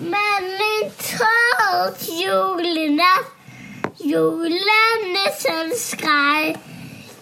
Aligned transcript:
Men 0.00 0.44
en 0.44 0.90
tog 0.98 1.94
julenat, 2.22 3.26
julenissen 4.04 5.72
skreg, 5.76 6.56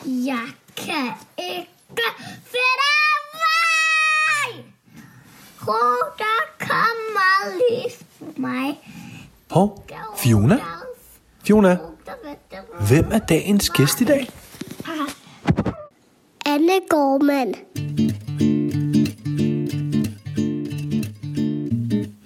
jeg 0.05 0.49
kan 0.77 1.11
ikke 1.39 2.09
finde 2.53 2.93
vej. 3.43 4.63
Ro, 5.67 5.83
der 6.19 6.41
kommer 6.59 7.59
lys 7.59 7.99
på 8.19 8.41
mig. 8.41 8.79
Hov, 9.51 9.85
Fiona? 10.17 10.59
Fiona, 11.45 11.79
hvem 12.89 13.13
er 13.13 13.19
dagens 13.19 13.71
gæst 13.71 14.01
i 14.01 14.05
dag? 14.05 14.31
Anne 16.47 16.81
Gormand. 16.89 17.55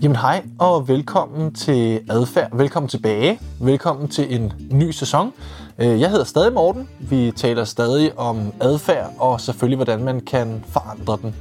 Jamen 0.03 0.17
hej 0.17 0.45
og 0.59 0.89
velkommen 0.89 1.55
til 1.55 2.01
Adfærd. 2.11 2.57
Velkommen 2.57 2.89
tilbage. 2.89 3.41
Velkommen 3.61 4.09
til 4.09 4.35
en 4.35 4.53
ny 4.71 4.91
sæson. 4.91 5.33
Øh, 5.79 6.01
jeg 6.01 6.11
hedder 6.11 6.25
stadig 6.25 6.53
Morten. 6.53 6.89
Vi 7.01 7.33
taler 7.37 7.65
stadig 7.65 8.19
om 8.19 8.53
adfærd 8.61 9.13
og 9.19 9.41
selvfølgelig 9.41 9.77
hvordan 9.77 10.05
man 10.05 10.21
kan 10.21 10.65
forandre 10.69 11.19
den. 11.23 11.35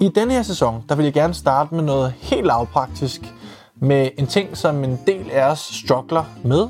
I 0.00 0.08
denne 0.08 0.32
her 0.32 0.42
sæson, 0.42 0.84
der 0.88 0.94
vil 0.94 1.04
jeg 1.04 1.12
gerne 1.12 1.34
starte 1.34 1.74
med 1.74 1.84
noget 1.84 2.12
helt 2.16 2.46
lavpraktisk. 2.46 3.34
Med 3.76 4.10
en 4.18 4.26
ting, 4.26 4.56
som 4.56 4.84
en 4.84 4.98
del 5.06 5.30
af 5.32 5.50
os 5.50 5.58
struggler 5.58 6.24
med, 6.44 6.68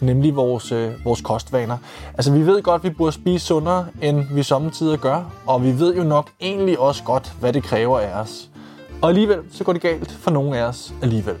nemlig 0.00 0.36
vores, 0.36 0.72
øh, 0.72 1.04
vores 1.04 1.20
kostvaner. 1.20 1.76
Altså 2.14 2.32
vi 2.32 2.46
ved 2.46 2.62
godt, 2.62 2.80
at 2.84 2.90
vi 2.90 2.94
burde 2.94 3.12
spise 3.12 3.46
sundere, 3.46 3.86
end 4.02 4.24
vi 4.34 4.42
samtidig 4.42 4.98
gør, 4.98 5.32
og 5.46 5.64
vi 5.64 5.78
ved 5.78 5.96
jo 5.96 6.02
nok 6.02 6.30
egentlig 6.40 6.78
også 6.78 7.04
godt, 7.04 7.32
hvad 7.40 7.52
det 7.52 7.62
kræver 7.62 7.98
af 7.98 8.20
os. 8.20 8.48
Og 9.02 9.08
alligevel 9.08 9.38
så 9.52 9.64
går 9.64 9.72
det 9.72 9.82
galt 9.82 10.10
for 10.10 10.30
nogle 10.30 10.58
af 10.58 10.62
os 10.62 10.92
alligevel. 11.02 11.34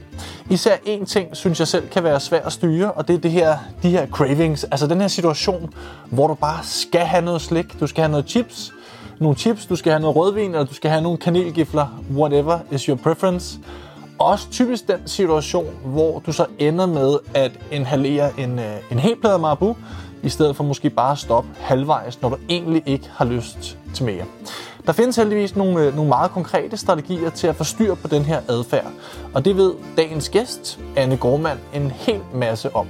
Især 0.50 0.76
en 0.84 1.06
ting, 1.06 1.36
synes 1.36 1.58
jeg 1.58 1.68
selv 1.68 1.88
kan 1.88 2.04
være 2.04 2.20
svært 2.20 2.42
at 2.46 2.52
styre, 2.52 2.92
og 2.92 3.08
det 3.08 3.14
er 3.14 3.18
det 3.18 3.30
her, 3.30 3.58
de 3.82 3.90
her 3.90 4.06
cravings. 4.06 4.64
Altså 4.64 4.86
den 4.86 5.00
her 5.00 5.08
situation, 5.08 5.74
hvor 6.10 6.26
du 6.26 6.34
bare 6.34 6.58
skal 6.62 7.00
have 7.00 7.24
noget 7.24 7.40
slik, 7.40 7.80
du 7.80 7.86
skal 7.86 8.02
have 8.02 8.10
noget 8.10 8.28
chips, 8.28 8.72
nogle 9.20 9.36
chips, 9.36 9.66
du 9.66 9.76
skal 9.76 9.92
have 9.92 10.00
noget 10.00 10.16
rødvin, 10.16 10.50
eller 10.50 10.64
du 10.64 10.74
skal 10.74 10.90
have 10.90 11.02
nogle 11.02 11.18
kanelgifler, 11.18 12.02
whatever 12.14 12.58
is 12.70 12.82
your 12.82 12.96
preference. 12.96 13.58
Også 14.18 14.50
typisk 14.50 14.88
den 14.88 15.00
situation, 15.06 15.66
hvor 15.84 16.22
du 16.26 16.32
så 16.32 16.46
ender 16.58 16.86
med 16.86 17.18
at 17.34 17.52
inhalere 17.70 18.40
en, 18.40 18.58
øh, 18.58 18.76
en 18.90 18.98
hel 18.98 19.16
plade 19.20 19.38
Marabu, 19.38 19.76
i 20.22 20.28
stedet 20.28 20.56
for 20.56 20.64
måske 20.64 20.90
bare 20.90 21.12
at 21.12 21.18
stoppe 21.18 21.50
halvvejs, 21.60 22.22
når 22.22 22.28
du 22.28 22.36
egentlig 22.48 22.82
ikke 22.86 23.10
har 23.14 23.24
lyst 23.24 23.78
til 23.94 24.04
mere. 24.04 24.24
Der 24.88 24.94
findes 24.94 25.16
heldigvis 25.16 25.56
nogle, 25.56 25.80
øh, 25.80 25.94
nogle 25.96 26.08
meget 26.08 26.30
konkrete 26.30 26.76
strategier 26.76 27.30
til 27.30 27.46
at 27.46 27.56
få 27.56 27.64
styr 27.64 27.94
på 27.94 28.08
den 28.08 28.22
her 28.22 28.40
adfærd, 28.48 28.90
og 29.34 29.44
det 29.44 29.56
ved 29.56 29.74
dagens 29.96 30.28
gæst, 30.28 30.80
Anne 30.96 31.16
Gormand, 31.16 31.58
en 31.74 31.90
hel 31.90 32.20
masse 32.34 32.76
om. 32.76 32.86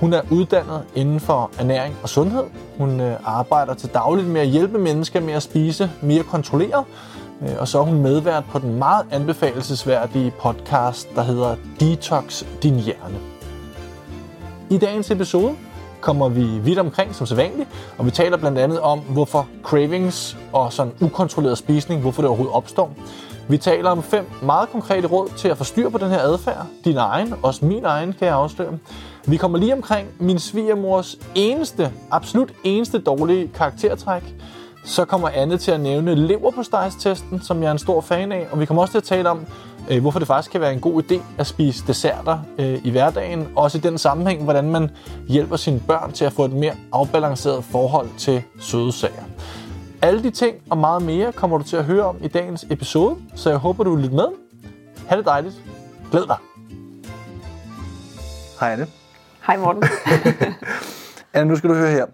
Hun 0.00 0.12
er 0.12 0.20
uddannet 0.30 0.82
inden 0.94 1.20
for 1.20 1.50
ernæring 1.58 1.96
og 2.02 2.08
sundhed. 2.08 2.44
Hun 2.78 3.00
øh, 3.00 3.16
arbejder 3.24 3.74
til 3.74 3.88
dagligt 3.94 4.28
med 4.28 4.40
at 4.40 4.46
hjælpe 4.46 4.78
mennesker 4.78 5.20
med 5.20 5.34
at 5.34 5.42
spise 5.42 5.90
mere 6.02 6.22
kontrolleret, 6.22 6.84
Øh, 7.42 7.54
og 7.58 7.68
så 7.68 7.78
er 7.78 7.82
hun 7.82 8.02
medvært 8.02 8.44
på 8.44 8.58
den 8.58 8.78
meget 8.78 9.06
anbefalesværdige 9.10 10.32
podcast, 10.40 11.08
der 11.14 11.22
hedder 11.22 11.56
Detox 11.80 12.44
Din 12.62 12.74
Hjerne. 12.74 13.18
I 14.70 14.78
dagens 14.78 15.10
episode 15.10 15.56
kommer 16.00 16.28
vi 16.28 16.44
vidt 16.44 16.78
omkring 16.78 17.14
som 17.14 17.26
sædvanligt, 17.26 17.68
og 17.98 18.06
vi 18.06 18.10
taler 18.10 18.36
blandt 18.36 18.58
andet 18.58 18.80
om, 18.80 18.98
hvorfor 18.98 19.48
cravings 19.62 20.36
og 20.52 20.72
sådan 20.72 20.92
ukontrolleret 21.00 21.58
spisning, 21.58 22.00
hvorfor 22.00 22.22
det 22.22 22.28
overhovedet 22.28 22.54
opstår. 22.54 22.90
Vi 23.48 23.58
taler 23.58 23.90
om 23.90 24.02
fem 24.02 24.26
meget 24.42 24.68
konkrete 24.68 25.08
råd 25.08 25.28
til 25.36 25.48
at 25.48 25.58
få 25.58 25.64
styr 25.64 25.88
på 25.88 25.98
den 25.98 26.10
her 26.10 26.18
adfærd. 26.18 26.66
Din 26.84 26.96
egen, 26.96 27.34
også 27.42 27.64
min 27.64 27.84
egen, 27.84 28.12
kan 28.12 28.26
jeg 28.26 28.34
afsløre. 28.34 28.78
Vi 29.26 29.36
kommer 29.36 29.58
lige 29.58 29.72
omkring 29.72 30.08
min 30.18 30.38
svigermors 30.38 31.16
eneste, 31.34 31.92
absolut 32.10 32.52
eneste 32.64 32.98
dårlige 32.98 33.48
karaktertræk. 33.54 34.22
Så 34.84 35.04
kommer 35.04 35.28
Anne 35.28 35.58
til 35.58 35.70
at 35.70 35.80
nævne 35.80 36.14
leverpostejstesten, 36.14 37.40
som 37.42 37.62
jeg 37.62 37.68
er 37.68 37.72
en 37.72 37.78
stor 37.78 38.00
fan 38.00 38.32
af. 38.32 38.46
Og 38.50 38.60
vi 38.60 38.66
kommer 38.66 38.82
også 38.82 38.92
til 38.92 38.98
at 38.98 39.04
tale 39.04 39.30
om, 39.30 39.46
øh, 39.90 40.00
hvorfor 40.00 40.18
det 40.18 40.28
faktisk 40.28 40.52
kan 40.52 40.60
være 40.60 40.72
en 40.72 40.80
god 40.80 41.02
idé 41.02 41.20
at 41.38 41.46
spise 41.46 41.86
desserter 41.86 42.38
øh, 42.58 42.80
i 42.84 42.90
hverdagen. 42.90 43.48
Også 43.56 43.78
i 43.78 43.80
den 43.80 43.98
sammenhæng, 43.98 44.44
hvordan 44.44 44.70
man 44.70 44.90
hjælper 45.28 45.56
sine 45.56 45.80
børn 45.86 46.12
til 46.12 46.24
at 46.24 46.32
få 46.32 46.44
et 46.44 46.52
mere 46.52 46.74
afbalanceret 46.92 47.64
forhold 47.64 48.08
til 48.18 48.42
søde 48.60 48.92
sager. 48.92 49.22
Alle 50.02 50.22
de 50.22 50.30
ting 50.30 50.56
og 50.70 50.78
meget 50.78 51.02
mere 51.02 51.32
kommer 51.32 51.58
du 51.58 51.64
til 51.64 51.76
at 51.76 51.84
høre 51.84 52.04
om 52.04 52.16
i 52.22 52.28
dagens 52.28 52.66
episode, 52.70 53.16
så 53.34 53.50
jeg 53.50 53.58
håber, 53.58 53.84
du 53.84 53.94
vil 53.94 54.02
lytte 54.02 54.16
med. 54.16 54.28
Ha' 55.08 55.16
det 55.16 55.24
dejligt. 55.24 55.54
Glæd 56.10 56.26
dig. 56.26 56.36
Hej 58.60 58.72
Anne. 58.72 58.86
Hej 59.46 59.56
Morten. 59.56 59.82
Anne, 61.34 61.48
nu 61.48 61.56
skal 61.56 61.70
du 61.70 61.74
høre 61.74 61.90
her. 61.90 62.06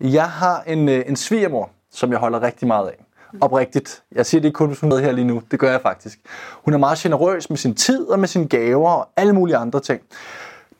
Jeg 0.00 0.30
har 0.30 0.62
en, 0.66 0.88
øh, 0.88 1.04
en 1.06 1.16
svigermor, 1.16 1.70
som 1.90 2.10
jeg 2.10 2.18
holder 2.18 2.42
rigtig 2.42 2.68
meget 2.68 2.88
af. 2.88 3.04
Oprigtigt. 3.40 4.02
Jeg 4.12 4.26
siger 4.26 4.40
det 4.40 4.48
ikke 4.48 4.56
kun, 4.56 4.68
hvis 4.68 4.80
hun 4.80 4.92
er 4.92 4.96
med 4.96 5.04
her 5.04 5.12
lige 5.12 5.24
nu. 5.24 5.42
Det 5.50 5.58
gør 5.58 5.70
jeg 5.70 5.80
faktisk. 5.80 6.20
Hun 6.64 6.74
er 6.74 6.78
meget 6.78 6.98
generøs 6.98 7.50
med 7.50 7.58
sin 7.58 7.74
tid 7.74 8.06
og 8.06 8.18
med 8.18 8.28
sine 8.28 8.48
gaver 8.48 8.90
og 8.90 9.08
alle 9.16 9.32
mulige 9.32 9.56
andre 9.56 9.80
ting. 9.80 10.00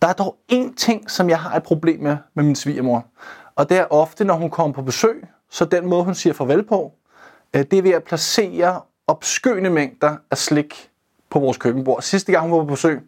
Der 0.02 0.08
er 0.08 0.12
dog 0.12 0.36
én 0.52 0.74
ting, 0.74 1.10
som 1.10 1.28
jeg 1.28 1.40
har 1.40 1.56
et 1.56 1.62
problem 1.62 2.00
med 2.00 2.16
med 2.34 2.44
min 2.44 2.56
svigermor. 2.56 3.06
Og 3.56 3.68
det 3.68 3.78
er 3.78 3.84
ofte, 3.90 4.24
når 4.24 4.34
hun 4.34 4.50
kommer 4.50 4.74
på 4.74 4.82
besøg, 4.82 5.24
så 5.50 5.64
den 5.64 5.86
måde, 5.86 6.04
hun 6.04 6.14
siger 6.14 6.34
farvel 6.34 6.62
på, 6.62 6.92
øh, 7.54 7.64
det 7.70 7.78
er 7.78 7.82
ved 7.82 7.90
at 7.90 8.04
placere 8.04 8.80
opskøne 9.06 9.70
mængder 9.70 10.16
af 10.30 10.38
slik 10.38 10.90
på 11.30 11.38
vores 11.38 11.56
køkkenbord. 11.56 12.02
Sidste 12.02 12.32
gang 12.32 12.48
hun 12.48 12.58
var 12.58 12.64
på 12.64 12.70
besøg, 12.70 13.00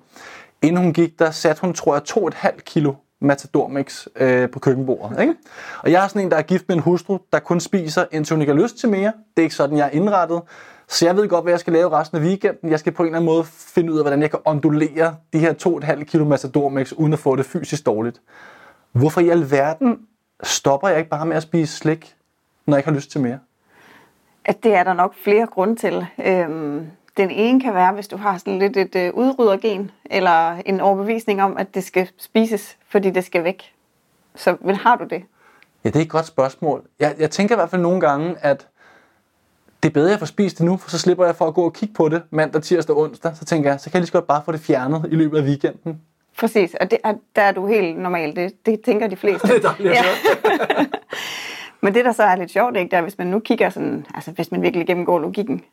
inden 0.62 0.82
hun 0.82 0.93
gik, 0.93 1.19
der 1.19 1.31
satte 1.31 1.61
hun, 1.61 1.75
tror 1.75 1.94
jeg, 1.94 2.03
2,5 2.09 2.61
kilo 2.61 2.94
matadormix 3.25 4.07
øh, 4.17 4.51
på 4.51 4.59
køkkenbordet. 4.59 5.21
Ikke? 5.21 5.35
Og 5.83 5.93
jeg 5.93 6.05
er 6.05 6.09
sådan 6.09 6.23
en, 6.23 6.31
der 6.31 6.37
er 6.37 6.43
gift 6.43 6.69
med 6.69 6.77
en 6.77 6.83
hustru, 6.83 7.19
der 7.33 7.39
kun 7.39 7.61
spiser, 7.61 8.05
indtil 8.12 8.35
hun 8.35 8.41
ikke 8.43 8.53
har 8.53 8.62
lyst 8.62 8.79
til 8.79 8.89
mere. 8.89 9.12
Det 9.37 9.43
er 9.43 9.43
ikke 9.43 9.55
sådan, 9.55 9.77
jeg 9.77 9.87
er 9.87 9.91
indrettet. 9.91 10.43
Så 10.89 11.07
jeg 11.07 11.17
ved 11.17 11.29
godt, 11.29 11.45
hvad 11.45 11.53
jeg 11.53 11.61
skal 11.61 11.73
lave 11.73 11.91
resten 11.91 12.19
af 12.19 12.23
weekenden. 12.23 12.71
Jeg 12.71 12.79
skal 12.79 12.93
på 12.93 13.03
en 13.03 13.07
eller 13.07 13.19
anden 13.19 13.27
måde 13.27 13.45
finde 13.45 13.93
ud 13.93 13.99
af, 13.99 14.05
hvordan 14.05 14.23
jeg 14.23 14.31
kan 14.31 14.41
ondulere 14.45 15.17
de 15.33 15.39
her 15.39 15.55
2,5 15.99 16.05
kilo 16.05 16.25
matadormix, 16.25 16.93
uden 16.93 17.12
at 17.12 17.19
få 17.19 17.37
det 17.37 17.47
fysisk 17.47 17.87
dårligt. 17.87 18.21
Hvorfor 18.93 19.21
i 19.21 19.29
alverden 19.29 19.99
stopper 20.43 20.89
jeg 20.89 20.99
ikke 20.99 21.11
bare 21.11 21.27
med 21.27 21.37
at 21.37 21.43
spise 21.43 21.77
slik, 21.77 22.15
når 22.67 22.77
jeg 22.77 22.79
ikke 22.79 22.89
har 22.89 22.97
lyst 22.97 23.11
til 23.11 23.21
mere? 23.21 23.39
At 24.45 24.65
det 24.65 24.75
er 24.75 24.85
der 24.85 24.93
nok 24.93 25.15
flere 25.25 25.47
grunde 25.47 25.77
til. 25.77 26.06
Øhm, 26.27 26.87
den 27.17 27.31
ene 27.31 27.61
kan 27.61 27.75
være, 27.75 27.93
hvis 27.93 28.09
du 28.09 28.17
har 28.17 28.39
sådan 28.39 28.59
lidt 28.59 28.77
et 28.77 28.97
øh, 28.97 29.15
udryddergen, 29.15 29.91
eller 30.05 30.57
en 30.67 30.81
overbevisning 30.81 31.43
om, 31.43 31.57
at 31.57 31.75
det 31.75 31.85
skal 31.85 32.09
spises, 32.19 32.77
fordi 32.89 33.11
det 33.11 33.25
skal 33.25 33.45
væk. 33.45 33.73
Så 34.35 34.57
men 34.61 34.75
har 34.75 34.97
du 34.97 35.05
det? 35.05 35.23
Ja, 35.85 35.89
det 35.89 35.97
er 35.97 36.01
et 36.01 36.11
godt 36.11 36.27
spørgsmål. 36.27 36.83
Jeg, 37.01 37.15
jeg 37.19 37.31
tænker 37.31 37.55
i 37.55 37.59
hvert 37.59 37.71
fald 37.71 37.83
nogle 37.83 38.01
gange, 38.01 38.37
at 38.41 38.69
det 39.83 39.89
er 39.89 39.93
bedre, 39.93 40.07
at 40.07 40.11
jeg 40.11 40.19
får 40.19 40.27
spist 40.27 40.59
det 40.59 40.67
nu, 40.67 40.77
for 40.77 40.91
så 40.91 40.99
slipper 40.99 41.25
jeg 41.25 41.37
for 41.37 41.47
at 41.47 41.55
gå 41.55 41.65
og 41.65 41.73
kigge 41.73 41.95
på 41.95 42.09
det 42.09 42.23
mandag, 42.31 42.63
tirsdag 42.63 42.97
og 42.97 43.03
onsdag. 43.03 43.37
Så 43.37 43.45
tænker 43.45 43.71
jeg, 43.71 43.81
så 43.81 43.91
kan 43.91 43.95
jeg 43.95 44.01
lige 44.01 44.07
så 44.07 44.13
godt 44.13 44.27
bare 44.27 44.43
få 44.45 44.53
det 44.53 44.61
fjernet 44.61 45.09
i 45.11 45.15
løbet 45.15 45.39
af 45.39 45.43
weekenden. 45.43 46.01
Præcis, 46.39 46.75
og 46.81 46.91
det 46.91 46.99
er, 47.05 47.15
der 47.37 47.43
er 47.43 47.53
du 47.53 47.67
helt 47.67 47.99
normal. 47.99 48.37
Det, 48.37 48.67
det 48.67 48.81
tænker 48.81 49.07
de 49.07 49.17
fleste. 49.17 49.49
Det 49.49 49.65
er 49.65 49.69
dejligt 49.69 49.99
høre. 49.99 50.87
Men 51.83 51.95
det, 51.95 52.05
der 52.05 52.13
så 52.13 52.23
er 52.23 52.37
lidt 52.37 52.51
sjovt, 52.51 52.77
ikke, 52.77 52.91
der, 52.91 53.03
hvis 53.03 53.19
man 53.19 53.27
nu 53.27 53.39
kigger 53.39 53.71
sådan, 53.71 54.07
altså 54.15 54.31
hvis 54.31 54.51
man 54.51 54.63
virkelig 54.63 54.87
gennemgår 54.87 55.19
logikken, 55.19 55.65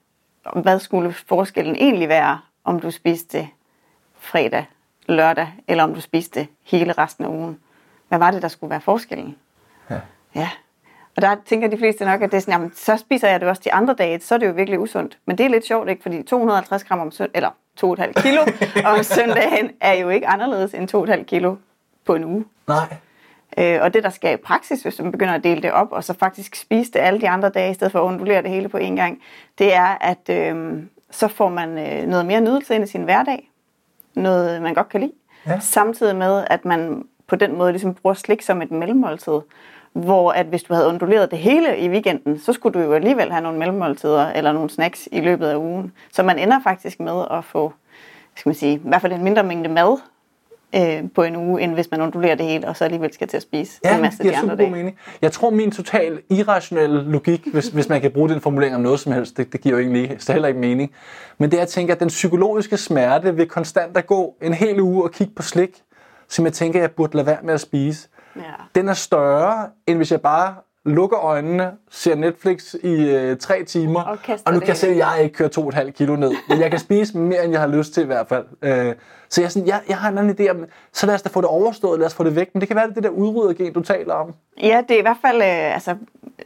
hvad 0.56 0.80
skulle 0.80 1.14
forskellen 1.14 1.76
egentlig 1.76 2.10
være, 2.10 2.40
om 2.64 2.80
du 2.80 2.92
spiste 2.92 3.50
fredag, 4.20 4.66
lørdag, 5.06 5.48
eller 5.68 5.84
om 5.84 5.94
du 5.94 6.02
spiste 6.02 6.48
hele 6.64 6.94
resten 6.94 7.26
af 7.26 7.30
ugen. 7.30 7.60
Hvad 8.08 8.20
var 8.20 8.32
det, 8.32 8.42
der 8.42 8.48
skulle 8.48 8.72
være 8.72 8.82
forskellen? 8.82 9.36
Ja. 9.90 10.00
Ja. 10.36 10.50
Og 11.16 11.22
der 11.22 11.36
tænker 11.46 11.68
de 11.68 11.78
fleste 11.78 12.06
nok, 12.06 12.22
at 12.22 12.32
det 12.32 12.38
er 12.38 12.42
sådan, 12.42 12.54
jamen, 12.54 12.72
så 12.76 12.98
spiser 12.98 13.28
jeg 13.28 13.40
det 13.40 13.50
også 13.50 13.62
de 13.66 13.74
andre 13.74 13.94
dage, 13.94 14.20
så 14.20 14.36
er 14.36 14.40
det 14.40 14.48
jo 14.48 14.52
virkelig 14.52 14.80
usundt. 14.80 15.18
Men 15.26 15.38
det 15.38 15.46
er 15.46 15.50
lidt 15.50 15.66
sjovt, 15.66 15.90
ikke? 15.90 16.02
Fordi 16.02 16.24
250 16.24 16.84
gram 16.84 17.00
om 17.00 17.12
søndag, 17.12 17.32
eller 17.36 17.50
2,5 17.84 18.22
kilo 18.22 18.42
om 18.92 19.04
søndagen, 19.04 19.72
er 19.82 19.94
jo 19.94 20.10
ikke 20.10 20.28
anderledes 20.28 20.74
end 20.74 20.96
2,5 20.96 21.24
kilo 21.24 21.56
på 22.06 22.16
en 22.16 22.24
uge. 22.24 22.46
Nej. 22.68 22.96
Øh, 23.58 23.80
og 23.82 23.94
det, 23.94 24.04
der 24.04 24.10
skal 24.10 24.34
i 24.34 24.38
praksis, 24.38 24.82
hvis 24.82 25.02
man 25.02 25.12
begynder 25.12 25.34
at 25.34 25.44
dele 25.44 25.62
det 25.62 25.72
op, 25.72 25.92
og 25.92 26.04
så 26.04 26.14
faktisk 26.14 26.56
spise 26.56 26.92
det 26.92 27.00
alle 27.00 27.22
de 27.22 27.30
andre 27.30 27.50
dage, 27.50 27.72
i 27.72 27.74
stedet 27.74 27.92
for 27.92 28.00
at 28.00 28.04
undulere 28.04 28.42
det 28.42 28.50
hele 28.50 28.70
på 28.70 28.78
én 28.78 28.96
gang, 28.96 29.22
det 29.58 29.74
er, 29.74 29.98
at 30.02 30.30
øh, 30.30 30.84
så 31.12 31.28
får 31.28 31.50
man 31.50 31.70
øh, 31.78 32.08
noget 32.08 32.26
mere 32.26 32.42
nydelse 32.42 32.76
ind 32.76 32.84
i 32.84 32.88
sin 32.88 33.04
hverdag. 33.04 33.52
Noget, 34.14 34.62
man 34.62 34.74
godt 34.74 34.90
kan 34.90 35.00
lide. 35.00 35.12
Ja. 35.48 35.60
Samtidig 35.60 36.16
med, 36.16 36.44
at 36.50 36.66
man 36.66 37.06
på 37.28 37.36
den 37.36 37.58
måde 37.58 37.72
ligesom 37.72 37.94
bruger 37.94 38.14
slik 38.14 38.42
som 38.42 38.62
et 38.62 38.72
mellemmåltid. 38.72 39.40
Hvor 39.94 40.32
at 40.32 40.46
hvis 40.46 40.64
du 40.64 40.74
havde 40.74 40.88
unduleret 40.88 41.32
det 41.32 41.40
hele 41.40 41.78
i 41.78 41.90
weekenden, 41.90 42.40
så 42.40 42.54
skulle 42.54 42.80
du 42.80 42.86
jo 42.86 42.94
alligevel 42.94 43.32
have 43.32 43.44
nogle 43.44 43.60
mellemmåltider 43.60 44.28
eller 44.28 44.52
nogle 44.52 44.70
snacks 44.70 45.10
i 45.12 45.20
løbet 45.20 45.48
af 45.48 45.56
ugen. 45.56 45.92
Så 46.12 46.24
man 46.24 46.40
ender 46.40 46.60
faktisk 46.64 47.00
med 47.00 47.26
at 47.32 47.44
få, 47.44 47.74
skal 48.36 48.50
man 48.50 48.56
sige, 48.56 48.74
i 48.74 48.82
hvert 48.84 49.02
fald 49.02 49.14
en 49.14 49.24
mindre 49.24 49.44
mængde 49.44 49.70
mad, 49.70 50.02
øh, 50.76 51.04
på 51.16 51.24
en 51.24 51.36
uge, 51.36 51.62
end 51.62 51.74
hvis 51.74 51.92
man 51.92 52.02
ondulerer 52.02 52.36
det 52.36 52.46
hele, 52.46 52.68
og 52.68 52.78
så 52.78 52.84
alligevel 52.84 53.14
skal 53.14 53.28
til 53.28 53.38
at 53.38 53.44
spise 53.44 53.80
Ja, 53.84 53.90
en 53.90 53.94
det 53.96 54.02
masse 54.02 54.20
af 54.20 54.24
giver 54.24 54.36
de 54.36 54.42
andre 54.42 54.56
dage. 54.56 54.72
mening. 54.72 54.98
Jeg 55.22 55.32
tror, 55.32 55.50
min 55.50 55.72
total 55.72 56.22
irrationelle 56.30 57.04
logik, 57.04 57.48
hvis, 57.54 57.68
hvis 57.68 57.90
man 57.90 58.02
kan 58.02 58.12
bruge 58.12 58.30
den 58.30 58.42
formulering 58.42 58.76
om 58.76 58.82
noget 58.82 59.00
som 59.00 59.12
helst, 59.12 59.38
det, 59.38 59.54
det 59.54 59.62
giver 59.62 59.76
jo 59.76 59.82
egentlig 59.82 60.16
så 60.20 60.32
heller 60.34 60.48
ikke 60.48 60.60
mening. 60.60 60.92
Men 61.38 61.52
det 61.52 61.58
er 61.58 61.62
at 61.64 61.68
tænke, 61.70 61.94
at 61.94 62.00
den 62.00 62.08
psykologiske 62.08 62.78
smerte 62.78 63.38
ved 63.38 63.46
konstant 63.46 63.98
at 63.98 64.08
gå 64.08 64.36
en 64.42 64.54
hel 64.54 64.80
uge 64.80 65.04
og 65.04 65.12
kigge 65.12 65.34
på 65.36 65.42
slik, 65.42 65.82
som 66.30 66.46
jeg 66.46 66.54
tænker, 66.54 66.80
jeg 66.80 66.92
burde 66.92 67.16
lade 67.16 67.28
være 67.28 67.38
med 67.44 67.54
at 67.54 67.62
spise, 67.62 68.08
Ja. 68.36 68.42
den 68.76 68.90
er 68.90 68.94
større, 68.94 69.68
end 69.88 69.98
hvis 69.98 70.12
jeg 70.12 70.22
bare 70.22 70.56
lukker 70.86 71.20
øjnene, 71.20 71.72
ser 71.90 72.16
Netflix 72.16 72.74
i 72.74 73.10
øh, 73.10 73.38
tre 73.38 73.64
timer, 73.64 74.02
Og 74.02 74.18
og 74.46 74.54
nu 74.54 74.60
kan 74.60 74.68
jeg 74.68 74.78
se, 74.78 74.88
at 74.88 74.94
hele. 74.94 75.08
jeg 75.08 75.24
ikke 75.24 75.36
kører 75.36 75.50
to 75.50 75.62
og 75.62 75.68
et 75.68 75.74
halvt 75.74 75.96
kilo 75.96 76.16
ned. 76.16 76.32
Men 76.50 76.60
jeg 76.60 76.70
kan 76.70 76.80
spise 76.80 77.18
mere, 77.18 77.44
end 77.44 77.52
jeg 77.52 77.62
har 77.62 77.68
lyst 77.68 77.94
til 77.94 78.04
i 78.04 78.06
hvert 78.06 78.28
fald. 78.28 78.46
Øh, 78.62 78.96
så 79.30 79.42
jeg, 79.42 79.52
sådan, 79.52 79.68
jeg, 79.68 79.82
jeg 79.90 79.98
har 79.98 80.10
en 80.10 80.18
anden 80.18 80.36
idé 80.40 80.50
om, 80.52 80.66
så 80.94 81.06
lad 81.06 81.16
os 81.16 81.22
da 81.22 81.30
få 81.30 81.42
det 81.42 81.50
overstået, 81.50 82.00
lad 82.00 82.08
os 82.08 82.14
få 82.14 82.24
det 82.24 82.36
væk. 82.36 82.50
Men 82.54 82.62
det 82.62 82.68
kan 82.68 82.76
være, 82.76 82.88
det 82.88 82.96
det 82.96 83.04
der 83.04 83.10
udryddergen, 83.10 83.74
du 83.74 83.82
taler 83.82 84.14
om. 84.14 84.34
Ja, 84.62 84.82
det 84.88 84.96
er 84.96 85.00
i 85.00 85.02
hvert 85.02 85.18
fald 85.22 85.38
øh, 85.42 85.74
altså, 85.74 85.96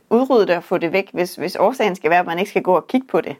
udrydde 0.09 0.47
det 0.47 0.55
og 0.55 0.63
få 0.63 0.77
det 0.77 0.91
væk. 0.91 1.09
Hvis, 1.13 1.35
hvis 1.35 1.55
årsagen 1.55 1.95
skal 1.95 2.09
være, 2.09 2.19
at 2.19 2.25
man 2.25 2.39
ikke 2.39 2.49
skal 2.49 2.61
gå 2.63 2.75
og 2.75 2.87
kigge 2.87 3.07
på 3.07 3.21
det, 3.21 3.35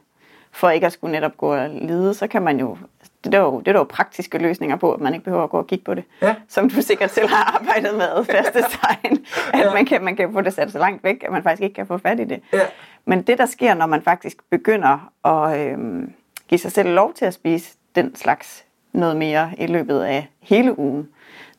for 0.52 0.70
ikke 0.70 0.86
at 0.86 0.94
skulle 0.94 1.12
netop 1.12 1.38
gå 1.38 1.54
og 1.56 1.70
lide, 1.70 2.14
så 2.14 2.28
kan 2.28 2.42
man 2.42 2.60
jo... 2.60 2.78
Det 3.26 3.34
er, 3.36 3.40
jo, 3.40 3.60
det 3.60 3.68
er 3.68 3.72
der 3.72 3.80
jo 3.80 3.84
praktiske 3.90 4.38
løsninger 4.38 4.76
på, 4.76 4.92
at 4.94 5.00
man 5.02 5.14
ikke 5.14 5.24
behøver 5.26 5.44
at 5.44 5.50
gå 5.50 5.58
og 5.58 5.68
kigge 5.68 5.86
på 5.86 5.94
det. 5.94 6.04
Ja. 6.22 6.36
Som 6.50 6.70
du 6.70 6.82
sikkert 6.82 7.12
selv 7.12 7.28
har 7.30 7.56
arbejdet 7.60 7.94
med 7.98 8.06
adfærdsdesign. 8.16 9.26
At 9.54 9.60
Ja. 9.60 9.74
man, 9.74 9.86
kan, 9.86 10.04
man 10.04 10.16
kan 10.16 10.34
få 10.34 10.42
det 10.42 10.54
sat 10.54 10.72
så 10.72 10.80
langt 10.80 11.04
væk, 11.04 11.24
at 11.26 11.32
man 11.32 11.44
faktisk 11.44 11.62
ikke 11.64 11.74
kan 11.76 11.88
få 11.88 11.98
fat 11.98 12.20
i 12.20 12.24
det. 12.24 12.40
Ja. 12.54 12.60
Men 13.06 13.22
det, 13.22 13.38
der 13.38 13.46
sker, 13.46 13.74
når 13.74 13.86
man 13.86 14.02
faktisk 14.02 14.38
begynder 14.52 15.10
at 15.26 15.60
øhm, 15.60 16.12
give 16.48 16.60
sig 16.60 16.72
selv 16.72 16.90
lov 16.90 17.14
til 17.14 17.26
at 17.26 17.34
spise 17.34 17.78
den 17.96 18.16
slags 18.16 18.64
noget 18.94 19.18
mere 19.18 19.50
i 19.58 19.68
løbet 19.68 20.00
af 20.02 20.28
hele 20.42 20.80
ugen, 20.80 21.08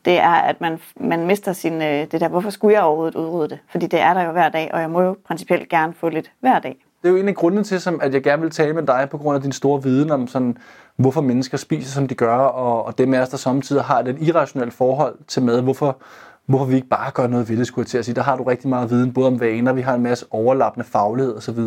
det 0.05 0.19
er, 0.19 0.29
at 0.29 0.61
man, 0.61 0.79
man 0.99 1.25
mister 1.25 1.53
sin, 1.53 1.73
øh, 1.81 1.87
det 2.11 2.21
der, 2.21 2.27
hvorfor 2.27 2.49
skulle 2.49 2.73
jeg 2.73 2.83
overhovedet 2.83 3.15
udrydde 3.15 3.49
det? 3.49 3.59
Fordi 3.69 3.87
det 3.87 3.99
er 4.01 4.13
der 4.13 4.21
jo 4.21 4.31
hver 4.31 4.49
dag, 4.49 4.69
og 4.73 4.81
jeg 4.81 4.89
må 4.89 5.01
jo 5.01 5.15
principielt 5.27 5.69
gerne 5.69 5.93
få 5.93 6.09
lidt 6.09 6.31
hver 6.39 6.59
dag. 6.59 6.75
Det 7.01 7.07
er 7.07 7.11
jo 7.11 7.17
en 7.17 7.27
af 7.27 7.35
grundene 7.35 7.63
til, 7.63 7.81
som, 7.81 7.99
at 8.03 8.13
jeg 8.13 8.23
gerne 8.23 8.41
vil 8.41 8.51
tale 8.51 8.73
med 8.73 8.83
dig 8.83 9.07
på 9.11 9.17
grund 9.17 9.35
af 9.35 9.41
din 9.41 9.51
store 9.51 9.83
viden 9.83 10.11
om, 10.11 10.27
sådan, 10.27 10.57
hvorfor 10.97 11.21
mennesker 11.21 11.57
spiser, 11.57 11.91
som 11.91 12.07
de 12.07 12.15
gør, 12.15 12.37
og, 12.37 12.85
og 12.85 12.97
dem 12.97 13.13
af 13.13 13.21
os, 13.21 13.29
der 13.29 13.37
samtidig 13.37 13.83
har 13.83 13.99
et 13.99 14.17
irrationelt 14.21 14.73
forhold 14.73 15.15
til 15.27 15.41
mad. 15.41 15.61
Hvorfor, 15.61 15.97
hvorfor 16.45 16.65
vi 16.65 16.75
ikke 16.75 16.87
bare 16.87 17.11
gør 17.11 17.27
noget 17.27 17.49
ved 17.49 17.57
det, 17.57 17.67
skulle 17.67 17.83
jeg 17.83 17.87
til 17.89 17.97
at 17.97 18.05
sige. 18.05 18.15
Der 18.15 18.21
har 18.21 18.37
du 18.37 18.43
rigtig 18.43 18.69
meget 18.69 18.89
viden, 18.89 19.13
både 19.13 19.27
om 19.27 19.39
vaner, 19.39 19.73
vi 19.73 19.81
har 19.81 19.93
en 19.93 20.03
masse 20.03 20.25
overlappende 20.31 20.85
faglighed 20.85 21.35
osv. 21.35 21.59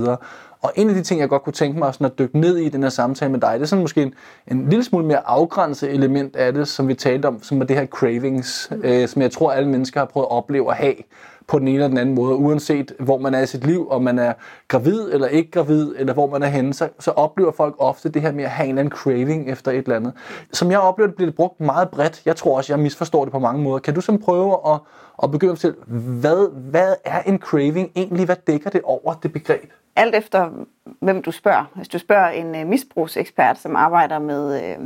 Og 0.62 0.72
en 0.76 0.88
af 0.88 0.94
de 0.94 1.02
ting, 1.02 1.20
jeg 1.20 1.28
godt 1.28 1.42
kunne 1.42 1.52
tænke 1.52 1.78
mig 1.78 1.94
sådan 1.94 2.06
at 2.06 2.18
dykke 2.18 2.38
ned 2.38 2.56
i 2.56 2.68
den 2.68 2.82
her 2.82 2.90
samtale 2.90 3.30
med 3.32 3.40
dig, 3.40 3.52
det 3.54 3.62
er 3.62 3.66
sådan 3.66 3.82
måske 3.82 4.02
en, 4.02 4.14
en 4.46 4.68
lille 4.68 4.84
smule 4.84 5.06
mere 5.06 5.26
afgrænset 5.26 5.94
element 5.94 6.36
af 6.36 6.52
det, 6.52 6.68
som 6.68 6.88
vi 6.88 6.94
talte 6.94 7.26
om, 7.26 7.42
som 7.42 7.60
er 7.60 7.64
det 7.64 7.76
her 7.76 7.86
cravings, 7.86 8.68
mm. 8.70 8.80
øh, 8.84 9.08
som 9.08 9.22
jeg 9.22 9.30
tror, 9.30 9.52
alle 9.52 9.68
mennesker 9.68 10.00
har 10.00 10.06
prøvet 10.06 10.26
at 10.26 10.30
opleve 10.30 10.70
at 10.70 10.76
have 10.76 10.94
på 11.50 11.58
den 11.58 11.68
ene 11.68 11.74
eller 11.74 11.88
den 11.88 11.98
anden 11.98 12.14
måde, 12.14 12.36
uanset 12.36 12.92
hvor 12.98 13.18
man 13.18 13.34
er 13.34 13.40
i 13.40 13.46
sit 13.46 13.66
liv, 13.66 13.90
om 13.90 14.02
man 14.02 14.18
er 14.18 14.32
gravid 14.68 15.12
eller 15.12 15.28
ikke 15.28 15.50
gravid, 15.50 15.94
eller 15.98 16.12
hvor 16.12 16.26
man 16.26 16.42
er 16.42 16.46
henne, 16.46 16.74
så, 16.74 16.88
så 16.98 17.10
oplever 17.10 17.52
folk 17.52 17.74
ofte 17.78 18.08
det 18.08 18.22
her 18.22 18.32
med 18.32 18.44
at 18.44 18.50
have 18.50 18.64
en 18.64 18.70
eller 18.70 18.80
anden 18.80 18.92
craving 18.92 19.50
efter 19.50 19.70
et 19.70 19.78
eller 19.78 19.96
andet. 19.96 20.12
Som 20.52 20.70
jeg 20.70 20.80
oplever, 20.80 21.06
det 21.06 21.16
bliver 21.16 21.30
det 21.30 21.36
brugt 21.36 21.60
meget 21.60 21.90
bredt. 21.90 22.22
Jeg 22.26 22.36
tror 22.36 22.56
også, 22.56 22.72
jeg 22.72 22.80
misforstår 22.80 23.24
det 23.24 23.32
på 23.32 23.38
mange 23.38 23.62
måder. 23.62 23.78
Kan 23.78 23.94
du 23.94 24.00
sådan 24.00 24.22
prøve 24.22 24.56
at, 24.66 24.80
at 25.22 25.30
begynde 25.30 25.52
at 25.52 25.58
fortælle, 25.58 25.76
hvad, 26.20 26.70
hvad 26.70 26.94
er 27.04 27.22
en 27.22 27.38
craving 27.38 27.90
egentlig? 27.96 28.24
Hvad 28.24 28.36
dækker 28.46 28.70
det 28.70 28.80
over, 28.84 29.14
det 29.14 29.32
begreb? 29.32 29.70
Alt 29.96 30.14
efter, 30.14 30.50
hvem 31.00 31.22
du 31.22 31.30
spørger. 31.30 31.64
Hvis 31.74 31.88
du 31.88 31.98
spørger 31.98 32.28
en 32.28 32.54
øh, 32.54 32.66
misbrugsekspert, 32.66 33.58
som 33.58 33.76
arbejder 33.76 34.18
med 34.18 34.62
øh, 34.64 34.76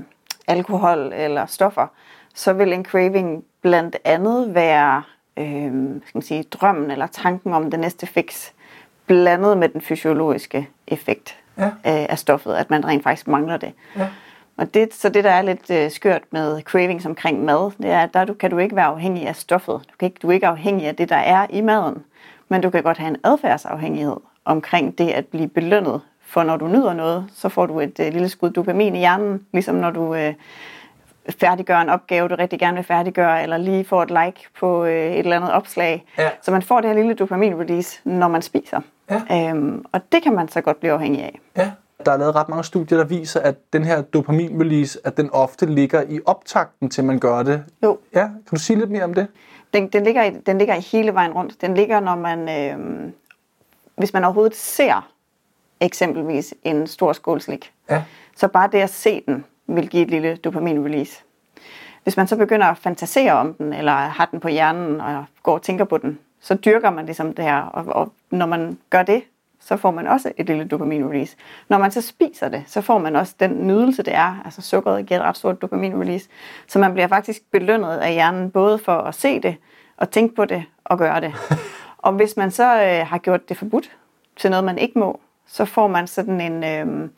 alkohol 0.46 1.12
eller 1.14 1.46
stoffer, 1.46 1.86
så 2.34 2.52
vil 2.52 2.72
en 2.72 2.84
craving 2.84 3.44
blandt 3.62 3.96
andet 4.04 4.54
være 4.54 5.02
øh, 5.36 5.72
skal 6.06 6.14
man 6.14 6.22
sige, 6.22 6.42
drømmen 6.42 6.90
eller 6.90 7.06
tanken 7.06 7.52
om 7.54 7.70
det 7.70 7.80
næste 7.80 8.06
fix, 8.06 8.50
blandet 9.06 9.58
med 9.58 9.68
den 9.68 9.80
fysiologiske 9.80 10.68
effekt 10.86 11.36
Ja. 11.58 11.66
øh, 11.66 11.72
af 11.84 12.18
stoffet, 12.18 12.54
at 12.54 12.70
man 12.70 12.86
rent 12.86 13.02
faktisk 13.02 13.28
mangler 13.28 13.56
det. 13.56 13.72
Ja. 13.96 14.08
Og 14.56 14.74
det, 14.74 14.94
så 14.94 15.08
det, 15.08 15.24
der 15.24 15.30
er 15.30 15.42
lidt 15.42 15.70
øh, 15.70 15.90
skørt 15.90 16.22
med 16.30 16.62
cravings 16.62 17.06
omkring 17.06 17.44
mad, 17.44 17.70
det 17.82 17.90
er, 17.90 18.00
at 18.00 18.14
der 18.14 18.24
du, 18.24 18.34
kan 18.34 18.50
du 18.50 18.58
ikke 18.58 18.76
være 18.76 18.84
afhængig 18.86 19.26
af 19.28 19.36
stoffet. 19.36 19.80
Du, 19.90 19.94
kan 20.00 20.06
ikke, 20.06 20.18
du 20.22 20.28
er 20.28 20.32
ikke 20.32 20.46
afhængig 20.46 20.86
af 20.86 20.96
det, 20.96 21.08
der 21.08 21.16
er 21.16 21.46
i 21.50 21.60
maden. 21.60 22.02
Men 22.48 22.60
du 22.60 22.70
kan 22.70 22.82
godt 22.82 22.98
have 22.98 23.08
en 23.08 23.16
adfærdsafhængighed 23.24 24.16
omkring 24.44 24.98
det 24.98 25.08
at 25.10 25.26
blive 25.26 25.48
belønnet. 25.48 26.00
For 26.26 26.42
når 26.42 26.56
du 26.56 26.68
nyder 26.68 26.92
noget, 26.94 27.26
så 27.34 27.48
får 27.48 27.66
du 27.66 27.80
et 27.80 28.00
øh, 28.00 28.12
lille 28.12 28.28
skud 28.28 28.50
dopamin 28.50 28.94
i 28.94 28.98
hjernen, 28.98 29.46
ligesom 29.52 29.74
når 29.74 29.90
du 29.90 30.14
øh, 30.14 30.34
færdiggør 31.30 31.78
en 31.78 31.88
opgave, 31.88 32.28
du 32.28 32.34
rigtig 32.34 32.58
gerne 32.58 32.74
vil 32.74 32.84
færdiggøre, 32.84 33.42
eller 33.42 33.56
lige 33.56 33.84
får 33.84 34.02
et 34.02 34.10
like 34.10 34.48
på 34.60 34.84
øh, 34.84 34.92
et 35.12 35.18
eller 35.18 35.36
andet 35.36 35.52
opslag. 35.52 36.04
Ja. 36.18 36.30
Så 36.42 36.50
man 36.50 36.62
får 36.62 36.80
det 36.80 36.90
her 36.90 36.96
lille 36.96 37.14
dopamin-release, 37.14 38.00
når 38.04 38.28
man 38.28 38.42
spiser. 38.42 38.80
Ja. 39.10 39.50
Øhm, 39.50 39.84
og 39.92 40.00
det 40.12 40.22
kan 40.22 40.34
man 40.34 40.48
så 40.48 40.60
godt 40.60 40.80
blive 40.80 40.92
afhængig 40.92 41.22
af. 41.22 41.40
Ja. 41.56 41.70
Der 42.06 42.12
er 42.12 42.16
lavet 42.16 42.34
ret 42.34 42.48
mange 42.48 42.64
studier, 42.64 42.98
der 42.98 43.04
viser, 43.04 43.40
at 43.40 43.54
den 43.72 43.84
her 43.84 44.02
dopamin-release, 44.02 44.98
at 45.04 45.16
den 45.16 45.30
ofte 45.32 45.66
ligger 45.66 46.02
i 46.08 46.20
optakten 46.26 46.90
til, 46.90 47.04
man 47.04 47.18
gør 47.18 47.42
det. 47.42 47.64
Jo, 47.82 47.98
Ja, 48.14 48.20
kan 48.24 48.42
du 48.50 48.56
sige 48.60 48.78
lidt 48.78 48.90
mere 48.90 49.04
om 49.04 49.14
det? 49.14 49.26
Den, 49.74 49.88
den, 49.88 50.04
ligger 50.04 50.22
i, 50.24 50.30
den 50.30 50.58
ligger 50.58 50.74
i 50.74 50.80
hele 50.80 51.14
vejen 51.14 51.32
rundt. 51.32 51.60
Den 51.60 51.74
ligger, 51.74 52.00
når 52.00 52.14
man, 52.16 52.48
øh, 52.48 53.10
hvis 53.96 54.12
man 54.12 54.24
overhovedet 54.24 54.56
ser 54.56 55.10
eksempelvis 55.80 56.54
en 56.64 56.86
stor 56.86 57.12
skål 57.12 57.40
slik, 57.40 57.72
Ja. 57.90 58.02
så 58.36 58.48
bare 58.48 58.68
det 58.72 58.78
at 58.78 58.90
se 58.90 59.22
den 59.26 59.44
vil 59.66 59.88
give 59.88 60.02
et 60.02 60.10
lille 60.10 60.36
dopamin-release. 60.36 61.24
Hvis 62.02 62.16
man 62.16 62.26
så 62.26 62.36
begynder 62.36 62.66
at 62.66 62.78
fantasere 62.78 63.32
om 63.32 63.54
den, 63.54 63.72
eller 63.72 63.92
har 63.92 64.26
den 64.26 64.40
på 64.40 64.48
hjernen 64.48 65.00
og 65.00 65.24
går 65.42 65.54
og 65.54 65.62
tænker 65.62 65.84
på 65.84 65.98
den, 65.98 66.18
så 66.40 66.54
dyrker 66.54 66.90
man 66.90 67.06
ligesom 67.06 67.32
det 67.34 67.44
her. 67.44 67.60
Og, 67.60 67.84
og 67.86 68.12
når 68.30 68.46
man 68.46 68.78
gør 68.90 69.02
det, 69.02 69.22
så 69.60 69.76
får 69.76 69.90
man 69.90 70.06
også 70.06 70.32
et 70.36 70.46
lille 70.46 70.64
dopamin-release. 70.64 71.36
Når 71.68 71.78
man 71.78 71.90
så 71.90 72.00
spiser 72.00 72.48
det, 72.48 72.64
så 72.66 72.80
får 72.80 72.98
man 72.98 73.16
også 73.16 73.34
den 73.40 73.66
nydelse, 73.66 74.02
det 74.02 74.14
er. 74.14 74.42
Altså 74.44 74.62
sukkeret 74.62 75.06
giver 75.06 75.20
et 75.20 75.26
ret 75.26 75.36
stort 75.36 75.62
dopamin-release. 75.62 76.28
Så 76.66 76.78
man 76.78 76.92
bliver 76.92 77.08
faktisk 77.08 77.42
belønnet 77.50 77.96
af 77.96 78.12
hjernen, 78.12 78.50
både 78.50 78.78
for 78.78 78.92
at 78.92 79.14
se 79.14 79.40
det, 79.40 79.56
og 79.96 80.10
tænke 80.10 80.34
på 80.34 80.44
det, 80.44 80.64
og 80.84 80.98
gøre 80.98 81.20
det. 81.20 81.34
og 81.98 82.12
hvis 82.12 82.36
man 82.36 82.50
så 82.50 82.82
øh, 82.82 83.06
har 83.06 83.18
gjort 83.18 83.48
det 83.48 83.56
forbudt 83.56 83.96
til 84.36 84.50
noget, 84.50 84.64
man 84.64 84.78
ikke 84.78 84.98
må, 84.98 85.20
så 85.46 85.64
får 85.64 85.86
man 85.86 86.06
sådan 86.06 86.40
en 86.40 86.64
øh, 86.64 87.10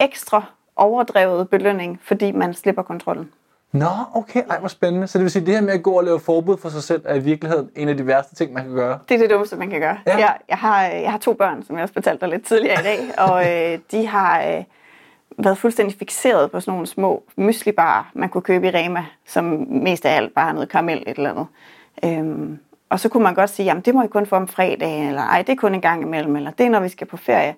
ekstra 0.00 0.42
overdrevet 0.76 1.48
belønning, 1.48 2.00
fordi 2.02 2.32
man 2.32 2.54
slipper 2.54 2.82
kontrollen. 2.82 3.30
Nå, 3.72 3.86
okay, 4.14 4.42
ej, 4.50 4.58
hvor 4.58 4.68
spændende. 4.68 5.06
Så 5.06 5.18
det 5.18 5.22
vil 5.22 5.30
sige, 5.30 5.40
at 5.40 5.46
det 5.46 5.54
her 5.54 5.62
med 5.62 5.72
at 5.72 5.82
gå 5.82 5.90
og 5.90 6.04
lave 6.04 6.20
forbud 6.20 6.56
for 6.56 6.68
sig 6.68 6.82
selv, 6.82 7.02
er 7.04 7.14
i 7.14 7.18
virkeligheden 7.18 7.70
en 7.76 7.88
af 7.88 7.96
de 7.96 8.06
værste 8.06 8.34
ting, 8.34 8.52
man 8.52 8.64
kan 8.64 8.74
gøre. 8.74 8.98
Det 9.08 9.14
er 9.14 9.18
det 9.18 9.30
dummeste, 9.30 9.56
man 9.56 9.70
kan 9.70 9.80
gøre. 9.80 9.98
Ja. 10.06 10.16
Jeg, 10.16 10.36
jeg, 10.48 10.58
har, 10.58 10.82
jeg 10.82 11.10
har 11.10 11.18
to 11.18 11.32
børn, 11.32 11.62
som 11.62 11.76
jeg 11.76 11.82
også 11.82 11.94
fortalte 11.94 12.20
dig 12.20 12.28
lidt 12.28 12.46
tidligere 12.46 12.80
i 12.80 12.82
dag, 12.82 12.98
og 13.28 13.52
øh, 13.52 13.78
de 13.90 14.06
har 14.06 14.42
øh, 14.42 14.64
været 15.38 15.58
fuldstændig 15.58 15.98
fixeret 15.98 16.50
på 16.50 16.60
sådan 16.60 16.72
nogle 16.72 16.86
små 16.86 17.22
myslibarer, 17.36 18.10
man 18.14 18.28
kunne 18.28 18.42
købe 18.42 18.66
i 18.66 18.70
Rema, 18.70 19.04
som 19.26 19.44
mest 19.68 20.06
af 20.06 20.16
alt 20.16 20.34
bare 20.34 20.54
noget 20.54 20.68
karamel 20.68 21.04
et 21.06 21.16
eller 21.16 21.30
andet. 21.30 21.46
Øhm, 22.04 22.58
og 22.88 23.00
så 23.00 23.08
kunne 23.08 23.22
man 23.22 23.34
godt 23.34 23.50
sige, 23.50 23.66
jamen 23.66 23.82
det 23.82 23.94
må 23.94 24.02
I 24.02 24.06
kun 24.06 24.26
få 24.26 24.36
om 24.36 24.48
fredagen, 24.48 25.08
eller 25.08 25.22
ej, 25.22 25.42
det 25.42 25.52
er 25.52 25.56
kun 25.56 25.74
en 25.74 25.80
gang 25.80 26.02
imellem, 26.02 26.36
eller 26.36 26.50
det 26.50 26.66
er, 26.66 26.70
når 26.70 26.80
vi 26.80 26.88
skal 26.88 27.06
på 27.06 27.16
ferie. 27.16 27.54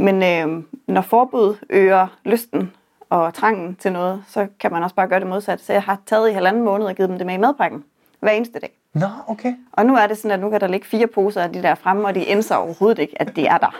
Men 0.00 0.22
øh, 0.22 0.62
når 0.88 1.00
forbud 1.02 1.56
øger 1.70 2.06
lysten 2.24 2.72
og 3.10 3.34
trangen 3.34 3.74
til 3.76 3.92
noget, 3.92 4.22
så 4.28 4.46
kan 4.60 4.72
man 4.72 4.82
også 4.82 4.94
bare 4.96 5.08
gøre 5.08 5.20
det 5.20 5.28
modsatte. 5.28 5.64
Så 5.64 5.72
jeg 5.72 5.82
har 5.82 5.98
taget 6.06 6.30
i 6.30 6.32
halvanden 6.32 6.62
måned 6.64 6.86
og 6.86 6.94
givet 6.94 7.08
dem 7.08 7.18
det 7.18 7.26
med 7.26 7.34
i 7.34 7.38
madpakken 7.38 7.84
hver 8.20 8.30
eneste 8.30 8.58
dag. 8.60 8.70
Nå, 8.94 9.06
okay. 9.28 9.54
Og 9.72 9.86
nu 9.86 9.96
er 9.96 10.06
det 10.06 10.16
sådan, 10.16 10.30
at 10.30 10.40
nu 10.40 10.50
kan 10.50 10.60
der 10.60 10.66
ligge 10.66 10.86
fire 10.86 11.06
poser 11.06 11.42
af 11.42 11.52
de 11.52 11.62
der 11.62 11.74
fremme, 11.74 12.06
og 12.06 12.14
de 12.14 12.24
indser 12.24 12.54
overhovedet 12.54 12.98
ikke, 12.98 13.22
at 13.22 13.36
de 13.36 13.46
er 13.46 13.58
der. 13.58 13.76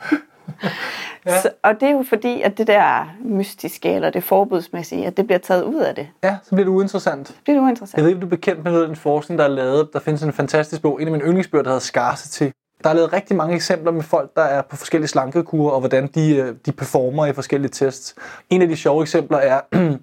ja. 1.26 1.40
så, 1.40 1.50
og 1.62 1.80
det 1.80 1.88
er 1.88 1.92
jo 1.92 2.04
fordi, 2.08 2.42
at 2.42 2.58
det 2.58 2.66
der 2.66 3.14
mystiske, 3.24 3.92
eller 3.94 4.10
det 4.10 4.24
forbudsmæssige, 4.24 5.06
at 5.06 5.16
det 5.16 5.26
bliver 5.26 5.38
taget 5.38 5.62
ud 5.62 5.80
af 5.80 5.94
det. 5.94 6.08
Ja, 6.24 6.36
så 6.42 6.50
bliver 6.54 6.64
det 6.64 6.72
uinteressant. 6.72 7.28
Det 7.28 7.36
bliver 7.44 7.56
Jeg 7.56 7.62
uinteressant. 7.64 8.02
ved 8.02 8.08
ikke, 8.08 8.20
du 8.20 8.26
er 8.26 8.30
bekendt 8.30 8.64
med 8.64 8.82
den 8.82 8.96
forskning, 8.96 9.38
der 9.38 9.44
er 9.44 9.48
lavet. 9.48 9.88
Der 9.92 9.98
findes 10.00 10.22
en 10.22 10.32
fantastisk 10.32 10.82
bog, 10.82 11.02
en 11.02 11.08
af 11.08 11.12
mine 11.12 11.24
yndlingsbøger, 11.24 11.62
der 11.62 11.70
hedder 11.70 11.80
Scarcity. 11.80 12.44
Der 12.84 12.90
er 12.90 12.94
lavet 12.94 13.12
rigtig 13.12 13.36
mange 13.36 13.54
eksempler 13.54 13.92
med 13.92 14.02
folk, 14.02 14.30
der 14.36 14.42
er 14.42 14.62
på 14.62 14.76
forskellige 14.76 15.08
slankekurer, 15.08 15.72
og 15.72 15.80
hvordan 15.80 16.06
de, 16.14 16.36
øh, 16.36 16.54
de 16.66 16.72
performer 16.72 17.26
i 17.26 17.32
forskellige 17.32 17.70
tests. 17.70 18.14
En 18.50 18.62
af 18.62 18.68
de 18.68 18.76
sjove 18.76 19.02
eksempler 19.02 19.38
er, 19.38 19.60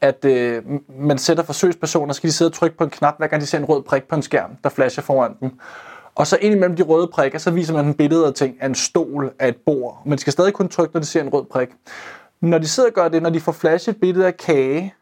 at 0.00 0.24
øh, 0.24 0.62
man 0.98 1.18
sætter 1.18 1.42
forsøgspersoner, 1.44 2.12
skal 2.12 2.28
de 2.28 2.32
sidde 2.34 2.48
og 2.48 2.52
trykke 2.52 2.76
på 2.76 2.84
en 2.84 2.90
knap, 2.90 3.14
hver 3.18 3.26
gang 3.26 3.42
de 3.42 3.46
ser 3.46 3.58
en 3.58 3.64
rød 3.64 3.82
prik 3.82 4.02
på 4.08 4.14
en 4.14 4.22
skærm, 4.22 4.50
der 4.64 4.70
flasher 4.70 5.02
foran 5.02 5.32
dem. 5.40 5.50
Og 6.14 6.26
så 6.26 6.38
ind 6.40 6.54
imellem 6.54 6.76
de 6.76 6.82
røde 6.82 7.06
prikker, 7.06 7.38
så 7.38 7.50
viser 7.50 7.74
man 7.74 7.84
dem 7.84 7.94
billeder 7.94 8.26
af 8.26 8.34
ting 8.34 8.56
af 8.60 8.66
en 8.66 8.74
stol, 8.74 9.32
af 9.38 9.48
et 9.48 9.56
bord. 9.66 10.02
Men 10.04 10.12
de 10.12 10.18
skal 10.18 10.32
stadig 10.32 10.52
kun 10.52 10.68
trykke, 10.68 10.94
når 10.94 11.00
de 11.00 11.06
ser 11.06 11.20
en 11.22 11.28
rød 11.28 11.44
prik. 11.44 11.68
Når 12.40 12.58
de 12.58 12.68
sidder 12.68 12.88
og 12.88 12.94
gør 12.94 13.08
det, 13.08 13.22
når 13.22 13.30
de 13.30 13.40
får 13.40 13.52
flashet 13.52 13.94
et 13.94 14.00
billede 14.00 14.26
af 14.26 14.36
kage, 14.36 14.94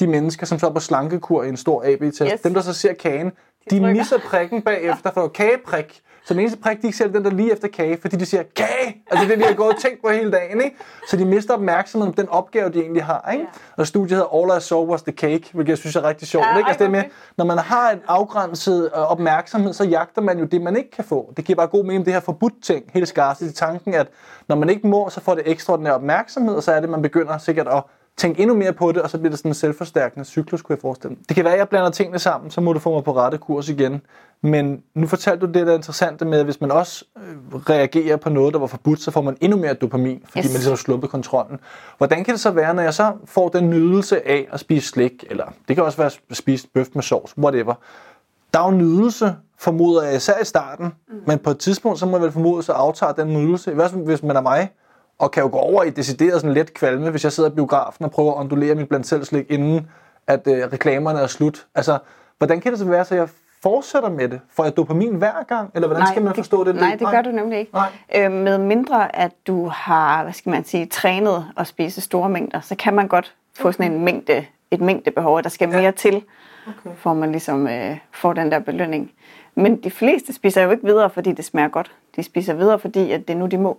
de 0.00 0.06
mennesker, 0.06 0.46
som 0.46 0.58
så 0.58 0.66
er 0.66 0.70
på 0.70 0.80
slankekur 0.80 1.42
i 1.42 1.48
en 1.48 1.56
stor 1.56 1.82
AB-test, 1.86 2.22
Yes. 2.32 2.40
dem, 2.40 2.54
der 2.54 2.60
så 2.60 2.72
ser 2.72 2.92
kagen, 2.92 3.26
de 3.26 3.34
trykker. 3.70 3.92
misser 3.92 4.18
prikken 4.28 4.62
bagefter, 4.62 5.10
for 5.10 5.28
kageprik. 5.28 6.00
Så 6.24 6.34
den 6.34 6.40
eneste 6.40 6.58
prik, 6.58 6.82
de 6.82 6.86
ikke 6.86 6.98
ser, 6.98 7.04
er 7.04 7.08
den 7.08 7.24
der 7.24 7.30
lige 7.30 7.52
efter 7.52 7.68
kage, 7.68 7.98
fordi 8.00 8.16
de 8.16 8.26
siger, 8.26 8.42
kage! 8.56 9.02
Altså 9.10 9.28
det 9.28 9.38
de 9.38 9.44
har 9.44 9.54
gået 9.54 9.74
og 9.74 9.80
tænkt 9.80 10.02
på 10.02 10.10
hele 10.10 10.30
dagen, 10.30 10.60
ikke? 10.60 10.76
Så 11.08 11.16
de 11.16 11.24
mister 11.24 11.54
opmærksomheden 11.54 12.10
om 12.12 12.14
den 12.14 12.28
opgave, 12.28 12.68
de 12.68 12.80
egentlig 12.80 13.04
har, 13.04 13.30
ikke? 13.32 13.44
Ja. 13.44 13.60
Og 13.76 13.86
studiet 13.86 14.10
hedder 14.10 14.52
All 14.52 14.58
I 14.58 14.60
Saw 14.60 14.86
Was 14.86 15.02
The 15.02 15.12
Cake, 15.12 15.50
hvilket 15.52 15.70
jeg 15.70 15.78
synes 15.78 15.96
er 15.96 16.04
rigtig 16.04 16.28
sjovt, 16.28 16.46
Ja, 16.46 16.58
ikke? 16.58 16.68
Altså 16.68 16.84
det 16.84 16.92
med, 16.92 17.02
når 17.38 17.44
man 17.44 17.58
har 17.58 17.90
en 17.90 17.98
afgrænset 18.06 18.90
øh, 18.96 19.10
opmærksomhed, 19.10 19.72
så 19.72 19.84
jagter 19.84 20.22
man 20.22 20.38
jo 20.38 20.44
det, 20.44 20.62
man 20.62 20.76
ikke 20.76 20.90
kan 20.90 21.04
få. 21.04 21.32
Det 21.36 21.44
giver 21.44 21.56
bare 21.56 21.66
god 21.66 21.84
mening, 21.84 22.04
det 22.04 22.12
her 22.12 22.20
forbudt 22.20 22.62
ting, 22.62 22.84
hele 22.92 23.06
scarcity 23.06 23.58
tanken, 23.58 23.94
at 23.94 24.06
når 24.48 24.56
man 24.56 24.68
ikke 24.70 24.86
må, 24.86 25.08
så 25.10 25.20
får 25.20 25.34
det 25.34 25.42
ekstraordinær 25.46 25.92
opmærksomhed, 25.92 26.54
og 26.54 26.62
så 26.62 26.72
er 26.72 26.80
det, 26.80 26.88
man 26.90 27.02
begynder 27.02 27.38
sikkert 27.38 27.68
at 27.68 27.82
tænke 28.16 28.42
endnu 28.42 28.56
mere 28.56 28.72
på 28.72 28.92
det, 28.92 29.02
og 29.02 29.10
så 29.10 29.18
bliver 29.18 29.30
det 29.30 29.38
sådan 29.38 29.50
en 29.50 29.54
selvforstærkende 29.54 30.24
cyklus, 30.24 30.62
kunne 30.62 30.74
jeg 30.74 30.80
forestille 30.80 31.10
mig. 31.10 31.28
Det 31.28 31.34
kan 31.34 31.44
være, 31.44 31.54
at 31.54 31.58
jeg 31.58 31.68
blander 31.68 31.90
tingene 31.90 32.18
sammen, 32.18 32.50
så 32.50 32.60
må 32.60 32.72
du 32.72 32.78
få 32.78 32.92
mig 32.94 33.04
på 33.04 33.16
rette 33.16 33.38
kurs 33.38 33.68
igen. 33.68 34.00
Men 34.42 34.82
nu 34.94 35.06
fortalte 35.06 35.46
du 35.46 35.52
det, 35.52 35.66
der 35.66 35.72
er 35.72 35.76
interessante 35.76 36.24
med, 36.24 36.38
at 36.38 36.44
hvis 36.44 36.60
man 36.60 36.70
også 36.70 37.04
øh, 37.16 37.54
reagerer 37.70 38.16
på 38.16 38.30
noget, 38.30 38.54
der 38.54 38.60
var 38.60 38.66
forbudt, 38.66 39.00
så 39.00 39.10
får 39.10 39.22
man 39.22 39.36
endnu 39.40 39.58
mere 39.58 39.74
dopamin, 39.74 40.22
fordi 40.28 40.38
Yes. 40.38 40.46
man 40.46 40.52
ligesom 40.52 40.70
har 40.70 40.76
sluppet 40.76 41.10
kontrollen. 41.10 41.60
Hvordan 41.98 42.24
kan 42.24 42.32
det 42.34 42.40
så 42.40 42.50
være, 42.50 42.74
når 42.74 42.82
jeg 42.82 42.94
så 42.94 43.12
får 43.24 43.48
den 43.48 43.70
nydelse 43.70 44.28
af 44.28 44.48
at 44.52 44.60
spise 44.60 44.88
slik, 44.88 45.24
eller 45.30 45.44
det 45.68 45.76
kan 45.76 45.84
også 45.84 45.98
være 45.98 46.10
at 46.30 46.36
spise 46.36 46.68
bøf 46.74 46.86
med 46.94 47.02
sovs, 47.02 47.38
whatever. 47.38 47.74
Der 48.54 48.60
er 48.60 48.64
jo 48.64 48.70
nydelse, 48.70 49.34
formoder 49.58 50.02
jeg, 50.02 50.16
især 50.16 50.38
i 50.42 50.44
starten, 50.44 50.84
mm. 51.08 51.14
men 51.26 51.38
på 51.38 51.50
et 51.50 51.58
tidspunkt, 51.58 51.98
så 51.98 52.06
må 52.06 52.16
jeg 52.16 52.22
vel 52.22 52.32
formode, 52.32 52.62
så 52.62 52.72
aftager 52.72 53.12
den 53.12 53.28
nydelse, 53.28 53.70
i 53.72 53.74
hvert 53.74 53.90
fald 53.90 54.04
hvis 54.04 54.22
man 54.22 54.36
er 54.36 54.40
mig, 54.40 54.68
og 55.18 55.30
kan 55.30 55.42
jo 55.42 55.48
gå 55.52 55.58
over 55.58 55.82
i 55.82 55.90
decideret 55.90 56.40
sådan 56.40 56.54
let 56.54 56.74
kvalme, 56.74 57.10
hvis 57.10 57.24
jeg 57.24 57.32
sidder 57.32 57.50
i 57.50 57.52
biografen 57.52 58.04
og 58.04 58.10
prøver 58.10 58.32
at 58.32 58.38
ondulere 58.40 58.74
mit 58.74 58.88
blandt 58.88 59.06
selv 59.06 59.24
slik, 59.24 59.50
inden 59.50 59.90
at 60.26 60.46
øh, 60.46 60.72
reklamerne 60.72 61.18
er 61.18 61.26
slut. 61.26 61.66
Altså, 61.74 61.98
hvordan 62.38 62.60
kan 62.60 62.70
det 62.72 62.78
så 62.78 62.84
være, 62.84 63.04
så 63.04 63.14
jeg 63.14 63.28
fortsætter 63.62 64.08
med 64.10 64.28
det? 64.28 64.40
Får 64.52 64.64
jeg 64.64 64.76
dopamin 64.76 65.14
hver 65.14 65.42
gang? 65.48 65.70
Eller 65.74 65.88
hvordan 65.88 66.06
skal 66.06 66.22
man 66.22 66.34
forstå 66.34 66.64
det? 66.64 66.74
Nej, 66.74 66.96
det 66.98 67.08
gør 67.10 67.22
du 67.22 67.30
nemlig 67.30 67.58
ikke. 67.58 67.72
Nej. 67.74 67.90
Øh, 68.14 68.32
med 68.32 68.58
mindre 68.58 69.16
at 69.16 69.32
du 69.46 69.68
har, 69.68 70.22
hvad 70.22 70.32
skal 70.32 70.50
man 70.50 70.64
sige, 70.64 70.86
trænet 70.86 71.46
at 71.56 71.66
spise 71.66 72.00
store 72.00 72.28
mængder, 72.28 72.60
så 72.60 72.74
kan 72.74 72.94
man 72.94 73.08
godt 73.08 73.34
få 73.56 73.72
sådan 73.72 73.92
en 73.92 74.04
mængde, 74.04 74.46
et 74.70 74.80
mængdebehov, 74.80 75.42
der 75.42 75.48
skal 75.48 75.68
mere 75.68 75.92
til, 75.92 76.22
Okay. 76.68 76.96
for 76.96 77.14
man 77.14 77.30
ligesom 77.32 77.68
øh, 77.68 77.96
får 78.12 78.32
den 78.32 78.50
der 78.52 78.58
belønning. 78.58 79.10
Men 79.54 79.82
de 79.82 79.90
fleste 79.90 80.32
spiser 80.32 80.62
jo 80.62 80.70
ikke 80.70 80.84
videre, 80.84 81.10
fordi 81.10 81.32
det 81.32 81.44
smager 81.44 81.68
godt. 81.68 81.92
De 82.16 82.22
spiser 82.22 82.54
videre, 82.54 82.78
fordi 82.78 83.12
at 83.12 83.28
det 83.28 83.34
er 83.34 83.38
nu, 83.38 83.46
de 83.46 83.58
må. 83.58 83.78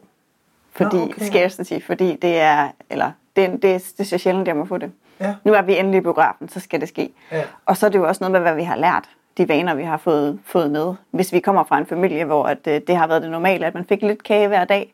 Fordi 0.76 0.98
Nå, 0.98 1.04
okay. 1.04 1.26
scarcity, 1.26 1.86
fordi 1.86 2.16
det 2.16 2.40
er, 2.40 2.68
eller 2.90 3.12
det, 3.36 3.52
det, 3.52 3.62
det 3.62 4.00
er 4.00 4.04
så 4.04 4.18
sjældent, 4.18 4.48
jeg 4.48 4.56
må 4.56 4.66
få 4.66 4.78
det. 4.78 4.92
Ja. 5.20 5.36
Nu 5.44 5.54
er 5.54 5.62
vi 5.62 5.80
endelig 5.80 5.98
i 5.98 6.02
biografen, 6.02 6.50
så 6.50 6.60
skal 6.60 6.82
det 6.82 6.90
ske. 6.90 7.10
Ja. 7.32 7.44
Og 7.66 7.78
så 7.78 7.86
er 7.86 7.90
det 7.90 8.00
jo 8.00 8.08
også 8.08 8.24
noget 8.24 8.32
med, 8.32 8.40
hvad 8.40 8.56
vi 8.56 8.64
har 8.64 8.76
lært. 8.76 9.10
De 9.38 9.50
vaner, 9.50 9.74
vi 9.74 9.84
har 9.84 9.98
fået, 9.98 10.40
fået 10.46 10.72
med. 10.72 10.94
Hvis 11.12 11.34
vi 11.34 11.40
kommer 11.40 11.64
fra 11.64 11.78
en 11.78 11.86
familie, 11.86 12.26
hvor 12.26 12.44
at, 12.44 12.68
øh, 12.68 12.82
det 12.88 12.98
har 12.98 13.08
været 13.08 13.22
det 13.22 13.32
normale, 13.32 13.66
at 13.66 13.74
man 13.74 13.86
fik 13.86 14.02
lidt 14.02 14.24
kage 14.24 14.48
hver 14.48 14.66
dag, 14.66 14.94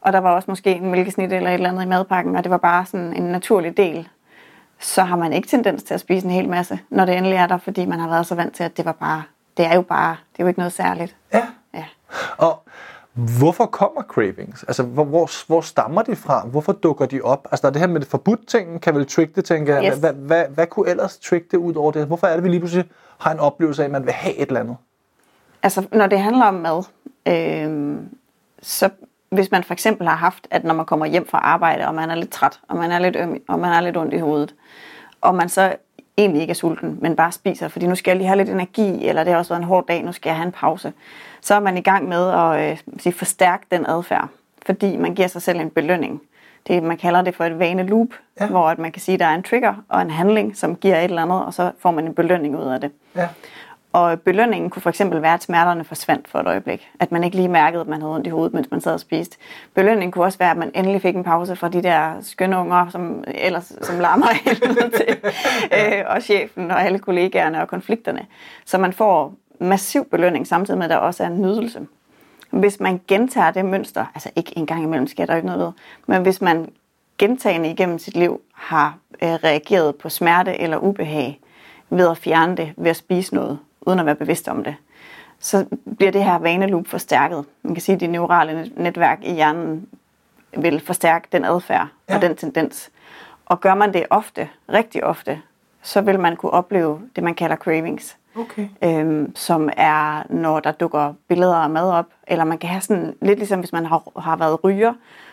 og 0.00 0.12
der 0.12 0.18
var 0.18 0.34
også 0.34 0.50
måske 0.50 0.74
en 0.74 0.90
mælkesnit 0.90 1.32
eller 1.32 1.50
et 1.50 1.54
eller 1.54 1.68
andet 1.68 1.82
i 1.82 1.86
madpakken, 1.86 2.36
og 2.36 2.44
det 2.44 2.50
var 2.50 2.56
bare 2.56 2.86
sådan 2.86 3.12
en 3.16 3.22
naturlig 3.22 3.76
del, 3.76 4.08
så 4.78 5.02
har 5.02 5.16
man 5.16 5.32
ikke 5.32 5.48
tendens 5.48 5.82
til 5.82 5.94
at 5.94 6.00
spise 6.00 6.26
en 6.26 6.32
hel 6.32 6.48
masse, 6.48 6.78
når 6.90 7.04
det 7.04 7.16
endelig 7.16 7.36
er 7.36 7.46
der, 7.46 7.58
fordi 7.58 7.86
man 7.86 8.00
har 8.00 8.08
været 8.08 8.26
så 8.26 8.34
vant 8.34 8.54
til, 8.54 8.64
at 8.64 8.76
det 8.76 8.84
var 8.84 8.92
bare, 8.92 9.22
det 9.56 9.66
er 9.66 9.74
jo 9.74 9.82
bare, 9.82 10.16
det 10.32 10.40
er 10.40 10.44
jo 10.44 10.48
ikke 10.48 10.60
noget 10.60 10.72
særligt. 10.72 11.16
Ja. 11.32 11.46
Ja. 11.74 11.84
Og 12.38 12.62
hvorfor 13.16 13.66
kommer 13.66 14.02
cravings? 14.02 14.62
Altså, 14.62 14.82
hvor, 14.82 15.04
hvor, 15.04 15.46
hvor 15.46 15.60
stammer 15.60 16.02
de 16.02 16.16
fra? 16.16 16.46
Hvorfor 16.46 16.72
dukker 16.72 17.06
de 17.06 17.20
op? 17.22 17.48
Altså, 17.50 17.62
der 17.62 17.68
er 17.68 17.72
det 17.72 17.80
her 17.80 17.88
med 17.88 18.00
det 18.00 18.08
forbudt 18.08 18.48
ting, 18.48 18.80
kan 18.80 18.94
vel 18.94 19.06
trick 19.06 19.36
det, 19.36 19.44
tænker 19.44 19.76
jeg. 19.76 19.92
Yes. 19.92 19.98
Hvad, 19.98 20.12
hvad, 20.12 20.44
hvad 20.48 20.66
kunne 20.66 20.90
ellers 20.90 21.18
trick 21.18 21.50
det 21.50 21.56
ud 21.56 21.74
over 21.74 21.92
det? 21.92 22.06
Hvorfor 22.06 22.26
er 22.26 22.34
det, 22.34 22.44
vi 22.44 22.48
lige 22.48 22.60
pludselig 22.60 22.84
har 23.18 23.32
en 23.32 23.38
oplevelse 23.38 23.82
af, 23.82 23.86
at 23.86 23.92
man 23.92 24.04
vil 24.04 24.12
have 24.12 24.34
et 24.34 24.48
eller 24.48 24.60
andet? 24.60 24.76
Altså, 25.62 25.86
når 25.92 26.06
det 26.06 26.20
handler 26.20 26.44
om 26.44 26.54
mad, 26.54 26.84
øh, 27.26 27.96
så 28.62 28.90
hvis 29.30 29.50
man 29.50 29.64
for 29.64 29.72
eksempel 29.72 30.08
har 30.08 30.16
haft, 30.16 30.46
at 30.50 30.64
når 30.64 30.74
man 30.74 30.86
kommer 30.86 31.06
hjem 31.06 31.28
fra 31.28 31.38
arbejde, 31.38 31.86
og 31.86 31.94
man 31.94 32.10
er 32.10 32.14
lidt 32.14 32.30
træt, 32.30 32.60
og 32.68 32.76
man 32.76 32.90
er 32.90 32.98
lidt 32.98 33.16
øm, 33.16 33.42
og 33.48 33.58
man 33.58 33.72
er 33.72 33.80
lidt 33.80 33.96
ondt 33.96 34.14
i 34.14 34.18
hovedet, 34.18 34.54
og 35.20 35.34
man 35.34 35.48
så 35.48 35.76
egentlig 36.18 36.40
ikke 36.42 36.50
er 36.50 36.54
sulten, 36.54 36.98
men 37.00 37.16
bare 37.16 37.32
spiser, 37.32 37.68
fordi 37.68 37.86
nu 37.86 37.94
skal 37.94 38.10
jeg 38.10 38.16
lige 38.16 38.26
have 38.26 38.36
lidt 38.36 38.48
energi, 38.48 39.08
eller 39.08 39.24
det 39.24 39.32
har 39.32 39.38
også 39.38 39.48
været 39.54 39.60
en 39.62 39.66
hård 39.68 39.86
dag, 39.86 40.02
nu 40.04 40.12
skal 40.12 40.30
jeg 40.30 40.36
have 40.36 40.46
en 40.46 40.52
pause, 40.52 40.92
så 41.40 41.54
er 41.54 41.60
man 41.60 41.76
i 41.78 41.80
gang 41.80 42.08
med 42.08 42.30
at 42.30 42.70
øh, 42.70 42.78
sige, 42.98 43.12
forstærke 43.12 43.66
den 43.70 43.86
adfærd, 43.86 44.28
fordi 44.66 44.96
man 44.96 45.14
giver 45.14 45.28
sig 45.28 45.42
selv 45.42 45.60
en 45.60 45.70
belønning. 45.70 46.20
Det, 46.66 46.82
man 46.82 46.96
kalder 46.96 47.22
det 47.22 47.34
for 47.34 47.44
et 47.44 47.58
vane 47.58 47.82
loop, 47.82 48.08
Ja. 48.40 48.44
ja. 48.44 48.50
hvor 48.50 48.68
at 48.68 48.78
man 48.78 48.92
kan 48.92 49.02
sige, 49.02 49.14
at 49.14 49.20
der 49.20 49.26
er 49.26 49.34
en 49.34 49.42
trigger 49.42 49.74
og 49.88 50.02
en 50.02 50.10
handling, 50.10 50.56
som 50.56 50.76
giver 50.76 50.96
et 50.96 51.04
eller 51.04 51.22
andet, 51.22 51.44
og 51.44 51.54
så 51.54 51.70
får 51.78 51.90
man 51.90 52.06
en 52.06 52.14
belønning 52.14 52.58
ud 52.58 52.64
af 52.64 52.80
det. 52.80 52.90
Ja. 53.16 53.28
Og 53.96 54.20
belønningen 54.20 54.70
kunne 54.70 54.82
for 54.82 54.90
eksempel 54.90 55.22
være, 55.22 55.34
at 55.34 55.42
smerterne 55.42 55.84
forsvandt 55.84 56.28
for 56.28 56.38
et 56.38 56.46
øjeblik. 56.46 56.90
At 57.00 57.12
man 57.12 57.24
ikke 57.24 57.36
lige 57.36 57.48
mærkede, 57.48 57.80
at 57.80 57.86
man 57.86 58.00
havde 58.00 58.14
ondt 58.14 58.26
i 58.26 58.30
hovedet, 58.30 58.54
mens 58.54 58.70
man 58.70 58.80
sad 58.80 58.92
og 58.92 59.00
spiste. 59.00 59.36
Belønningen 59.74 60.12
kunne 60.12 60.24
også 60.24 60.38
være, 60.38 60.50
at 60.50 60.56
man 60.56 60.70
endelig 60.74 61.02
fik 61.02 61.16
en 61.16 61.24
pause 61.24 61.56
fra 61.56 61.68
de 61.68 61.82
der 61.82 62.12
skønne 62.20 62.58
unger, 62.58 62.88
som 62.88 63.24
ellers 63.26 63.72
som 63.82 63.98
larmer 63.98 64.26
helvede 64.44 64.90
til. 64.90 65.16
øh, 65.72 66.04
og 66.06 66.22
chefen 66.22 66.70
og 66.70 66.82
alle 66.82 66.98
kollegaerne 66.98 67.62
og 67.62 67.68
konflikterne. 67.68 68.26
Så 68.64 68.78
man 68.78 68.92
får 68.92 69.34
massiv 69.60 70.04
belønning, 70.04 70.46
samtidig 70.46 70.78
med, 70.78 70.84
at 70.84 70.90
der 70.90 70.96
også 70.96 71.22
er 71.22 71.26
en 71.26 71.42
nydelse. 71.42 71.86
Hvis 72.50 72.80
man 72.80 73.00
gentager 73.08 73.50
det 73.50 73.64
mønster, 73.64 74.04
altså 74.14 74.30
ikke 74.36 74.58
en 74.58 74.66
gang 74.66 74.82
imellem 74.82 75.06
sker 75.06 75.26
der 75.26 75.36
ikke 75.36 75.46
noget 75.46 75.60
ved, 75.60 75.72
men 76.06 76.22
hvis 76.22 76.40
man 76.40 76.68
gentagende 77.18 77.70
igennem 77.70 77.98
sit 77.98 78.16
liv 78.16 78.40
har 78.54 78.98
øh, 79.22 79.28
reageret 79.28 79.96
på 79.96 80.08
smerte 80.08 80.60
eller 80.60 80.76
ubehag 80.76 81.40
ved 81.90 82.08
at 82.08 82.18
fjerne 82.18 82.56
det, 82.56 82.72
ved 82.76 82.90
at 82.90 82.96
spise 82.96 83.34
noget, 83.34 83.58
uden 83.86 83.98
at 83.98 84.06
være 84.06 84.14
bevidst 84.14 84.48
om 84.48 84.64
det, 84.64 84.74
så 85.40 85.66
bliver 85.98 86.12
det 86.12 86.24
her 86.24 86.38
vaneloop 86.38 86.86
forstærket. 86.88 87.44
Man 87.62 87.74
kan 87.74 87.82
sige, 87.82 87.94
at 87.94 88.00
de 88.00 88.06
neurale 88.06 88.52
net- 88.62 88.72
netværk 88.78 89.18
i 89.22 89.32
hjernen 89.34 89.86
vil 90.58 90.80
forstærke 90.80 91.28
den 91.32 91.44
adfærd 91.44 91.86
Ja. 92.08 92.16
og 92.16 92.22
den 92.22 92.36
tendens. 92.36 92.90
Og 93.46 93.60
gør 93.60 93.74
man 93.74 93.92
det 93.92 94.06
ofte, 94.10 94.48
rigtig 94.72 95.04
ofte, 95.04 95.40
så 95.82 96.00
vil 96.00 96.20
man 96.20 96.36
kunne 96.36 96.52
opleve 96.52 97.00
det, 97.16 97.24
man 97.24 97.34
kalder 97.34 97.56
cravings 97.56 98.16
Okay. 98.38 98.68
øhm, 98.84 99.36
som 99.36 99.70
er, 99.76 100.22
når 100.30 100.60
der 100.60 100.72
dukker 100.72 101.14
billeder 101.28 101.56
af 101.56 101.70
mad 101.70 101.90
op, 101.90 102.06
eller 102.26 102.44
man 102.44 102.58
kan 102.58 102.68
have 102.70 102.80
sådan, 102.80 103.14
lidt 103.22 103.38
ligesom 103.38 103.58
hvis 103.60 103.72
man 103.72 103.86
har, 103.86 104.02
har 104.20 104.36
været 104.36 104.64
ryger, 104.64 104.92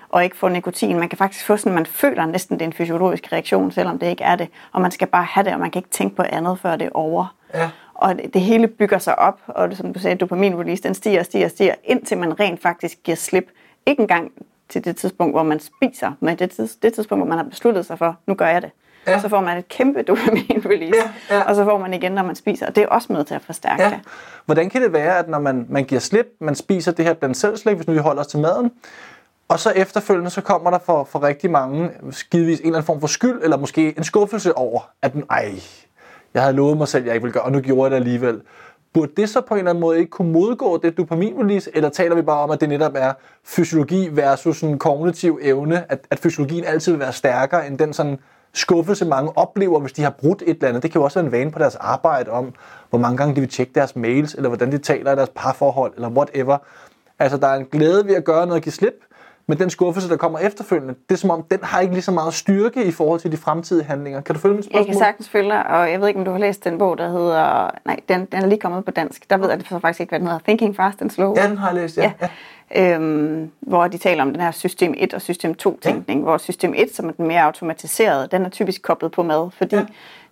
og 0.09 0.23
ikke 0.23 0.37
får 0.37 0.49
nikotin. 0.49 0.99
Man 0.99 1.09
kan 1.09 1.17
faktisk 1.17 1.45
få 1.45 1.57
sådan, 1.57 1.73
man 1.73 1.85
føler 1.85 2.25
næsten, 2.25 2.55
det 2.59 2.61
er 2.65 2.67
en 2.67 2.73
fysiologisk 2.73 3.31
reaktion, 3.33 3.71
selvom 3.71 3.99
det 3.99 4.07
ikke 4.07 4.23
er 4.23 4.35
det. 4.35 4.47
Og 4.71 4.81
man 4.81 4.91
skal 4.91 5.07
bare 5.07 5.23
have 5.23 5.43
det, 5.43 5.53
og 5.53 5.59
man 5.59 5.71
kan 5.71 5.79
ikke 5.79 5.89
tænke 5.89 6.15
på 6.15 6.23
andet, 6.29 6.59
før 6.59 6.75
det 6.75 6.85
er 6.85 6.89
over. 6.93 7.35
Ja. 7.53 7.69
Og 7.93 8.15
det, 8.17 8.33
det 8.33 8.41
hele 8.41 8.67
bygger 8.67 8.97
sig 8.97 9.19
op, 9.19 9.39
og 9.47 9.69
det, 9.69 9.77
som 9.77 9.93
du 9.93 9.99
sagde, 9.99 10.15
dopamin 10.15 10.59
release, 10.59 10.83
den 10.83 10.93
stiger 10.93 11.19
og 11.19 11.25
stiger 11.25 11.45
og 11.45 11.51
stiger, 11.51 11.73
indtil 11.83 12.17
man 12.17 12.39
rent 12.39 12.61
faktisk 12.61 12.97
giver 13.03 13.15
slip. 13.15 13.47
Ikke 13.85 14.01
engang 14.01 14.31
til 14.69 14.85
det 14.85 14.95
tidspunkt, 14.97 15.33
hvor 15.33 15.43
man 15.43 15.59
spiser, 15.59 16.11
men 16.19 16.39
det, 16.39 16.51
tids, 16.51 16.75
det 16.75 16.93
tidspunkt, 16.93 17.19
hvor 17.19 17.29
man 17.29 17.37
har 17.37 17.45
besluttet 17.49 17.85
sig 17.85 17.97
for, 17.97 18.17
nu 18.27 18.33
gør 18.33 18.47
jeg 18.47 18.61
det. 18.61 18.71
Ja. 19.07 19.11
Ja. 19.11 19.19
Så 19.19 19.29
får 19.29 19.41
man 19.41 19.57
et 19.57 19.67
kæmpe 19.67 20.01
dopamin 20.07 20.63
release, 20.65 21.11
Ja, 21.29 21.35
ja. 21.35 21.41
og 21.43 21.55
så 21.55 21.63
får 21.65 21.77
man 21.77 21.93
igen, 21.93 22.11
når 22.11 22.23
man 22.23 22.35
spiser. 22.35 22.67
Og 22.67 22.75
det 22.75 22.83
er 22.83 22.87
også 22.87 23.13
med 23.13 23.23
til 23.23 23.35
at 23.35 23.41
forstærke 23.41 23.83
Ja. 23.83 23.89
det. 23.89 23.99
Hvordan 24.45 24.69
kan 24.69 24.81
det 24.81 24.93
være, 24.93 25.17
at 25.19 25.29
når 25.29 25.39
man, 25.39 25.65
man 25.69 25.83
giver 25.83 26.01
slip, 26.01 26.27
man 26.39 26.55
spiser 26.55 26.91
det 26.91 27.05
her 27.05 27.13
blandt 27.13 27.37
selv 27.37 27.57
slik, 27.57 27.75
hvis 27.75 27.87
nu 27.87 27.93
vi 27.93 27.99
holder 27.99 28.21
os 28.21 28.27
til 28.27 28.39
maden, 28.39 28.71
og 29.47 29.59
så 29.59 29.69
efterfølgende, 29.75 30.29
så 30.29 30.41
kommer 30.41 30.71
der 30.71 30.79
for, 30.85 31.03
for 31.03 31.23
rigtig 31.23 31.51
mange 31.51 31.89
givetvis 32.31 32.59
en 32.59 32.65
eller 32.65 32.77
anden 32.77 32.85
form 32.85 32.99
for 32.99 33.07
skyld, 33.07 33.39
eller 33.43 33.57
måske 33.57 33.97
en 33.97 34.03
skuffelse 34.03 34.57
over, 34.57 34.89
at 35.01 35.11
ej, 35.29 35.51
jeg 36.33 36.41
havde 36.41 36.55
lovet 36.55 36.77
mig 36.77 36.87
selv, 36.87 37.05
jeg 37.05 37.13
ikke 37.13 37.23
ville 37.23 37.33
gøre, 37.33 37.43
og 37.43 37.51
nu 37.51 37.59
gjorde 37.59 37.83
jeg 37.83 37.91
det 37.91 37.95
alligevel. 37.95 38.41
Burde 38.93 39.11
det 39.17 39.29
så 39.29 39.41
på 39.41 39.53
en 39.53 39.57
eller 39.57 39.69
anden 39.69 39.81
måde 39.81 39.99
ikke 39.99 40.09
kunne 40.09 40.31
modgå 40.31 40.79
det 40.83 40.97
dopaminrelease, 40.97 41.71
eller 41.73 41.89
taler 41.89 42.15
vi 42.15 42.21
bare 42.21 42.39
om, 42.39 42.51
at 42.51 42.61
det 42.61 42.69
netop 42.69 42.91
er 42.95 43.13
fysiologi 43.43 44.09
versus 44.11 44.61
en 44.61 44.79
kognitiv 44.79 45.39
evne, 45.41 45.91
at, 45.91 45.99
at 46.09 46.19
fysiologien 46.19 46.65
altid 46.65 46.91
vil 46.91 46.99
være 46.99 47.13
stærkere 47.13 47.67
end 47.67 47.77
den 47.77 47.93
sådan 47.93 48.19
skuffelse, 48.53 49.05
mange 49.05 49.37
oplever, 49.37 49.79
hvis 49.79 49.93
de 49.93 50.03
har 50.03 50.09
brudt 50.09 50.41
et 50.41 50.49
eller 50.49 50.67
andet. 50.67 50.83
Det 50.83 50.91
kan 50.91 50.99
jo 50.99 51.05
også 51.05 51.19
være 51.19 51.25
en 51.25 51.31
vane 51.31 51.51
på 51.51 51.59
deres 51.59 51.75
arbejde 51.75 52.31
om, 52.31 52.53
hvor 52.89 52.99
mange 52.99 53.17
gange 53.17 53.35
de 53.35 53.39
vil 53.39 53.49
tjekke 53.49 53.71
deres 53.75 53.95
mails, 53.95 54.33
eller 54.33 54.49
hvordan 54.49 54.71
de 54.71 54.77
taler 54.77 55.13
i 55.13 55.15
deres 55.15 55.31
parforhold, 55.35 55.93
eller 55.95 56.09
whatever. 56.09 56.57
Altså, 57.19 57.37
der 57.37 57.47
er 57.47 57.55
en 57.55 57.65
glæde 57.65 58.07
ved 58.07 58.15
at 58.15 58.23
gøre 58.23 58.45
noget 58.45 58.59
og 58.59 58.61
give 58.61 58.73
slip, 58.73 58.93
men 59.47 59.57
den 59.59 59.69
skuffelse, 59.69 60.09
der 60.09 60.17
kommer 60.17 60.39
efterfølgende, 60.39 60.95
det 61.09 61.15
er 61.15 61.19
som 61.19 61.29
om, 61.29 61.43
den 61.43 61.59
har 61.63 61.79
ikke 61.79 61.93
lige 61.93 62.03
så 62.03 62.11
meget 62.11 62.33
styrke 62.33 62.83
i 62.85 62.91
forhold 62.91 63.19
til 63.19 63.31
de 63.31 63.37
fremtidige 63.37 63.85
handlinger. 63.85 64.21
Kan 64.21 64.35
du 64.35 64.41
følge 64.41 64.55
Jeg 64.55 64.63
spørgsmål? 64.63 64.85
kan 64.85 64.95
sagtens 64.95 65.29
følge 65.29 65.49
dig, 65.49 65.67
og 65.67 65.91
jeg 65.91 66.01
ved 66.01 66.07
ikke, 66.07 66.19
om 66.19 66.25
du 66.25 66.31
har 66.31 66.37
læst 66.39 66.63
den 66.63 66.77
bog, 66.77 66.97
der 66.97 67.09
hedder... 67.09 67.69
Nej, 67.85 67.99
den, 68.09 68.25
den 68.25 68.41
er 68.43 68.47
lige 68.47 68.59
kommet 68.59 68.85
på 68.85 68.91
dansk. 68.91 69.29
Der 69.29 69.37
ved 69.37 69.49
jeg 69.49 69.59
det 69.59 69.67
faktisk 69.67 69.99
ikke, 69.99 70.11
hvad 70.11 70.19
den 70.19 70.27
hedder. 70.27 70.39
Thinking 70.43 70.75
Fast 70.75 71.01
and 71.01 71.09
Slow. 71.09 71.33
Ja, 71.37 71.47
den 71.49 71.57
har 71.57 71.67
jeg 71.67 71.75
læst, 71.75 71.97
ja. 71.97 72.11
ja. 72.21 72.27
ja. 72.75 72.95
Øhm, 72.95 73.51
hvor 73.59 73.87
de 73.87 73.97
taler 73.97 74.21
om 74.23 74.31
den 74.31 74.41
her 74.41 74.51
system 74.51 74.93
1 74.97 75.13
og 75.13 75.21
system 75.21 75.55
2 75.55 75.79
tænkning, 75.79 76.19
ja. 76.19 76.23
hvor 76.23 76.37
system 76.37 76.73
1, 76.77 76.95
som 76.95 77.07
er 77.07 77.11
den 77.11 77.27
mere 77.27 77.41
automatiserede, 77.41 78.27
den 78.31 78.45
er 78.45 78.49
typisk 78.49 78.81
koblet 78.81 79.11
på 79.11 79.23
mad, 79.23 79.49
fordi 79.57 79.75
Ja. 79.75 79.85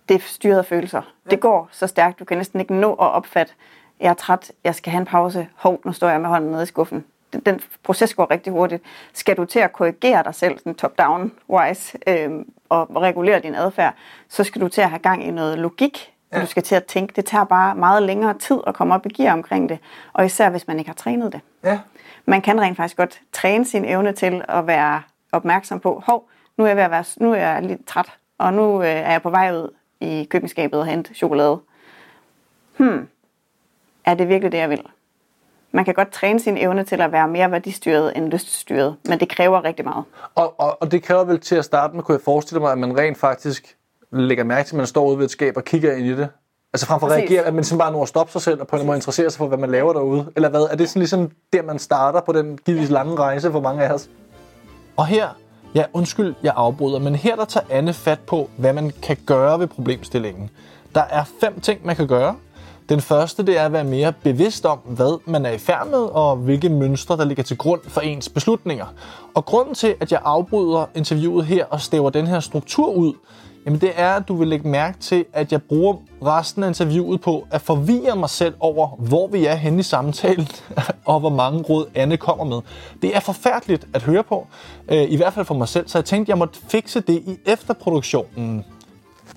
det 0.08 0.14
er 0.14 0.20
styret 0.26 0.58
af 0.58 0.64
følelser. 0.66 1.02
Ja. 1.26 1.30
Det 1.30 1.40
går 1.40 1.68
så 1.72 1.86
stærkt, 1.86 2.18
du 2.18 2.24
kan 2.24 2.36
næsten 2.36 2.60
ikke 2.60 2.74
nå 2.74 2.90
at 2.92 2.98
opfatte, 3.12 3.52
jeg 4.00 4.10
er 4.10 4.14
træt, 4.14 4.52
jeg 4.64 4.74
skal 4.74 4.90
have 4.90 5.00
en 5.00 5.06
pause, 5.06 5.46
hov, 5.54 5.80
nu 5.84 5.92
står 5.92 6.08
jeg 6.08 6.20
med 6.20 6.28
hånden 6.28 6.50
nede 6.50 6.62
i 6.62 6.66
skuffen. 6.66 7.04
Den, 7.32 7.60
proces 7.82 8.14
går 8.14 8.30
rigtig 8.30 8.52
hurtigt. 8.52 8.82
Skal 9.12 9.36
du 9.36 9.44
til 9.44 9.58
at 9.58 9.72
korrigere 9.72 10.22
dig 10.22 10.34
selv, 10.34 10.58
sådan 10.58 10.74
top-down-wise, 10.74 11.98
øhm, 12.06 12.52
og 12.68 13.02
regulere 13.02 13.40
din 13.40 13.54
adfærd, 13.54 13.94
så 14.28 14.44
skal 14.44 14.60
du 14.60 14.68
til 14.68 14.80
at 14.80 14.90
have 14.90 14.98
gang 14.98 15.26
i 15.26 15.30
noget 15.30 15.58
logik, 15.58 16.12
Ja. 16.32 16.40
Du 16.40 16.46
skal 16.46 16.62
til 16.62 16.74
at 16.74 16.84
tænke. 16.84 17.12
Det 17.16 17.24
tager 17.24 17.44
bare 17.44 17.74
meget 17.74 18.02
længere 18.02 18.38
tid 18.38 18.58
at 18.66 18.74
komme 18.74 18.94
op 18.94 19.06
i 19.06 19.08
gear 19.08 19.32
omkring 19.32 19.68
det. 19.68 19.78
Og 20.12 20.24
især 20.24 20.50
hvis 20.50 20.66
man 20.66 20.78
ikke 20.78 20.88
har 20.88 20.94
trænet 20.94 21.32
det. 21.32 21.40
Ja. 21.64 21.78
Man 22.26 22.42
kan 22.42 22.60
rent 22.60 22.76
faktisk 22.76 22.96
godt 22.96 23.20
træne 23.32 23.64
sin 23.64 23.84
evne 23.84 24.12
til 24.12 24.44
at 24.48 24.66
være 24.66 25.02
opmærksom 25.32 25.80
på, 25.80 26.02
hov, 26.06 26.28
nu 26.56 26.64
er 26.64 26.68
jeg, 26.68 26.76
ved 26.76 26.84
at 26.84 26.90
være, 26.90 27.04
nu 27.16 27.32
er 27.32 27.36
jeg 27.36 27.62
lidt 27.62 27.86
træt, 27.86 28.12
og 28.38 28.54
nu 28.54 28.82
øh, 28.82 28.88
er 28.88 29.10
jeg 29.10 29.22
på 29.22 29.30
vej 29.30 29.52
ud 29.52 29.74
i 30.00 30.26
køkkenskabet 30.30 30.80
og 30.80 30.86
hente 30.86 31.14
chokolade. 31.14 31.60
Hmm, 32.76 33.08
er 34.04 34.14
det 34.14 34.28
virkelig 34.28 34.52
det, 34.52 34.58
jeg 34.58 34.70
vil? 34.70 34.82
Man 35.72 35.84
kan 35.84 35.94
godt 35.94 36.10
træne 36.10 36.40
sin 36.40 36.58
evne 36.58 36.84
til 36.84 37.00
at 37.00 37.12
være 37.12 37.28
mere 37.28 37.50
værdistyret 37.50 38.12
end 38.16 38.28
lyststyret, 38.28 38.96
men 39.08 39.20
det 39.20 39.28
kræver 39.28 39.64
rigtig 39.64 39.84
meget. 39.84 40.04
Og, 40.34 40.60
og, 40.60 40.82
og 40.82 40.92
det 40.92 41.02
kræver 41.02 41.24
vel 41.24 41.40
til 41.40 41.56
at 41.56 41.64
starte 41.64 41.96
med, 41.96 42.02
kunne 42.02 42.14
jeg 42.14 42.24
forestille 42.24 42.60
mig, 42.60 42.72
at 42.72 42.78
man 42.78 42.98
rent 42.98 43.18
faktisk 43.18 43.76
lægger 44.12 44.44
mærke 44.44 44.66
til, 44.66 44.74
at 44.74 44.76
man 44.76 44.86
står 44.86 45.06
ude 45.06 45.18
ved 45.18 45.24
et 45.24 45.30
skab 45.30 45.56
og 45.56 45.64
kigger 45.64 45.92
ind 45.92 46.06
i 46.06 46.16
det. 46.16 46.28
Altså 46.72 46.86
frem 46.86 47.00
for 47.00 47.06
at 47.06 47.12
reagere, 47.12 47.42
at 47.42 47.54
man 47.54 47.64
simpelthen 47.64 47.78
bare 47.78 47.92
når 47.92 48.02
at 48.02 48.08
stoppe 48.08 48.32
sig 48.32 48.42
selv 48.42 48.60
og 48.60 48.66
på 48.66 48.76
en 48.76 48.86
måde 48.86 48.96
interessere 48.96 49.30
sig 49.30 49.38
for, 49.38 49.46
hvad 49.46 49.58
man 49.58 49.70
laver 49.70 49.92
derude. 49.92 50.32
Eller 50.36 50.48
hvad? 50.48 50.60
Er 50.70 50.76
det 50.76 50.88
sådan 50.88 51.00
ligesom 51.00 51.30
der, 51.52 51.62
man 51.62 51.78
starter 51.78 52.20
på 52.20 52.32
den 52.32 52.58
givetvis 52.58 52.90
lange 52.90 53.16
rejse 53.16 53.52
for 53.52 53.60
mange 53.60 53.84
af 53.84 53.92
os? 53.92 54.08
Og 54.96 55.06
her, 55.06 55.28
ja 55.74 55.84
undskyld, 55.92 56.34
jeg 56.42 56.52
afbryder, 56.56 56.98
men 56.98 57.14
her 57.14 57.36
der 57.36 57.44
tager 57.44 57.66
Anne 57.70 57.92
fat 57.92 58.20
på, 58.20 58.50
hvad 58.56 58.72
man 58.72 58.92
kan 59.02 59.16
gøre 59.26 59.60
ved 59.60 59.66
problemstillingen. 59.66 60.50
Der 60.94 61.02
er 61.10 61.24
fem 61.40 61.60
ting, 61.60 61.86
man 61.86 61.96
kan 61.96 62.06
gøre. 62.06 62.36
Den 62.88 63.00
første, 63.00 63.46
det 63.46 63.58
er 63.58 63.64
at 63.64 63.72
være 63.72 63.84
mere 63.84 64.12
bevidst 64.22 64.66
om, 64.66 64.78
hvad 64.78 65.20
man 65.26 65.46
er 65.46 65.50
i 65.50 65.58
færd 65.58 65.86
med, 65.86 65.98
og 65.98 66.36
hvilke 66.36 66.68
mønstre, 66.68 67.16
der 67.16 67.24
ligger 67.24 67.42
til 67.42 67.58
grund 67.58 67.80
for 67.88 68.00
ens 68.00 68.28
beslutninger. 68.28 68.86
Og 69.34 69.44
grunden 69.44 69.74
til, 69.74 69.94
at 70.00 70.12
jeg 70.12 70.20
afbryder 70.24 70.86
interviewet 70.94 71.46
her 71.46 71.64
og 71.64 71.80
stæver 71.80 72.10
den 72.10 72.26
her 72.26 72.40
struktur 72.40 72.92
ud, 72.92 73.14
jamen 73.66 73.80
det 73.80 73.92
er, 73.96 74.10
at 74.10 74.28
du 74.28 74.36
vil 74.36 74.48
lægge 74.48 74.68
mærke 74.68 74.98
til, 74.98 75.24
at 75.32 75.52
jeg 75.52 75.62
bruger 75.62 75.96
resten 76.22 76.62
af 76.62 76.68
interviewet 76.68 77.20
på 77.20 77.46
at 77.50 77.60
forvirre 77.60 78.16
mig 78.16 78.30
selv 78.30 78.54
over, 78.60 78.88
hvor 78.98 79.26
vi 79.26 79.46
er 79.46 79.54
henne 79.54 79.80
i 79.80 79.82
samtalen, 79.82 80.48
og 81.04 81.20
hvor 81.20 81.30
mange 81.30 81.62
råd 81.62 81.86
Anne 81.94 82.16
kommer 82.16 82.44
med. 82.44 82.60
Det 83.02 83.16
er 83.16 83.20
forfærdeligt 83.20 83.86
at 83.94 84.02
høre 84.02 84.24
på, 84.24 84.46
øh, 84.88 85.10
i 85.10 85.16
hvert 85.16 85.32
fald 85.32 85.46
for 85.46 85.54
mig 85.54 85.68
selv, 85.68 85.88
så 85.88 85.98
jeg 85.98 86.04
tænkte, 86.04 86.30
jeg 86.30 86.38
måtte 86.38 86.58
fikse 86.68 87.00
det 87.00 87.14
i 87.14 87.38
efterproduktionen. 87.46 88.64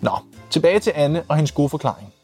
Nå, 0.01 0.11
tilbage 0.49 0.79
til 0.79 0.91
Anne 0.95 1.23
og 1.27 1.35
hendes 1.35 1.51
gode 1.51 1.69
forklaring. 1.69 2.14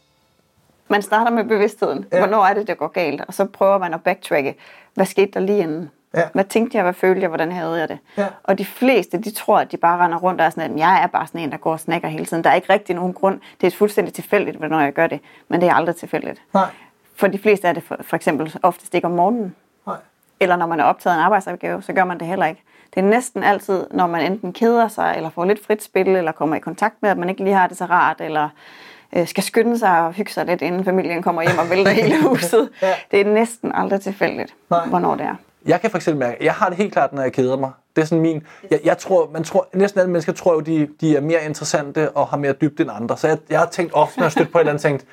Man 0.88 1.02
starter 1.02 1.30
med 1.30 1.44
bevidstheden. 1.44 2.06
Ja. 2.12 2.18
Hvornår 2.18 2.44
er 2.44 2.54
det, 2.54 2.66
det 2.66 2.78
går 2.78 2.88
galt? 2.88 3.20
Og 3.20 3.34
så 3.34 3.44
prøver 3.44 3.78
man 3.78 3.94
at 3.94 4.02
backtracke. 4.02 4.56
Hvad 4.94 5.06
skete 5.06 5.30
der 5.34 5.40
lige 5.40 5.58
inden? 5.58 5.90
Ja. 6.14 6.22
Hvad 6.32 6.44
tænkte 6.44 6.76
jeg? 6.76 6.82
Hvad 6.82 6.92
følte 6.92 7.20
jeg? 7.20 7.28
Hvordan 7.28 7.52
havde 7.52 7.74
jeg 7.80 7.88
det? 7.88 7.98
Ja. 8.16 8.26
Og 8.42 8.58
de 8.58 8.64
fleste, 8.64 9.18
de 9.18 9.30
tror, 9.30 9.58
at 9.58 9.72
de 9.72 9.76
bare 9.76 10.04
render 10.04 10.18
rundt 10.18 10.40
og 10.40 10.46
er 10.46 10.50
sådan, 10.50 10.72
at 10.72 10.78
jeg 10.78 11.02
er 11.02 11.06
bare 11.06 11.26
sådan 11.26 11.40
en, 11.40 11.52
der 11.52 11.56
går 11.56 11.72
og 11.72 11.80
snakker 11.80 12.08
hele 12.08 12.24
tiden. 12.24 12.44
Der 12.44 12.50
er 12.50 12.54
ikke 12.54 12.72
rigtig 12.72 12.94
nogen 12.94 13.12
grund. 13.12 13.40
Det 13.60 13.66
er 13.66 13.70
fuldstændig 13.70 14.14
tilfældigt, 14.14 14.56
hvornår 14.56 14.80
jeg 14.80 14.92
gør 14.92 15.06
det. 15.06 15.20
Men 15.48 15.60
det 15.60 15.68
er 15.68 15.74
aldrig 15.74 15.96
tilfældigt. 15.96 16.42
Nej. 16.54 16.66
For 17.16 17.26
de 17.26 17.38
fleste 17.38 17.68
er 17.68 17.72
det 17.72 17.82
for, 17.82 17.96
for 18.00 18.16
eksempel 18.16 18.54
oftest 18.62 18.94
ikke 18.94 19.06
om 19.06 19.12
morgenen. 19.12 19.54
Nej. 19.86 19.96
Eller 20.40 20.56
når 20.56 20.66
man 20.66 20.80
er 20.80 20.84
optaget 20.84 21.14
af 21.14 21.18
en 21.18 21.24
arbejdsopgave, 21.24 21.82
så 21.82 21.92
gør 21.92 22.04
man 22.04 22.18
det 22.18 22.26
heller 22.26 22.46
ikke. 22.46 22.62
Det 22.94 23.00
er 23.00 23.04
næsten 23.04 23.42
altid, 23.42 23.86
når 23.90 24.06
man 24.06 24.32
enten 24.32 24.52
keder 24.52 24.88
sig, 24.88 25.14
eller 25.16 25.30
får 25.30 25.44
lidt 25.44 25.66
frit 25.66 25.82
spil, 25.82 26.08
eller 26.08 26.32
kommer 26.32 26.56
i 26.56 26.58
kontakt 26.58 26.94
med, 27.00 27.10
at 27.10 27.18
man 27.18 27.28
ikke 27.28 27.44
lige 27.44 27.56
har 27.56 27.66
det 27.66 27.76
så 27.76 27.84
rart, 27.84 28.20
eller 28.20 28.48
øh, 29.16 29.26
skal 29.28 29.42
skynde 29.42 29.78
sig 29.78 30.00
og 30.06 30.12
hygge 30.12 30.32
sig 30.32 30.46
lidt, 30.46 30.62
inden 30.62 30.84
familien 30.84 31.22
kommer 31.22 31.42
hjem 31.42 31.58
og 31.58 31.70
vælter 31.70 31.90
hele 31.92 32.22
huset. 32.28 32.68
Ja. 32.82 32.94
Det 33.10 33.20
er 33.20 33.24
næsten 33.24 33.72
aldrig 33.74 34.00
tilfældigt, 34.00 34.54
Nej. 34.70 34.86
hvornår 34.86 35.14
det 35.14 35.24
er. 35.26 35.34
Jeg 35.66 35.80
kan 35.80 35.90
for 35.90 35.98
eksempel 35.98 36.26
mærke, 36.26 36.44
jeg 36.44 36.52
har 36.52 36.68
det 36.68 36.76
helt 36.78 36.92
klart, 36.92 37.12
når 37.12 37.22
jeg 37.22 37.32
keder 37.32 37.56
mig. 37.56 37.70
Det 37.96 38.02
er 38.02 38.06
sådan 38.06 38.22
min, 38.22 38.42
jeg, 38.70 38.80
jeg 38.84 38.98
tror, 38.98 39.30
man 39.32 39.44
tror, 39.44 39.68
næsten 39.74 40.00
alle 40.00 40.10
mennesker 40.12 40.32
tror 40.32 40.52
jo, 40.54 40.60
de, 40.60 40.88
de 41.00 41.16
er 41.16 41.20
mere 41.20 41.44
interessante 41.44 42.10
og 42.10 42.26
har 42.26 42.36
mere 42.36 42.52
dybde 42.52 42.82
end 42.82 42.90
andre. 42.94 43.16
Så 43.16 43.28
jeg, 43.28 43.38
jeg 43.50 43.58
har 43.58 43.66
tænkt 43.66 43.92
ofte, 43.94 44.18
når 44.18 44.24
jeg 44.24 44.32
stødt 44.32 44.52
på 44.52 44.58
et 44.58 44.60
eller 44.60 44.72
andet, 44.72 44.82
tænkt, 44.82 45.04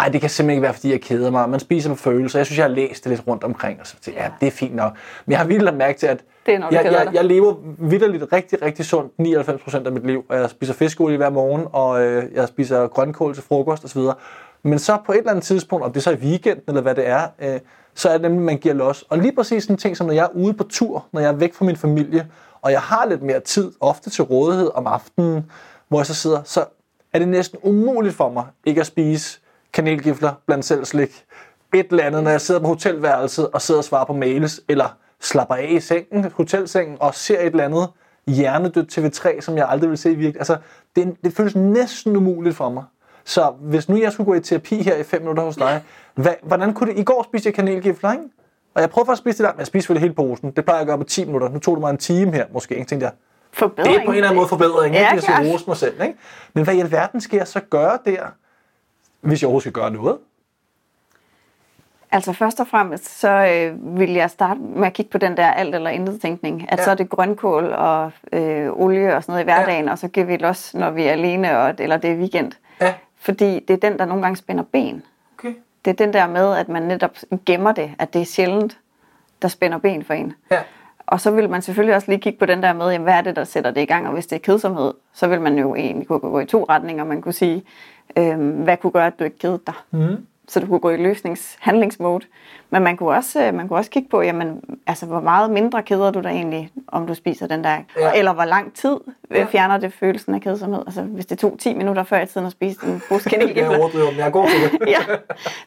ej, 0.00 0.08
det 0.08 0.20
kan 0.20 0.30
simpelthen 0.30 0.56
ikke 0.56 0.62
være, 0.62 0.74
fordi 0.74 0.90
jeg 0.90 1.00
keder 1.00 1.30
mig. 1.30 1.48
Man 1.48 1.60
spiser 1.60 1.90
på 1.90 1.96
følelser. 1.96 2.38
Jeg 2.38 2.46
synes, 2.46 2.58
jeg 2.58 2.64
har 2.64 2.70
læst 2.70 3.04
det 3.04 3.10
lidt 3.10 3.22
rundt 3.26 3.44
omkring, 3.44 3.80
og 3.80 3.86
så 3.86 3.92
tænkte, 3.92 4.22
jeg, 4.22 4.30
ja, 4.30 4.46
det 4.46 4.46
er 4.46 4.56
fint 4.56 4.74
nok. 4.74 4.92
Men 5.26 5.32
jeg 5.32 5.38
har 5.38 5.46
lagt 5.48 5.76
mærke 5.76 5.98
til, 5.98 6.06
at 6.06 6.24
Det 6.46 6.54
er, 6.54 6.58
når 6.58 6.68
jeg, 6.72 6.84
jeg, 6.84 7.08
jeg 7.14 7.24
lever 7.24 7.54
vidderligt 7.78 8.24
rigtig, 8.32 8.62
rigtig 8.62 8.84
sundt 8.84 9.12
99% 9.20 9.86
af 9.86 9.92
mit 9.92 10.06
liv. 10.06 10.24
Og 10.28 10.36
jeg 10.36 10.50
spiser 10.50 10.74
fiskeolie 10.74 11.16
hver 11.16 11.30
morgen, 11.30 11.66
og 11.72 12.02
øh, 12.02 12.24
jeg 12.34 12.48
spiser 12.48 12.86
grønkål 12.86 13.34
til 13.34 13.42
frokost 13.42 13.84
osv. 13.84 14.00
Men 14.62 14.78
så 14.78 14.98
på 15.06 15.12
et 15.12 15.18
eller 15.18 15.30
andet 15.30 15.44
tidspunkt, 15.44 15.84
om 15.84 15.92
det 15.92 16.02
så 16.02 16.10
er 16.10 16.14
i 16.14 16.18
weekenden 16.18 16.64
eller 16.68 16.80
hvad 16.80 16.94
det 16.94 17.08
er, 17.08 17.26
øh, 17.42 17.60
så 17.94 18.08
er 18.08 18.12
det 18.12 18.22
nemlig, 18.22 18.40
man 18.40 18.58
giver 18.58 18.74
los. 18.74 19.02
Og 19.02 19.18
lige 19.18 19.34
præcis 19.34 19.62
sådan 19.62 19.74
en 19.74 19.78
ting, 19.78 19.96
som 19.96 20.06
når 20.06 20.14
jeg 20.14 20.24
er 20.24 20.36
ude 20.36 20.54
på 20.54 20.64
tur, 20.64 21.06
når 21.12 21.20
jeg 21.20 21.28
er 21.28 21.32
væk 21.36 21.54
fra 21.54 21.64
min 21.64 21.76
familie, 21.76 22.26
og 22.62 22.72
jeg 22.72 22.80
har 22.80 23.06
lidt 23.06 23.22
mere 23.22 23.40
tid, 23.40 23.72
ofte 23.80 24.10
til 24.10 24.24
rådighed 24.24 24.70
om 24.74 24.86
aftenen, 24.86 25.50
hvor 25.88 25.98
jeg 25.98 26.06
så 26.06 26.14
sidder, 26.14 26.42
så 26.44 26.64
er 27.12 27.18
det 27.18 27.28
næsten 27.28 27.58
umuligt 27.62 28.14
for 28.14 28.30
mig 28.30 28.44
ikke 28.64 28.80
at 28.80 28.86
spise 28.86 29.40
kanelgifler 29.74 30.32
blandt 30.46 30.64
selv 30.64 30.84
slik. 30.84 31.24
Et 31.74 31.86
eller 31.90 32.04
andet, 32.04 32.22
når 32.24 32.30
jeg 32.30 32.40
sidder 32.40 32.60
på 32.60 32.66
hotelværelset 32.66 33.48
og 33.50 33.62
sidder 33.62 33.80
og 33.80 33.84
svarer 33.84 34.04
på 34.04 34.12
mails, 34.12 34.60
eller 34.68 34.96
slapper 35.20 35.54
af 35.54 35.68
i 35.70 35.80
sengen, 35.80 36.30
hotelsengen, 36.34 36.96
og 37.00 37.14
ser 37.14 37.40
et 37.40 37.46
eller 37.46 37.64
andet 37.64 37.88
hjernedødt 38.26 38.98
TV3, 38.98 39.40
som 39.40 39.56
jeg 39.56 39.68
aldrig 39.68 39.90
vil 39.90 39.98
se 39.98 40.10
i 40.10 40.14
virkelig. 40.14 40.36
Altså, 40.40 40.56
det, 40.96 41.16
det 41.24 41.34
føles 41.34 41.56
næsten 41.56 42.16
umuligt 42.16 42.56
for 42.56 42.68
mig. 42.70 42.84
Så 43.24 43.52
hvis 43.60 43.88
nu 43.88 43.96
jeg 44.00 44.12
skulle 44.12 44.24
gå 44.26 44.34
i 44.34 44.40
terapi 44.40 44.82
her 44.82 44.96
i 44.96 45.02
fem 45.02 45.20
minutter 45.20 45.42
hos 45.42 45.56
dig, 45.56 45.82
hvad, 46.14 46.34
hvordan 46.42 46.74
kunne 46.74 46.92
det... 46.92 46.98
I 46.98 47.04
går 47.04 47.22
spiste 47.22 47.46
jeg 47.46 47.54
kanelgifler, 47.54 48.12
ikke? 48.12 48.24
Og 48.74 48.80
jeg 48.80 48.90
prøvede 48.90 49.06
faktisk 49.06 49.20
at 49.20 49.24
spise 49.24 49.38
det 49.38 49.44
der, 49.48 49.52
men 49.52 49.58
jeg 49.58 49.66
spiste 49.66 49.86
selvfølgelig 49.86 50.02
hele 50.02 50.14
posen. 50.14 50.50
Det 50.50 50.64
plejer 50.64 50.78
jeg 50.78 50.82
at 50.82 50.86
gøre 50.86 50.98
på 50.98 51.04
10 51.04 51.24
minutter. 51.24 51.48
Nu 51.48 51.58
tog 51.58 51.76
det 51.76 51.80
mig 51.80 51.90
en 51.90 51.98
time 51.98 52.32
her, 52.32 52.46
måske. 52.52 52.74
Ikke? 52.74 52.88
Tænkte 52.88 53.04
jeg, 53.04 53.12
Forbedring. 53.52 53.94
det 53.94 54.00
er 54.00 54.04
på 54.06 54.10
en 54.10 54.16
eller 54.16 54.28
anden 54.28 54.36
måde 54.36 54.48
forbedring, 54.48 54.94
ikke? 54.94 55.06
Ja, 55.06 55.12
Jeg 55.12 55.22
skal 55.22 55.34
rose 55.52 55.64
mig 55.66 55.76
selv, 55.76 56.02
ikke? 56.02 56.14
Men 56.54 56.64
hvad 56.64 56.74
i 56.74 56.80
alverden 56.80 57.20
skal 57.20 57.36
jeg 57.36 57.48
så 57.48 57.60
gøre 57.60 57.98
der, 58.04 58.20
hvis 59.22 59.42
jeg 59.42 59.46
overhovedet 59.46 59.62
skal 59.62 59.72
gøre 59.72 59.90
noget? 59.90 60.18
Altså 62.10 62.32
først 62.32 62.60
og 62.60 62.66
fremmest, 62.66 63.20
så 63.20 63.28
øh, 63.28 63.98
vil 63.98 64.10
jeg 64.12 64.30
starte 64.30 64.60
med 64.60 64.86
at 64.86 64.92
kigge 64.92 65.10
på 65.10 65.18
den 65.18 65.36
der 65.36 65.46
alt 65.46 65.74
eller 65.74 65.90
intet 65.90 66.20
tænkning. 66.20 66.66
At 66.72 66.78
Ja. 66.78 66.84
så 66.84 66.90
er 66.90 66.94
det 66.94 67.08
grønkål 67.10 67.72
og 67.72 68.12
øh, 68.32 68.68
olie 68.72 69.16
og 69.16 69.22
sådan 69.22 69.32
noget 69.32 69.42
i 69.42 69.44
hverdagen, 69.44 69.84
ja. 69.84 69.90
og 69.90 69.98
så 69.98 70.08
giver 70.08 70.26
vi 70.26 70.36
los, 70.36 70.74
når 70.74 70.90
vi 70.90 71.04
er 71.04 71.12
alene, 71.12 71.58
og, 71.58 71.74
eller 71.78 71.96
det 71.96 72.10
er 72.10 72.16
weekend. 72.16 72.52
Ja. 72.80 72.94
Fordi 73.16 73.60
det 73.68 73.70
er 73.84 73.90
den, 73.90 73.98
der 73.98 74.04
nogle 74.04 74.22
gange 74.22 74.36
spænder 74.36 74.64
ben. 74.72 75.02
Okay. 75.38 75.54
Det 75.84 75.90
er 75.90 75.94
den 76.04 76.12
der 76.12 76.26
med, 76.26 76.56
at 76.56 76.68
man 76.68 76.82
netop 76.82 77.16
gemmer 77.46 77.72
det, 77.72 77.90
at 77.98 78.12
det 78.14 78.20
er 78.20 78.26
sjældent, 78.26 78.78
der 79.42 79.48
spænder 79.48 79.78
ben 79.78 80.04
for 80.04 80.14
en. 80.14 80.32
Ja. 80.50 80.58
Og 81.06 81.20
så 81.20 81.30
vil 81.30 81.50
man 81.50 81.62
selvfølgelig 81.62 81.94
også 81.94 82.10
lige 82.10 82.20
kigge 82.20 82.38
på 82.38 82.46
den 82.46 82.62
der 82.62 82.72
med, 82.72 82.90
jamen, 82.90 83.04
hvad 83.04 83.14
er 83.14 83.20
det, 83.20 83.36
der 83.36 83.44
sætter 83.44 83.70
det 83.70 83.80
i 83.80 83.84
gang, 83.84 84.06
og 84.06 84.12
hvis 84.12 84.26
det 84.26 84.36
er 84.36 84.40
kedsomhed, 84.40 84.94
så 85.12 85.26
vil 85.26 85.40
man 85.40 85.58
jo 85.58 85.74
egentlig 85.74 86.08
kunne 86.08 86.20
gå 86.20 86.40
i 86.40 86.46
to 86.46 86.66
retninger. 86.68 87.04
Man 87.04 87.22
kunne 87.22 87.32
sige, 87.32 87.64
øhm, 88.16 88.50
hvad 88.50 88.76
kunne 88.76 88.90
gøre, 88.90 89.06
at 89.06 89.18
du 89.18 89.24
ikke 89.24 89.38
kedede 89.38 89.60
dig? 89.66 89.74
Mm. 89.90 90.26
Så 90.48 90.60
du 90.60 90.66
kunne 90.66 90.80
gå 90.80 90.90
i 90.90 90.96
løsningshandlingsmode. 90.96 92.24
Men 92.70 92.82
man 92.82 92.96
kunne 92.96 93.08
også, 93.16 93.44
øh, 93.46 93.54
man 93.54 93.68
kunne 93.68 93.78
også 93.78 93.90
kigge 93.90 94.08
på, 94.08 94.22
jamen, 94.22 94.60
altså, 94.86 95.06
hvor 95.06 95.20
meget 95.20 95.50
mindre 95.50 95.82
keder 95.82 96.10
du 96.10 96.20
dig 96.20 96.28
egentlig, 96.28 96.70
om 96.88 97.06
du 97.06 97.14
spiser 97.14 97.46
den 97.46 97.64
der. 97.64 97.76
Ja. 98.00 98.12
Eller 98.14 98.32
hvor 98.32 98.44
lang 98.44 98.74
tid 98.74 98.96
Ja. 99.30 99.38
ja. 99.38 99.44
fjerner 99.44 99.78
det 99.78 99.92
følelsen 99.92 100.34
af 100.34 100.40
kedsomhed. 100.40 100.82
Altså 100.86 101.02
hvis 101.02 101.26
det 101.26 101.38
tog 101.38 101.56
10 101.58 101.74
minutter 101.74 102.02
før 102.02 102.20
i 102.20 102.26
tiden 102.26 102.46
at 102.46 102.52
spise 102.52 102.86
en 102.86 103.02
Jeg 103.10 103.20
kanelgifler, 103.20 103.78
overdriver, 103.78 104.10
men 104.10 104.18
jeg 104.18 104.26
er 104.26 104.30
god 104.30 104.46
til 104.48 104.80
det. 104.80 104.88
ja, 104.94 104.98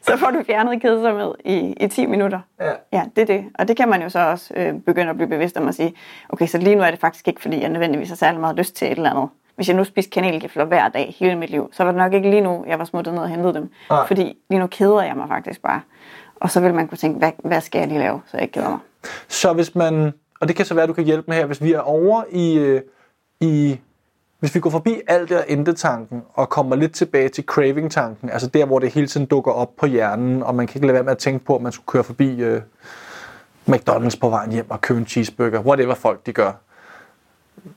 så 0.02 0.16
får 0.16 0.30
du 0.30 0.42
fjernet 0.46 0.82
kedsomhed 0.82 1.34
i, 1.44 1.74
i 1.80 1.88
10 1.88 2.06
minutter. 2.06 2.40
Ja. 2.60 2.70
Ja, 2.92 3.04
det 3.16 3.22
er 3.22 3.26
det. 3.26 3.44
Og 3.58 3.68
det 3.68 3.76
kan 3.76 3.88
man 3.88 4.02
jo 4.02 4.08
så 4.08 4.18
også 4.18 4.54
øh, 4.56 4.74
begynde 4.74 5.10
at 5.10 5.16
blive 5.16 5.28
bevidst 5.28 5.56
om 5.56 5.68
at 5.68 5.74
sige, 5.74 5.94
okay, 6.28 6.46
så 6.46 6.58
lige 6.58 6.76
nu 6.76 6.82
er 6.82 6.90
det 6.90 7.00
faktisk 7.00 7.28
ikke, 7.28 7.40
fordi 7.40 7.60
jeg 7.60 7.68
nødvendigvis 7.68 8.08
har 8.08 8.16
særlig 8.16 8.40
meget 8.40 8.56
lyst 8.56 8.76
til 8.76 8.92
et 8.92 8.96
eller 8.96 9.10
andet. 9.10 9.28
Hvis 9.56 9.68
jeg 9.68 9.76
nu 9.76 9.84
spiste 9.84 10.10
kanelgifler 10.10 10.64
hver 10.64 10.88
dag 10.88 11.14
hele 11.18 11.36
mit 11.36 11.50
liv, 11.50 11.70
så 11.72 11.84
var 11.84 11.92
det 11.92 11.98
nok 11.98 12.12
ikke 12.12 12.30
lige 12.30 12.42
nu, 12.42 12.64
jeg 12.68 12.78
var 12.78 12.84
smuttet 12.84 13.14
ned 13.14 13.22
og 13.22 13.28
hentet 13.28 13.54
dem. 13.54 13.70
Nej. 13.90 14.06
Fordi 14.06 14.38
lige 14.50 14.60
nu 14.60 14.66
keder 14.66 15.02
jeg 15.02 15.16
mig 15.16 15.28
faktisk 15.28 15.62
bare. 15.62 15.80
Og 16.36 16.50
så 16.50 16.60
vil 16.60 16.74
man 16.74 16.88
kunne 16.88 16.98
tænke, 16.98 17.18
hvad, 17.18 17.32
hvad 17.44 17.60
skal 17.60 17.78
jeg 17.78 17.88
lige 17.88 18.00
lave, 18.00 18.20
så 18.26 18.36
jeg 18.36 18.42
ikke 18.42 18.52
keder 18.52 18.68
mig. 18.68 18.78
Så 19.28 19.52
hvis 19.52 19.74
man, 19.74 20.12
og 20.40 20.48
det 20.48 20.56
kan 20.56 20.64
så 20.64 20.74
være, 20.74 20.86
du 20.86 20.92
kan 20.92 21.04
hjælpe 21.04 21.24
med 21.28 21.36
her, 21.36 21.46
hvis 21.46 21.62
vi 21.62 21.72
er 21.72 21.80
over 21.80 22.22
i, 22.30 22.58
øh, 22.58 22.82
i 23.40 23.78
hvis 24.40 24.54
vi 24.54 24.60
går 24.60 24.70
forbi 24.70 25.00
alt 25.06 25.28
det 25.28 25.66
der 25.66 25.72
tanken 25.72 26.22
og 26.34 26.48
kommer 26.48 26.76
lidt 26.76 26.94
tilbage 26.94 27.28
til 27.28 27.44
craving-tanken, 27.44 28.30
altså 28.30 28.48
der, 28.48 28.66
hvor 28.66 28.78
det 28.78 28.92
hele 28.92 29.06
tiden 29.06 29.26
dukker 29.26 29.52
op 29.52 29.76
på 29.76 29.86
hjernen, 29.86 30.42
og 30.42 30.54
man 30.54 30.66
kan 30.66 30.78
ikke 30.78 30.86
lade 30.86 30.94
være 30.94 31.04
med 31.04 31.12
at 31.12 31.18
tænke 31.18 31.44
på, 31.44 31.56
at 31.56 31.62
man 31.62 31.72
skulle 31.72 31.86
køre 31.86 32.04
forbi 32.04 32.42
øh, 32.42 32.62
McDonald's 33.68 34.18
på 34.20 34.28
vejen 34.28 34.52
hjem 34.52 34.70
og 34.70 34.80
købe 34.80 35.00
en 35.00 35.06
cheeseburger, 35.06 35.60
whatever 35.60 35.94
folk 35.94 36.26
de 36.26 36.32
gør. 36.32 36.52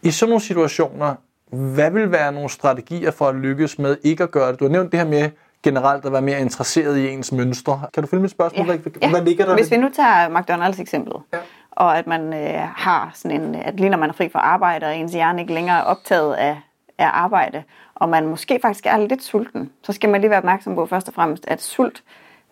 I 0.01 0.11
sådan 0.11 0.29
nogle 0.29 0.41
situationer, 0.41 1.15
hvad 1.49 1.91
vil 1.91 2.11
være 2.11 2.31
nogle 2.31 2.49
strategier 2.49 3.11
for 3.11 3.25
at 3.27 3.35
lykkes 3.35 3.79
med 3.79 3.97
ikke 4.03 4.23
at 4.23 4.31
gøre 4.31 4.51
det? 4.51 4.59
Du 4.59 4.65
har 4.65 4.71
nævnt 4.71 4.91
det 4.91 4.99
her 4.99 5.07
med 5.07 5.29
generelt 5.63 6.05
at 6.05 6.11
være 6.11 6.21
mere 6.21 6.39
interesseret 6.39 6.97
i 6.97 7.09
ens 7.09 7.31
mønstre. 7.31 7.81
Kan 7.93 8.03
du 8.03 8.09
følge 8.09 8.21
mit 8.21 8.31
spørgsmål? 8.31 8.65
Hvad, 8.65 9.09
hvad 9.09 9.21
ligger 9.21 9.45
der? 9.45 9.55
Hvis 9.55 9.71
vi 9.71 9.77
nu 9.77 9.89
tager 9.95 10.29
McDonald's 10.39 10.81
eksemplet, 10.81 11.21
Ja. 11.33 11.37
og 11.71 11.97
at 11.97 12.07
man 12.07 12.33
øh, 12.33 12.59
har 12.75 13.11
sådan 13.13 13.41
en, 13.41 13.55
at 13.55 13.75
lige 13.79 13.89
når 13.89 13.97
man 13.97 14.09
er 14.09 14.13
fri 14.13 14.29
fra 14.29 14.39
arbejde, 14.39 14.85
og 14.85 14.95
ens 14.95 15.13
hjerne 15.13 15.41
ikke 15.41 15.53
længere 15.53 15.77
er 15.79 15.83
optaget 15.83 16.33
af, 16.35 16.57
af 16.97 17.09
arbejde, 17.13 17.63
og 17.95 18.09
man 18.09 18.27
måske 18.27 18.59
faktisk 18.61 18.85
er 18.85 18.97
lidt 18.97 19.23
sulten, 19.23 19.69
så 19.83 19.93
skal 19.93 20.09
man 20.09 20.21
lige 20.21 20.29
være 20.29 20.39
opmærksom 20.39 20.75
på 20.75 20.85
først 20.85 21.07
og 21.07 21.13
fremmest, 21.13 21.45
at 21.47 21.61
sult, 21.61 22.03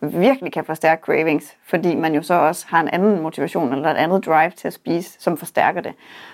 virkelig 0.01 0.53
kan 0.53 0.65
forstærke 0.65 1.01
cravings, 1.01 1.57
fordi 1.65 1.95
man 1.95 2.15
jo 2.15 2.21
så 2.21 2.33
også 2.33 2.65
har 2.69 2.81
en 2.81 2.87
anden 2.87 3.21
motivation 3.21 3.73
eller 3.73 3.89
et 3.89 3.95
andet 3.95 4.25
drive 4.25 4.51
til 4.51 4.67
at 4.67 4.73
spise, 4.73 5.15
som 5.19 5.37
forstærker 5.37 5.81
det. 5.81 5.93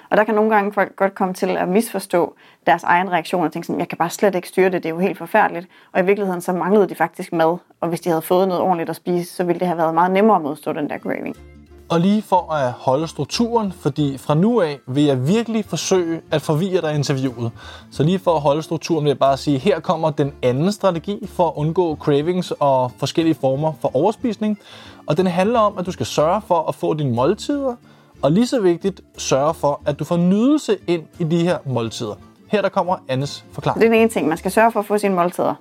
Og 0.09 0.17
der 0.17 0.23
kan 0.23 0.35
nogle 0.35 0.55
gange 0.55 0.73
folk 0.73 0.95
godt 0.95 1.15
komme 1.15 1.33
til 1.33 1.57
at 1.57 1.67
misforstå 1.67 2.35
deres 2.67 2.83
egen 2.83 3.11
reaktion 3.11 3.43
og 3.43 3.51
tænke 3.51 3.65
sådan, 3.65 3.79
jeg 3.79 3.89
kan 3.89 3.97
bare 3.97 4.09
slet 4.09 4.35
ikke 4.35 4.47
styre 4.47 4.69
det, 4.69 4.83
det 4.83 4.85
er 4.85 4.93
jo 4.93 4.99
helt 4.99 5.17
forfærdeligt. 5.17 5.67
Og 5.91 5.99
i 6.01 6.05
virkeligheden 6.05 6.41
så 6.41 6.53
manglede 6.53 6.89
de 6.89 6.95
faktisk 6.95 7.33
mad, 7.33 7.57
og 7.79 7.89
hvis 7.89 8.01
de 8.01 8.09
havde 8.09 8.21
fået 8.21 8.47
noget 8.47 8.63
ordentligt 8.63 8.89
at 8.89 8.95
spise, 8.95 9.33
så 9.33 9.43
ville 9.43 9.59
det 9.59 9.67
have 9.67 9.77
været 9.77 9.93
meget 9.93 10.11
nemmere 10.11 10.35
at 10.35 10.41
modstå 10.41 10.73
den 10.73 10.89
der 10.89 10.97
craving. 10.97 11.52
Og 11.89 11.99
lige 11.99 12.21
for 12.21 12.53
at 12.53 12.71
holde 12.71 13.07
strukturen, 13.07 13.71
fordi 13.71 14.17
fra 14.17 14.33
nu 14.33 14.61
af 14.61 14.79
vil 14.87 15.03
jeg 15.03 15.27
virkelig 15.27 15.65
forsøge 15.65 16.21
at 16.31 16.41
forvirre 16.41 16.81
dig 16.81 16.93
i 16.93 16.95
interviewet. 16.95 17.51
Så 17.91 18.03
lige 18.03 18.19
for 18.19 18.35
at 18.35 18.41
holde 18.41 18.63
strukturen 18.63 19.03
vil 19.03 19.09
jeg 19.09 19.19
bare 19.19 19.37
sige, 19.37 19.57
her 19.57 19.79
kommer 19.79 20.09
den 20.09 20.33
anden 20.41 20.71
strategi 20.71 21.27
for 21.27 21.47
at 21.47 21.53
undgå 21.55 21.95
cravings 21.95 22.51
og 22.59 22.91
forskellige 22.97 23.35
former 23.35 23.73
for 23.81 23.95
overspisning. 23.95 24.59
Og 25.07 25.17
den 25.17 25.27
handler 25.27 25.59
om, 25.59 25.77
at 25.77 25.85
du 25.85 25.91
skal 25.91 26.05
sørge 26.05 26.41
for 26.47 26.67
at 26.69 26.75
få 26.75 26.93
dine 26.93 27.15
måltider, 27.15 27.75
og 28.21 28.31
lige 28.31 28.47
så 28.47 28.61
vigtigt, 28.61 29.01
sørge 29.17 29.53
for, 29.53 29.81
at 29.85 29.99
du 29.99 30.03
får 30.03 30.17
nydelse 30.17 30.77
ind 30.87 31.03
i 31.19 31.23
de 31.23 31.37
her 31.37 31.57
måltider. 31.65 32.15
Her 32.47 32.61
der 32.61 32.69
kommer 32.69 32.95
Annes 33.07 33.45
forklaring. 33.51 33.81
Det 33.81 33.87
er 33.87 33.91
den 33.91 33.99
ene 33.99 34.09
ting. 34.09 34.27
Man 34.27 34.37
skal 34.37 34.51
sørge 34.51 34.71
for 34.71 34.79
at 34.79 34.85
få 34.85 34.97
sine 34.97 35.15
måltider, 35.15 35.55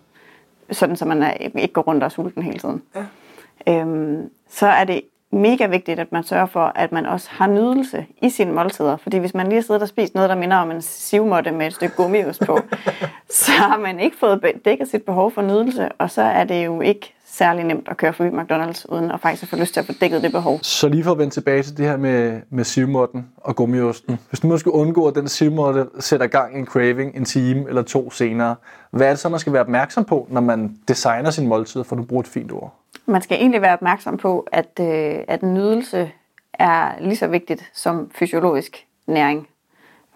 sådan 0.71 0.97
så 0.97 1.05
man 1.05 1.37
ikke 1.41 1.75
går 1.75 1.83
rundt 1.83 2.03
og 2.03 2.07
er 2.07 2.11
sulten 2.11 2.43
hele 2.43 2.59
tiden. 2.59 2.83
Ja. 2.95 3.05
Øhm, 3.69 4.31
så 4.51 4.67
er 4.67 4.85
det 4.85 5.01
mega 5.33 5.67
vigtigt, 5.67 5.99
at 6.01 6.13
man 6.13 6.25
sørger 6.25 6.47
for, 6.47 6.73
at 6.75 6.93
man 6.93 7.07
også 7.07 7.29
har 7.31 7.47
nydelse 7.47 8.07
i 8.23 8.31
sine 8.31 8.53
måltider. 8.53 8.97
Fordi 8.97 9.19
hvis 9.19 9.35
man 9.35 9.47
lige 9.47 9.55
har 9.55 9.63
siddet 9.63 9.83
og 9.83 9.89
spist 9.89 10.15
noget, 10.15 10.31
der 10.31 10.37
minder 10.37 10.57
om 10.57 10.71
en 10.71 10.83
sivmåtte 10.83 11.51
med 11.51 11.67
et 11.67 11.75
stykke 11.75 11.97
gummius 11.97 12.39
på, 12.39 12.59
så 13.45 13.53
har 13.53 13.79
man 13.79 14.01
ikke 14.01 14.17
fået 14.17 14.43
dækket 14.65 14.89
sit 14.89 15.03
behov 15.03 15.31
for 15.31 15.43
nydelse, 15.43 15.89
og 15.93 16.11
så 16.11 16.23
er 16.23 16.45
det 16.45 16.65
jo 16.65 16.81
ikke 16.81 17.15
særlig 17.27 17.65
nemt 17.65 17.89
at 17.89 17.97
køre 17.97 18.13
forbi 18.13 18.37
McDonald's, 18.37 18.85
uden 18.89 19.11
at 19.11 19.21
faktisk 19.21 19.51
få 19.51 19.57
lyst 19.57 19.73
til 19.73 19.81
at 19.81 19.87
få 19.87 19.93
dækket 20.01 20.23
det 20.23 20.33
behov. 20.33 20.59
Så 20.63 20.89
lige 20.89 21.05
for 21.05 21.13
at 21.13 21.19
vende 21.19 21.35
tilbage 21.35 21.63
til 21.63 21.77
det 21.77 21.87
her 21.87 21.97
med, 21.97 22.41
med 22.51 22.65
sivmåtten 22.65 23.27
og 23.37 23.57
gummiosten. 23.57 24.19
Hvis 24.29 24.43
nu 24.43 24.49
man 24.49 24.59
skal 24.59 24.73
undgå, 24.73 25.07
at 25.07 25.15
den 25.15 25.29
sivmåtte 25.29 25.87
sætter 26.01 26.27
gang 26.27 26.57
i 26.57 26.59
en 26.59 26.67
craving 26.67 27.17
en 27.17 27.25
time 27.25 27.69
eller 27.69 27.83
to 27.83 28.11
senere, 28.11 28.57
hvad 28.91 29.07
er 29.07 29.11
det 29.11 29.19
så, 29.19 29.29
man 29.29 29.41
skal 29.41 29.53
være 29.53 29.63
opmærksom 29.63 30.05
på, 30.05 30.27
når 30.31 30.41
man 30.41 30.77
designer 30.89 31.31
sin 31.31 31.47
måltid, 31.47 31.85
for 31.85 31.97
du 31.97 32.03
bruger 32.03 32.23
et 32.23 32.29
fint 32.29 32.53
ord? 32.53 32.82
Man 33.07 33.23
skal 33.23 33.37
egentlig 33.37 33.63
være 33.63 33.73
opmærksom 33.73 34.17
på, 34.17 34.47
at, 34.53 34.81
øh, 34.81 35.25
at 35.29 35.43
nydelse 35.43 36.13
er 36.53 36.93
lige 37.01 37.17
så 37.17 37.27
vigtigt 37.27 37.71
som 37.73 38.11
fysiologisk 38.15 38.87
næring, 39.07 39.49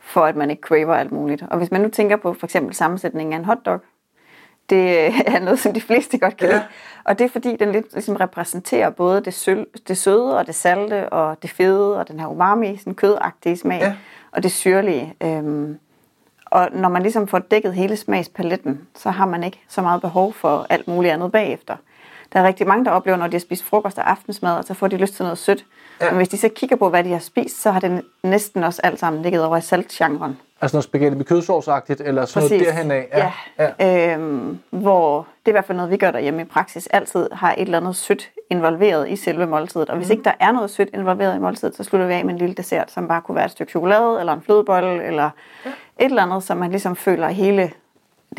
for 0.00 0.24
at 0.24 0.36
man 0.36 0.50
ikke 0.50 0.62
craver 0.62 0.94
alt 0.94 1.12
muligt. 1.12 1.44
Og 1.50 1.58
hvis 1.58 1.70
man 1.70 1.80
nu 1.80 1.88
tænker 1.88 2.16
på 2.16 2.34
for 2.34 2.46
eksempel 2.46 2.74
sammensætningen 2.74 3.32
af 3.32 3.38
en 3.38 3.44
hotdog, 3.44 3.80
det 4.70 5.06
er 5.34 5.38
noget, 5.38 5.58
som 5.58 5.74
de 5.74 5.80
fleste 5.80 6.18
godt 6.18 6.36
kan 6.36 6.48
ja. 6.48 6.54
lide. 6.54 6.64
Og 7.04 7.18
det 7.18 7.24
er 7.24 7.28
fordi, 7.28 7.56
den 7.56 7.72
lidt 7.72 7.92
ligesom 7.92 8.16
repræsenterer 8.16 8.90
både 8.90 9.20
det, 9.20 9.34
søl, 9.34 9.66
det 9.88 9.96
søde 9.96 10.38
og 10.38 10.46
det 10.46 10.54
salte 10.54 11.08
og 11.08 11.42
det 11.42 11.50
fede 11.50 11.98
og 11.98 12.08
den 12.08 12.20
her 12.20 12.26
umami, 12.26 12.76
sådan 12.76 12.94
kødagtige 12.94 13.56
smag, 13.56 13.80
ja. 13.80 13.94
og 14.32 14.42
det 14.42 14.52
syrlige. 14.52 15.14
Øhm, 15.22 15.78
og 16.46 16.68
når 16.72 16.88
man 16.88 17.02
ligesom 17.02 17.28
får 17.28 17.38
dækket 17.38 17.74
hele 17.74 17.96
smagspaletten, 17.96 18.88
så 18.94 19.10
har 19.10 19.26
man 19.26 19.44
ikke 19.44 19.60
så 19.68 19.82
meget 19.82 20.00
behov 20.00 20.32
for 20.32 20.66
alt 20.70 20.88
muligt 20.88 21.14
andet 21.14 21.32
bagefter. 21.32 21.76
Der 22.36 22.42
er 22.42 22.46
rigtig 22.46 22.66
mange, 22.66 22.84
der 22.84 22.90
oplever, 22.90 23.18
når 23.18 23.26
de 23.26 23.34
har 23.34 23.40
spist 23.40 23.64
frokost 23.64 23.98
og 23.98 24.10
aftensmad, 24.10 24.56
og 24.56 24.64
så 24.64 24.74
får 24.74 24.88
de 24.88 24.96
lyst 24.96 25.14
til 25.14 25.22
noget 25.22 25.38
sødt. 25.38 25.64
Ja. 26.00 26.10
Men 26.10 26.16
hvis 26.16 26.28
de 26.28 26.36
så 26.36 26.48
kigger 26.48 26.76
på, 26.76 26.88
hvad 26.88 27.04
de 27.04 27.12
har 27.12 27.18
spist, 27.18 27.62
så 27.62 27.70
har 27.70 27.80
det 27.80 28.02
næsten 28.22 28.64
også 28.64 28.80
alt 28.84 29.00
sammen 29.00 29.22
ligget 29.22 29.44
over 29.44 29.56
i 29.56 29.60
saltgenren. 29.60 30.38
Altså 30.60 30.76
noget 30.76 30.84
spaghetti 30.84 31.16
med 31.16 31.24
kødsovsagtigt, 31.24 32.00
eller 32.00 32.24
sådan 32.24 32.48
Præcis. 32.48 32.62
noget 32.62 32.66
derhen 32.66 32.90
af? 32.90 33.08
Ja. 33.12 33.32
ja. 33.58 33.70
ja. 33.78 34.14
Øhm, 34.14 34.58
hvor 34.70 35.16
det 35.18 35.46
er 35.46 35.50
i 35.50 35.52
hvert 35.52 35.64
fald 35.64 35.76
noget, 35.76 35.90
vi 35.90 35.96
gør 35.96 36.10
derhjemme 36.10 36.42
i 36.42 36.44
praksis, 36.44 36.86
altid 36.86 37.28
har 37.32 37.52
et 37.52 37.60
eller 37.60 37.78
andet 37.78 37.96
sødt 37.96 38.30
involveret 38.50 39.08
i 39.08 39.16
selve 39.16 39.46
måltidet. 39.46 39.90
Og 39.90 39.96
hvis 39.96 40.08
mm. 40.08 40.12
ikke 40.12 40.24
der 40.24 40.32
er 40.40 40.52
noget 40.52 40.70
sødt 40.70 40.88
involveret 40.94 41.36
i 41.36 41.38
måltidet, 41.38 41.76
så 41.76 41.84
slutter 41.84 42.06
vi 42.06 42.12
af 42.12 42.24
med 42.24 42.34
en 42.34 42.38
lille 42.38 42.54
dessert, 42.54 42.90
som 42.90 43.08
bare 43.08 43.22
kunne 43.22 43.36
være 43.36 43.44
et 43.44 43.50
stykke 43.50 43.70
chokolade, 43.70 44.20
eller 44.20 44.32
en 44.32 44.42
flødebolle, 44.42 45.04
eller 45.04 45.30
ja. 45.64 45.70
et 45.70 45.74
eller 46.04 46.22
andet, 46.22 46.42
som 46.42 46.56
man 46.56 46.70
ligesom 46.70 46.96
føler 46.96 47.28
hele 47.28 47.72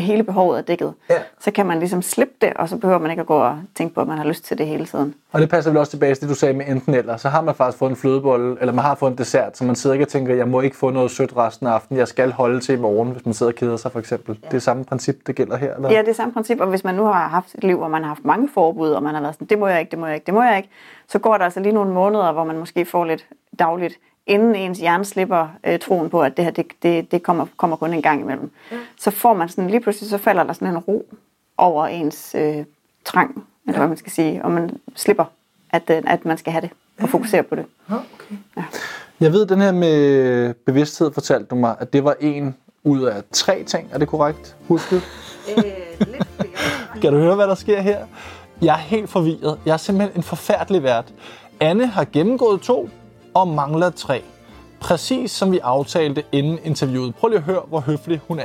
hele 0.03 0.23
behovet 0.23 0.57
er 0.57 0.61
dækket, 0.61 0.93
ja. 1.09 1.15
så 1.39 1.51
kan 1.51 1.65
man 1.65 1.79
ligesom 1.79 2.01
slippe 2.01 2.33
det, 2.41 2.53
og 2.53 2.69
så 2.69 2.77
behøver 2.77 2.99
man 2.99 3.11
ikke 3.11 3.21
at 3.21 3.27
gå 3.27 3.37
og 3.37 3.59
tænke 3.75 3.95
på, 3.95 4.01
at 4.01 4.07
man 4.07 4.17
har 4.17 4.25
lyst 4.25 4.45
til 4.45 4.57
det 4.57 4.67
hele 4.67 4.85
tiden. 4.85 5.13
Og 5.31 5.41
det 5.41 5.49
passer 5.49 5.71
vel 5.71 5.77
også 5.77 5.91
tilbage 5.91 6.15
til 6.15 6.21
det, 6.21 6.29
du 6.29 6.35
sagde 6.35 6.53
med 6.53 6.65
enten 6.67 6.93
eller. 6.93 7.17
Så 7.17 7.29
har 7.29 7.41
man 7.41 7.55
faktisk 7.55 7.77
fået 7.77 7.89
en 7.89 7.95
flødebolle, 7.95 8.57
eller 8.59 8.73
man 8.73 8.85
har 8.85 8.95
fået 8.95 9.11
en 9.11 9.17
dessert, 9.17 9.57
så 9.57 9.63
man 9.63 9.75
sidder 9.75 9.93
ikke 9.93 10.05
og 10.05 10.09
tænker, 10.09 10.35
jeg 10.35 10.47
må 10.47 10.61
ikke 10.61 10.75
få 10.75 10.89
noget 10.89 11.11
sødt 11.11 11.37
resten 11.37 11.67
af 11.67 11.71
aftenen, 11.71 11.99
jeg 11.99 12.07
skal 12.07 12.31
holde 12.31 12.59
til 12.59 12.75
i 12.75 12.77
morgen, 12.81 13.11
hvis 13.11 13.25
man 13.25 13.33
sidder 13.33 13.51
og 13.51 13.55
keder 13.55 13.77
sig 13.77 13.91
for 13.91 13.99
eksempel. 13.99 14.39
Ja. 14.43 14.47
Det 14.47 14.55
er 14.55 14.59
samme 14.59 14.85
princip, 14.85 15.27
det 15.27 15.35
gælder 15.35 15.57
her? 15.57 15.75
Eller? 15.75 15.91
Ja, 15.91 16.01
det 16.01 16.07
er 16.07 16.13
samme 16.13 16.33
princip, 16.33 16.59
og 16.59 16.67
hvis 16.67 16.83
man 16.83 16.95
nu 16.95 17.03
har 17.03 17.27
haft 17.27 17.55
et 17.55 17.63
liv, 17.63 17.77
hvor 17.77 17.87
man 17.87 18.01
har 18.01 18.07
haft 18.07 18.25
mange 18.25 18.49
forbud, 18.53 18.89
og 18.89 19.03
man 19.03 19.13
har 19.13 19.21
været 19.21 19.35
sådan, 19.35 19.47
det 19.47 19.59
må 19.59 19.67
jeg 19.67 19.79
ikke, 19.79 19.91
det 19.91 19.99
må 19.99 20.05
jeg 20.05 20.15
ikke, 20.15 20.25
det 20.25 20.33
må 20.33 20.43
jeg 20.43 20.57
ikke, 20.57 20.69
så 21.07 21.19
går 21.19 21.37
der 21.37 21.45
altså 21.45 21.59
lige 21.59 21.73
nogle 21.73 21.93
måneder, 21.93 22.31
hvor 22.31 22.43
man 22.43 22.57
måske 22.57 22.85
får 22.85 23.05
lidt 23.05 23.27
dagligt 23.59 23.99
inden 24.27 24.55
ens 24.55 24.79
hjerne 24.79 25.05
slipper 25.05 25.47
øh, 25.63 25.79
troen 25.79 26.09
på, 26.09 26.21
at 26.21 26.37
det 26.37 26.45
her 26.45 26.51
det, 26.51 26.65
det, 26.83 27.11
det 27.11 27.23
kommer, 27.23 27.45
kommer 27.57 27.75
kun 27.77 27.93
en 27.93 28.01
gang 28.01 28.21
imellem, 28.21 28.51
ja. 28.71 28.77
så 28.99 29.11
får 29.11 29.33
man 29.33 29.49
sådan, 29.49 29.69
lige 29.69 29.81
pludselig 29.81 30.09
så 30.09 30.17
falder 30.17 30.43
der 30.43 30.53
sådan 30.53 30.67
en 30.67 30.77
ro 30.77 31.05
over 31.57 31.87
ens 31.87 32.35
øh, 32.35 32.65
trang, 33.05 33.29
eller 33.65 33.73
ja. 33.73 33.77
hvad 33.77 33.87
man 33.87 33.97
skal 33.97 34.11
sige, 34.11 34.45
og 34.45 34.51
man 34.51 34.77
slipper, 34.95 35.25
at, 35.69 35.89
øh, 35.89 36.03
at 36.07 36.25
man 36.25 36.37
skal 36.37 36.51
have 36.51 36.61
det, 36.61 36.69
og 37.01 37.09
fokusere 37.09 37.43
på 37.43 37.55
det. 37.55 37.65
Ja, 37.89 37.95
okay. 37.95 38.35
ja. 38.57 38.63
Jeg 39.19 39.33
ved, 39.33 39.45
den 39.45 39.61
her 39.61 39.71
med 39.71 40.53
bevidsthed 40.53 41.13
fortalte 41.13 41.45
du 41.45 41.55
mig, 41.55 41.75
at 41.79 41.93
det 41.93 42.03
var 42.03 42.15
en 42.19 42.55
ud 42.83 43.03
af 43.03 43.23
tre 43.31 43.63
ting. 43.63 43.89
Er 43.91 43.97
det 43.97 44.07
korrekt 44.07 44.55
husket? 44.67 45.01
Øh, 45.57 45.63
lidt 45.99 46.27
kan 47.01 47.13
du 47.13 47.19
høre, 47.19 47.35
hvad 47.35 47.47
der 47.47 47.55
sker 47.55 47.81
her? 47.81 48.05
Jeg 48.61 48.73
er 48.73 48.77
helt 48.77 49.09
forvirret. 49.09 49.59
Jeg 49.65 49.73
er 49.73 49.77
simpelthen 49.77 50.17
en 50.17 50.23
forfærdelig 50.23 50.83
vært. 50.83 51.13
Anne 51.59 51.87
har 51.87 52.05
gennemgået 52.13 52.61
to, 52.61 52.89
og 53.41 53.47
mangler 53.47 53.89
tre. 53.89 54.23
Præcis 54.79 55.31
som 55.31 55.51
vi 55.51 55.59
aftalte 55.63 56.23
inden 56.31 56.59
interviewet. 56.63 57.15
Prøv 57.15 57.27
lige 57.27 57.37
at 57.37 57.43
høre, 57.43 57.61
hvor 57.67 57.79
høflig 57.79 58.21
hun 58.27 58.39
er. 58.39 58.43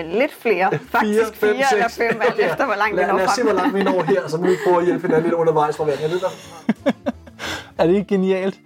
Øh, 0.00 0.18
lidt 0.18 0.32
flere. 0.40 0.70
Faktisk 0.90 1.20
fire, 1.20 1.26
fem, 1.34 1.56
fire 1.56 1.64
eller 1.72 1.88
fem, 1.88 2.20
alt 2.28 2.52
efter 2.52 2.66
hvor 2.66 2.74
langt 2.74 2.96
vi 2.96 3.02
når. 3.02 3.16
Lad 3.16 3.26
os 3.26 3.30
se, 3.30 3.42
hvor 3.42 3.52
langt 3.52 3.74
vi 3.74 3.82
når 3.82 4.02
her, 4.02 4.28
så 4.28 4.36
vi 4.36 4.48
prøve 4.66 4.78
at 4.78 4.84
hjælpe 4.84 5.02
hinanden 5.02 5.24
lidt 5.24 5.34
undervejs 5.34 5.76
fra 5.76 5.84
ved 5.84 5.92
er 7.78 7.86
det 7.86 7.94
ikke 7.94 8.08
genialt? 8.08 8.60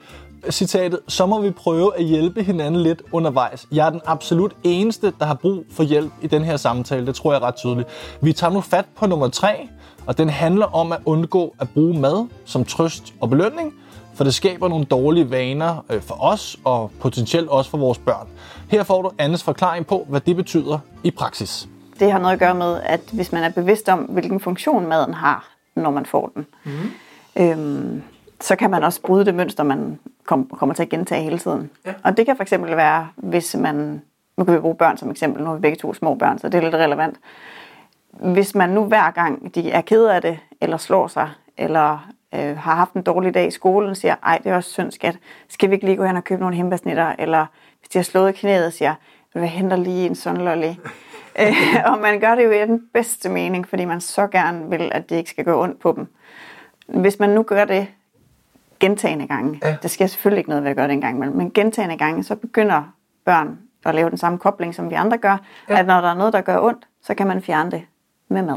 Citatet, 0.50 1.00
så 1.08 1.26
må 1.26 1.40
vi 1.40 1.50
prøve 1.50 1.98
at 1.98 2.04
hjælpe 2.04 2.42
hinanden 2.42 2.82
lidt 2.82 3.02
undervejs. 3.12 3.66
Jeg 3.72 3.86
er 3.86 3.90
den 3.90 4.00
absolut 4.06 4.52
eneste, 4.64 5.12
der 5.18 5.26
har 5.26 5.34
brug 5.34 5.64
for 5.72 5.82
hjælp 5.82 6.12
i 6.22 6.26
den 6.26 6.44
her 6.44 6.56
samtale. 6.56 7.06
Det 7.06 7.14
tror 7.14 7.32
jeg 7.32 7.42
ret 7.42 7.54
tydeligt. 7.56 7.88
Vi 8.20 8.32
tager 8.32 8.52
nu 8.52 8.60
fat 8.60 8.84
på 8.96 9.06
nummer 9.06 9.28
tre, 9.28 9.68
og 10.06 10.18
den 10.18 10.28
handler 10.28 10.66
om 10.66 10.92
at 10.92 10.98
undgå 11.04 11.54
at 11.60 11.68
bruge 11.74 12.00
mad 12.00 12.26
som 12.44 12.64
trøst 12.64 13.14
og 13.20 13.30
belønning– 13.30 13.74
for 14.18 14.24
det 14.24 14.34
skaber 14.34 14.68
nogle 14.68 14.84
dårlige 14.84 15.30
vaner 15.30 15.84
øh, 15.90 16.00
for 16.02 16.24
os 16.24 16.56
og 16.64 16.90
potentielt 17.00 17.48
også 17.48 17.70
for 17.70 17.78
vores 17.78 17.98
børn. 17.98 18.28
Her 18.70 18.82
får 18.82 19.02
du 19.02 19.10
Annes 19.18 19.42
forklaring 19.42 19.86
på, 19.86 20.06
hvad 20.08 20.20
det 20.20 20.36
betyder 20.36 20.78
i 21.04 21.10
praksis. 21.10 21.68
Det 22.00 22.12
har 22.12 22.18
noget 22.18 22.32
at 22.32 22.38
gøre 22.38 22.54
med, 22.54 22.80
at 22.82 23.00
hvis 23.12 23.32
man 23.32 23.42
er 23.42 23.48
bevidst 23.48 23.88
om, 23.88 23.98
hvilken 23.98 24.40
funktion 24.40 24.86
maden 24.86 25.14
har, 25.14 25.48
når 25.74 25.90
man 25.90 26.06
får 26.06 26.30
den, 26.34 26.46
mm. 26.64 26.72
øhm, 27.42 28.02
så 28.40 28.56
kan 28.56 28.70
man 28.70 28.84
også 28.84 29.02
bryde 29.02 29.24
det 29.24 29.34
mønster, 29.34 29.64
man 29.64 29.98
kom, 30.24 30.46
kommer 30.46 30.74
til 30.74 30.82
at 30.82 30.88
gentage 30.88 31.22
hele 31.22 31.38
tiden. 31.38 31.70
Ja. 31.86 31.92
Og 32.04 32.16
det 32.16 32.26
kan 32.26 32.36
fx 32.36 32.52
være, 32.52 33.08
hvis 33.16 33.56
man, 33.58 34.02
nu 34.36 34.44
kan 34.44 34.54
vi 34.54 34.60
bruge 34.60 34.74
børn 34.74 34.96
som 34.96 35.10
eksempel, 35.10 35.44
nu 35.44 35.50
er 35.50 35.54
vi 35.54 35.60
begge 35.60 35.76
to 35.76 35.94
små 35.94 36.14
børn, 36.14 36.38
så 36.38 36.48
det 36.48 36.58
er 36.58 36.62
lidt 36.62 36.74
relevant. 36.74 37.16
Hvis 38.10 38.54
man 38.54 38.70
nu 38.70 38.84
hver 38.84 39.10
gang 39.10 39.54
de 39.54 39.70
er 39.70 39.80
ked 39.80 40.04
af 40.04 40.22
det, 40.22 40.38
eller 40.60 40.76
slår 40.76 41.06
sig, 41.06 41.30
eller 41.56 42.08
øh, 42.34 42.56
har 42.58 42.74
haft 42.74 42.92
en 42.92 43.02
dårlig 43.02 43.34
dag 43.34 43.46
i 43.46 43.50
skolen, 43.50 43.94
siger, 43.94 44.16
ej, 44.22 44.38
det 44.44 44.52
er 44.52 44.56
også 44.56 44.70
synd, 44.70 44.92
skat. 44.92 45.18
Skal 45.48 45.70
vi 45.70 45.74
ikke 45.74 45.86
lige 45.86 45.96
gå 45.96 46.04
hen 46.04 46.16
og 46.16 46.24
købe 46.24 46.40
nogle 46.40 46.56
himbasnitter? 46.56 47.14
Eller 47.18 47.46
hvis 47.80 47.88
de 47.88 47.98
har 47.98 48.02
slået 48.02 48.34
knæet, 48.34 48.72
siger, 48.72 48.94
jeg 49.34 49.50
henter 49.50 49.76
lige 49.76 50.06
en 50.06 50.14
sådan 50.14 50.40
lolly. 50.40 50.70
øh, 51.40 51.56
og 51.84 51.98
man 51.98 52.20
gør 52.20 52.34
det 52.34 52.44
jo 52.44 52.50
i 52.50 52.58
den 52.58 52.82
bedste 52.94 53.28
mening, 53.28 53.68
fordi 53.68 53.84
man 53.84 54.00
så 54.00 54.26
gerne 54.26 54.70
vil, 54.70 54.90
at 54.94 55.10
det 55.10 55.16
ikke 55.16 55.30
skal 55.30 55.44
gå 55.44 55.62
ondt 55.62 55.80
på 55.80 55.92
dem. 55.96 56.06
Hvis 56.86 57.18
man 57.18 57.30
nu 57.30 57.42
gør 57.42 57.64
det 57.64 57.86
gentagende 58.80 59.26
gange, 59.26 59.60
ja. 59.64 59.76
der 59.82 59.88
sker 59.88 60.06
selvfølgelig 60.06 60.38
ikke 60.38 60.50
noget 60.50 60.64
ved 60.64 60.70
at 60.70 60.76
gøre 60.76 60.86
det 60.88 60.92
en 60.92 61.00
gang 61.00 61.16
imellem, 61.16 61.36
men 61.36 61.50
gentagende 61.50 61.96
gange, 61.96 62.24
så 62.24 62.34
begynder 62.34 62.82
børn 63.24 63.58
at 63.86 63.94
lave 63.94 64.10
den 64.10 64.18
samme 64.18 64.38
kobling, 64.38 64.74
som 64.74 64.90
vi 64.90 64.94
andre 64.94 65.18
gør, 65.18 65.36
ja. 65.68 65.78
at 65.78 65.86
når 65.86 66.00
der 66.00 66.08
er 66.08 66.14
noget, 66.14 66.32
der 66.32 66.40
gør 66.40 66.60
ondt, 66.60 66.86
så 67.02 67.14
kan 67.14 67.26
man 67.26 67.42
fjerne 67.42 67.70
det 67.70 67.82
med 68.28 68.42
mad. 68.42 68.56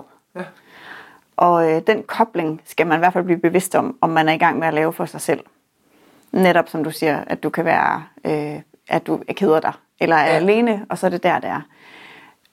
Og 1.42 1.72
øh, 1.72 1.82
den 1.88 2.04
kobling 2.04 2.62
skal 2.66 2.88
man 2.88 2.98
i 2.98 3.00
hvert 3.00 3.14
fald 3.14 3.24
blive 3.24 3.40
bevidst 3.40 3.76
om, 3.76 3.98
om 4.02 4.10
man 4.10 4.30
er 4.30 4.34
i 4.34 4.38
gang 4.38 4.60
med 4.60 4.68
at 4.68 4.74
lave 4.74 4.94
for 4.94 5.06
sig 5.06 5.22
selv. 5.22 5.40
Netop 6.32 6.70
som 6.70 6.84
du 6.84 6.92
siger, 6.92 7.24
at 7.28 7.44
du 7.44 7.50
kan 7.50 7.66
være, 7.66 8.04
øh, 8.26 8.62
at 8.88 9.08
du 9.08 9.24
er 9.28 9.34
keder 9.34 9.60
dig, 9.60 9.74
eller 10.00 10.16
er 10.16 10.26
ja. 10.26 10.36
alene, 10.36 10.86
og 10.90 10.98
så 10.98 11.06
er 11.06 11.10
det 11.10 11.24
der, 11.24 11.40
det 11.40 11.50
er. 11.50 11.62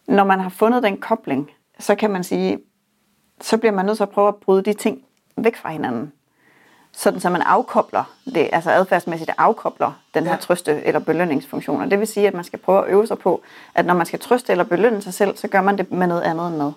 Når 0.07 0.25
man 0.25 0.41
har 0.41 0.49
fundet 0.49 0.83
den 0.83 0.97
kobling, 0.97 1.51
så 1.79 1.95
kan 1.95 2.11
man 2.11 2.25
sige, 2.25 2.59
så 3.41 3.59
bliver 3.59 3.73
man 3.73 3.87
nødt 3.87 3.97
til 3.97 4.03
at 4.03 4.11
prøve 4.11 4.29
at 4.29 4.37
bryde 4.37 4.63
de 4.63 4.73
ting 4.73 5.05
væk 5.37 5.57
fra 5.57 5.71
hinanden. 5.71 6.13
Sådan 6.93 7.21
så 7.21 7.31
man 7.31 7.43
afkobler 7.43 8.05
det, 8.25 8.49
altså 8.53 8.71
adfærdsmæssigt 8.71 9.31
afkobler 9.39 9.93
den 10.15 10.25
her 10.25 10.33
ja. 10.33 10.39
trøste- 10.39 10.85
eller 10.85 11.01
belønningsfunktion. 11.01 11.81
Og 11.81 11.91
det 11.91 11.99
vil 11.99 12.07
sige, 12.07 12.27
at 12.29 12.35
man 12.35 12.45
skal 12.45 12.59
prøve 12.59 12.85
at 12.85 12.91
øve 12.91 13.07
sig 13.07 13.19
på, 13.19 13.43
at 13.75 13.87
når 13.87 13.95
man 13.95 14.07
skal 14.07 14.19
trøste 14.19 14.53
eller 14.53 14.65
belønne 14.65 15.03
sig 15.03 15.15
selv, 15.15 15.37
så 15.37 15.49
gør 15.49 15.61
man 15.61 15.79
det 15.79 15.93
med 15.93 16.07
noget 16.07 16.23
andet 16.23 16.49
end 16.49 16.57
mad. 16.57 16.73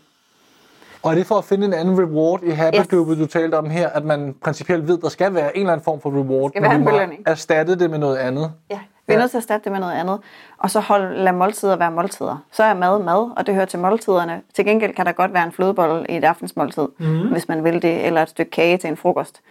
Og 1.03 1.11
er 1.11 1.15
det 1.15 1.27
for 1.27 1.35
at 1.35 1.43
finde 1.43 1.67
en 1.67 1.73
anden 1.73 1.99
reward 2.01 2.43
i 2.43 2.49
Happy 2.49 2.77
yes. 2.77 2.87
du 2.87 3.25
talte 3.25 3.55
om 3.55 3.69
her, 3.69 3.89
at 3.89 4.05
man 4.05 4.35
principielt 4.43 4.87
ved, 4.87 4.97
der 4.97 5.09
skal 5.09 5.33
være 5.33 5.57
en 5.57 5.61
eller 5.61 5.73
anden 5.73 5.83
form 5.83 6.01
for 6.01 6.09
reward, 6.09 6.51
skal 6.51 6.61
være 6.61 6.77
men 6.79 6.81
en 6.81 6.87
du 6.87 6.93
må 6.93 7.23
erstatte 7.25 7.75
det 7.75 7.89
med 7.89 7.99
noget 7.99 8.17
andet. 8.17 8.51
Ja, 8.69 8.79
vi 9.07 9.13
er 9.13 9.19
nødt 9.19 9.31
til 9.31 9.37
at 9.37 9.41
erstatte 9.41 9.63
det 9.63 9.71
med 9.71 9.79
noget 9.79 9.93
andet. 9.93 10.19
Og 10.57 10.69
så 10.69 10.79
hold, 10.79 11.15
lad 11.17 11.33
måltider 11.33 11.75
være 11.75 11.91
måltider. 11.91 12.37
Så 12.51 12.63
er 12.63 12.73
mad 12.73 12.99
mad, 12.99 13.31
og 13.37 13.45
det 13.45 13.55
hører 13.55 13.65
til 13.65 13.79
måltiderne. 13.79 14.41
Til 14.53 14.65
gengæld 14.65 14.93
kan 14.93 15.05
der 15.05 15.11
godt 15.11 15.33
være 15.33 15.43
en 15.43 15.51
flødebolle 15.51 16.05
i 16.09 16.17
et 16.17 16.23
aftensmåltid, 16.23 16.87
mm. 16.97 17.31
hvis 17.31 17.47
man 17.47 17.63
vil 17.63 17.81
det, 17.81 18.05
eller 18.05 18.21
et 18.21 18.29
stykke 18.29 18.51
kage 18.51 18.77
til 18.77 18.89
en 18.89 18.97
frokost. 18.97 19.41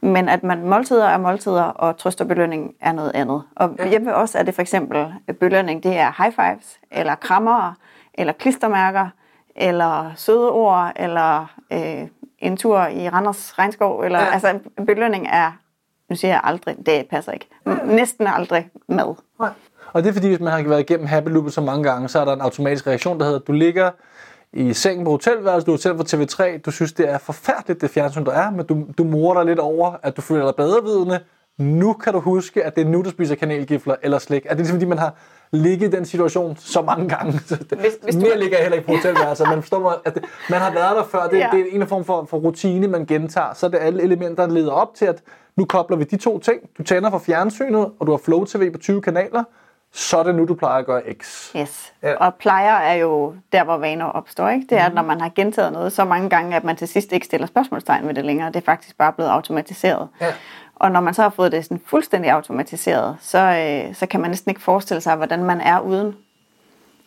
Men 0.00 0.28
at 0.28 0.42
man 0.42 0.68
måltider 0.68 1.06
er 1.06 1.18
måltider, 1.18 1.62
og 1.62 1.96
trøst 1.96 2.20
og 2.20 2.28
belønning 2.28 2.74
er 2.80 2.92
noget 2.92 3.10
andet. 3.14 3.42
Og 3.56 3.70
ja. 3.78 3.88
hjemme 3.88 4.14
os 4.14 4.34
er 4.34 4.42
det 4.42 4.54
for 4.54 4.62
eksempel 4.62 5.14
belønning, 5.40 5.82
det 5.82 5.98
er 5.98 6.22
high 6.22 6.32
fives, 6.32 6.78
eller 6.90 7.14
krammer, 7.14 7.74
eller 8.14 8.32
klistermærker, 8.32 9.08
eller 9.56 10.12
søde 10.16 10.50
ord, 10.50 10.92
eller 10.96 11.46
øh, 11.72 12.08
en 12.38 12.56
tur 12.56 12.86
i 12.86 13.08
Randers 13.08 13.58
Regnskov. 13.58 14.00
Eller, 14.00 14.18
ja. 14.18 14.32
Altså 14.32 14.58
belønning 14.86 15.26
er, 15.32 15.52
nu 16.08 16.16
siger 16.16 16.32
jeg 16.32 16.40
aldrig, 16.44 16.76
det 16.86 17.06
passer 17.10 17.32
ikke, 17.32 17.48
næsten 17.84 18.26
aldrig 18.26 18.68
mad. 18.88 19.14
Nej. 19.40 19.50
Og 19.92 20.02
det 20.02 20.08
er 20.08 20.12
fordi, 20.12 20.28
hvis 20.28 20.40
man 20.40 20.52
har 20.52 20.62
været 20.68 20.80
igennem 20.80 21.06
Happy 21.06 21.28
Loopet 21.28 21.52
så 21.52 21.60
mange 21.60 21.84
gange, 21.84 22.08
så 22.08 22.20
er 22.20 22.24
der 22.24 22.32
en 22.32 22.40
automatisk 22.40 22.86
reaktion, 22.86 23.18
der 23.18 23.24
hedder, 23.24 23.38
at 23.40 23.46
du 23.46 23.52
ligger 23.52 23.90
i 24.52 24.72
sengen 24.72 25.04
på 25.04 25.10
hotelværelset, 25.10 25.66
du 25.66 25.72
er 25.72 25.76
selv 25.76 25.96
for 25.96 26.04
TV3, 26.04 26.58
du 26.58 26.70
synes, 26.70 26.92
det 26.92 27.10
er 27.10 27.18
forfærdeligt, 27.18 27.80
det 27.80 27.90
fjernsyn, 27.90 28.24
der 28.24 28.32
er, 28.32 28.50
men 28.50 28.66
du, 28.66 28.86
du 28.98 29.04
morer 29.04 29.34
dig 29.34 29.44
lidt 29.46 29.58
over, 29.58 29.96
at 30.02 30.16
du 30.16 30.20
føler 30.20 30.44
dig 30.44 30.54
bedrevidende. 30.56 31.20
Nu 31.62 31.92
kan 31.92 32.12
du 32.12 32.20
huske, 32.20 32.64
at 32.64 32.76
det 32.76 32.86
er 32.86 32.88
nu, 32.88 33.02
du 33.02 33.10
spiser 33.10 33.34
kanelgifler 33.34 33.94
eller 34.02 34.18
slik. 34.18 34.42
Er 34.44 34.48
det 34.48 34.58
ligesom, 34.58 34.76
fordi 34.76 34.84
man 34.84 34.98
har 34.98 35.14
ligget 35.52 35.94
i 35.94 35.96
den 35.96 36.04
situation 36.04 36.56
så 36.56 36.82
mange 36.82 37.08
gange? 37.08 37.40
Så 37.46 37.56
det, 37.56 37.78
hvis, 37.78 37.92
hvis 38.02 38.16
mere 38.16 38.34
du... 38.34 38.38
ligger 38.38 38.56
jeg 38.56 38.64
heller 38.64 38.76
ikke 38.76 38.86
på 38.86 38.94
hotelværelset. 38.94 39.48
Man 39.48 39.62
forstår 39.62 39.80
mig, 39.80 39.94
at 40.04 40.14
det, 40.14 40.24
man 40.50 40.60
har 40.60 40.72
været 40.72 40.96
der 40.96 41.04
før. 41.04 41.28
Det, 41.28 41.38
ja. 41.38 41.48
det 41.52 41.60
er 41.60 41.64
en 41.70 41.86
form 41.86 42.04
for, 42.04 42.26
for 42.30 42.36
rutine, 42.36 42.88
man 42.88 43.06
gentager. 43.06 43.54
Så 43.54 43.66
er 43.66 43.70
det 43.70 43.78
alle 43.78 44.02
elementer, 44.02 44.46
der 44.46 44.54
leder 44.54 44.72
op 44.72 44.94
til, 44.94 45.04
at 45.04 45.22
nu 45.56 45.64
kobler 45.64 45.96
vi 45.96 46.04
de 46.04 46.16
to 46.16 46.38
ting. 46.38 46.60
Du 46.78 46.82
tænder 46.82 47.10
for 47.10 47.18
fjernsynet, 47.18 47.90
og 48.00 48.06
du 48.06 48.10
har 48.10 48.18
Flow 48.18 48.44
TV 48.44 48.72
på 48.72 48.78
20 48.78 49.02
kanaler 49.02 49.44
så 49.94 50.18
er 50.18 50.22
det 50.22 50.34
nu, 50.34 50.44
du 50.44 50.54
plejer 50.54 50.78
at 50.78 50.86
gøre 50.86 51.02
X. 51.22 51.52
Yes. 51.56 51.92
Ja. 52.02 52.14
Og 52.14 52.34
plejer 52.34 52.74
er 52.74 52.94
jo 52.94 53.34
der, 53.52 53.64
hvor 53.64 53.76
vaner 53.76 54.04
opstår. 54.04 54.48
Ikke? 54.48 54.66
Det 54.68 54.78
er, 54.78 54.88
mm. 54.88 54.94
når 54.94 55.02
man 55.02 55.20
har 55.20 55.30
gentaget 55.34 55.72
noget 55.72 55.92
så 55.92 56.04
mange 56.04 56.30
gange, 56.30 56.56
at 56.56 56.64
man 56.64 56.76
til 56.76 56.88
sidst 56.88 57.12
ikke 57.12 57.26
stiller 57.26 57.46
spørgsmålstegn 57.46 58.08
ved 58.08 58.14
det 58.14 58.24
længere. 58.24 58.48
Det 58.48 58.56
er 58.56 58.64
faktisk 58.64 58.98
bare 58.98 59.12
blevet 59.12 59.30
automatiseret. 59.30 60.08
Ja. 60.20 60.32
Og 60.82 60.90
når 60.90 61.00
man 61.00 61.14
så 61.14 61.22
har 61.22 61.30
fået 61.30 61.52
det 61.52 61.64
sådan 61.64 61.80
fuldstændig 61.86 62.30
automatiseret, 62.30 63.16
så, 63.20 63.38
øh, 63.38 63.94
så 63.94 64.06
kan 64.06 64.20
man 64.20 64.30
næsten 64.30 64.50
ikke 64.50 64.60
forestille 64.60 65.00
sig, 65.00 65.16
hvordan 65.16 65.44
man 65.44 65.60
er 65.60 65.80
uden 65.80 66.14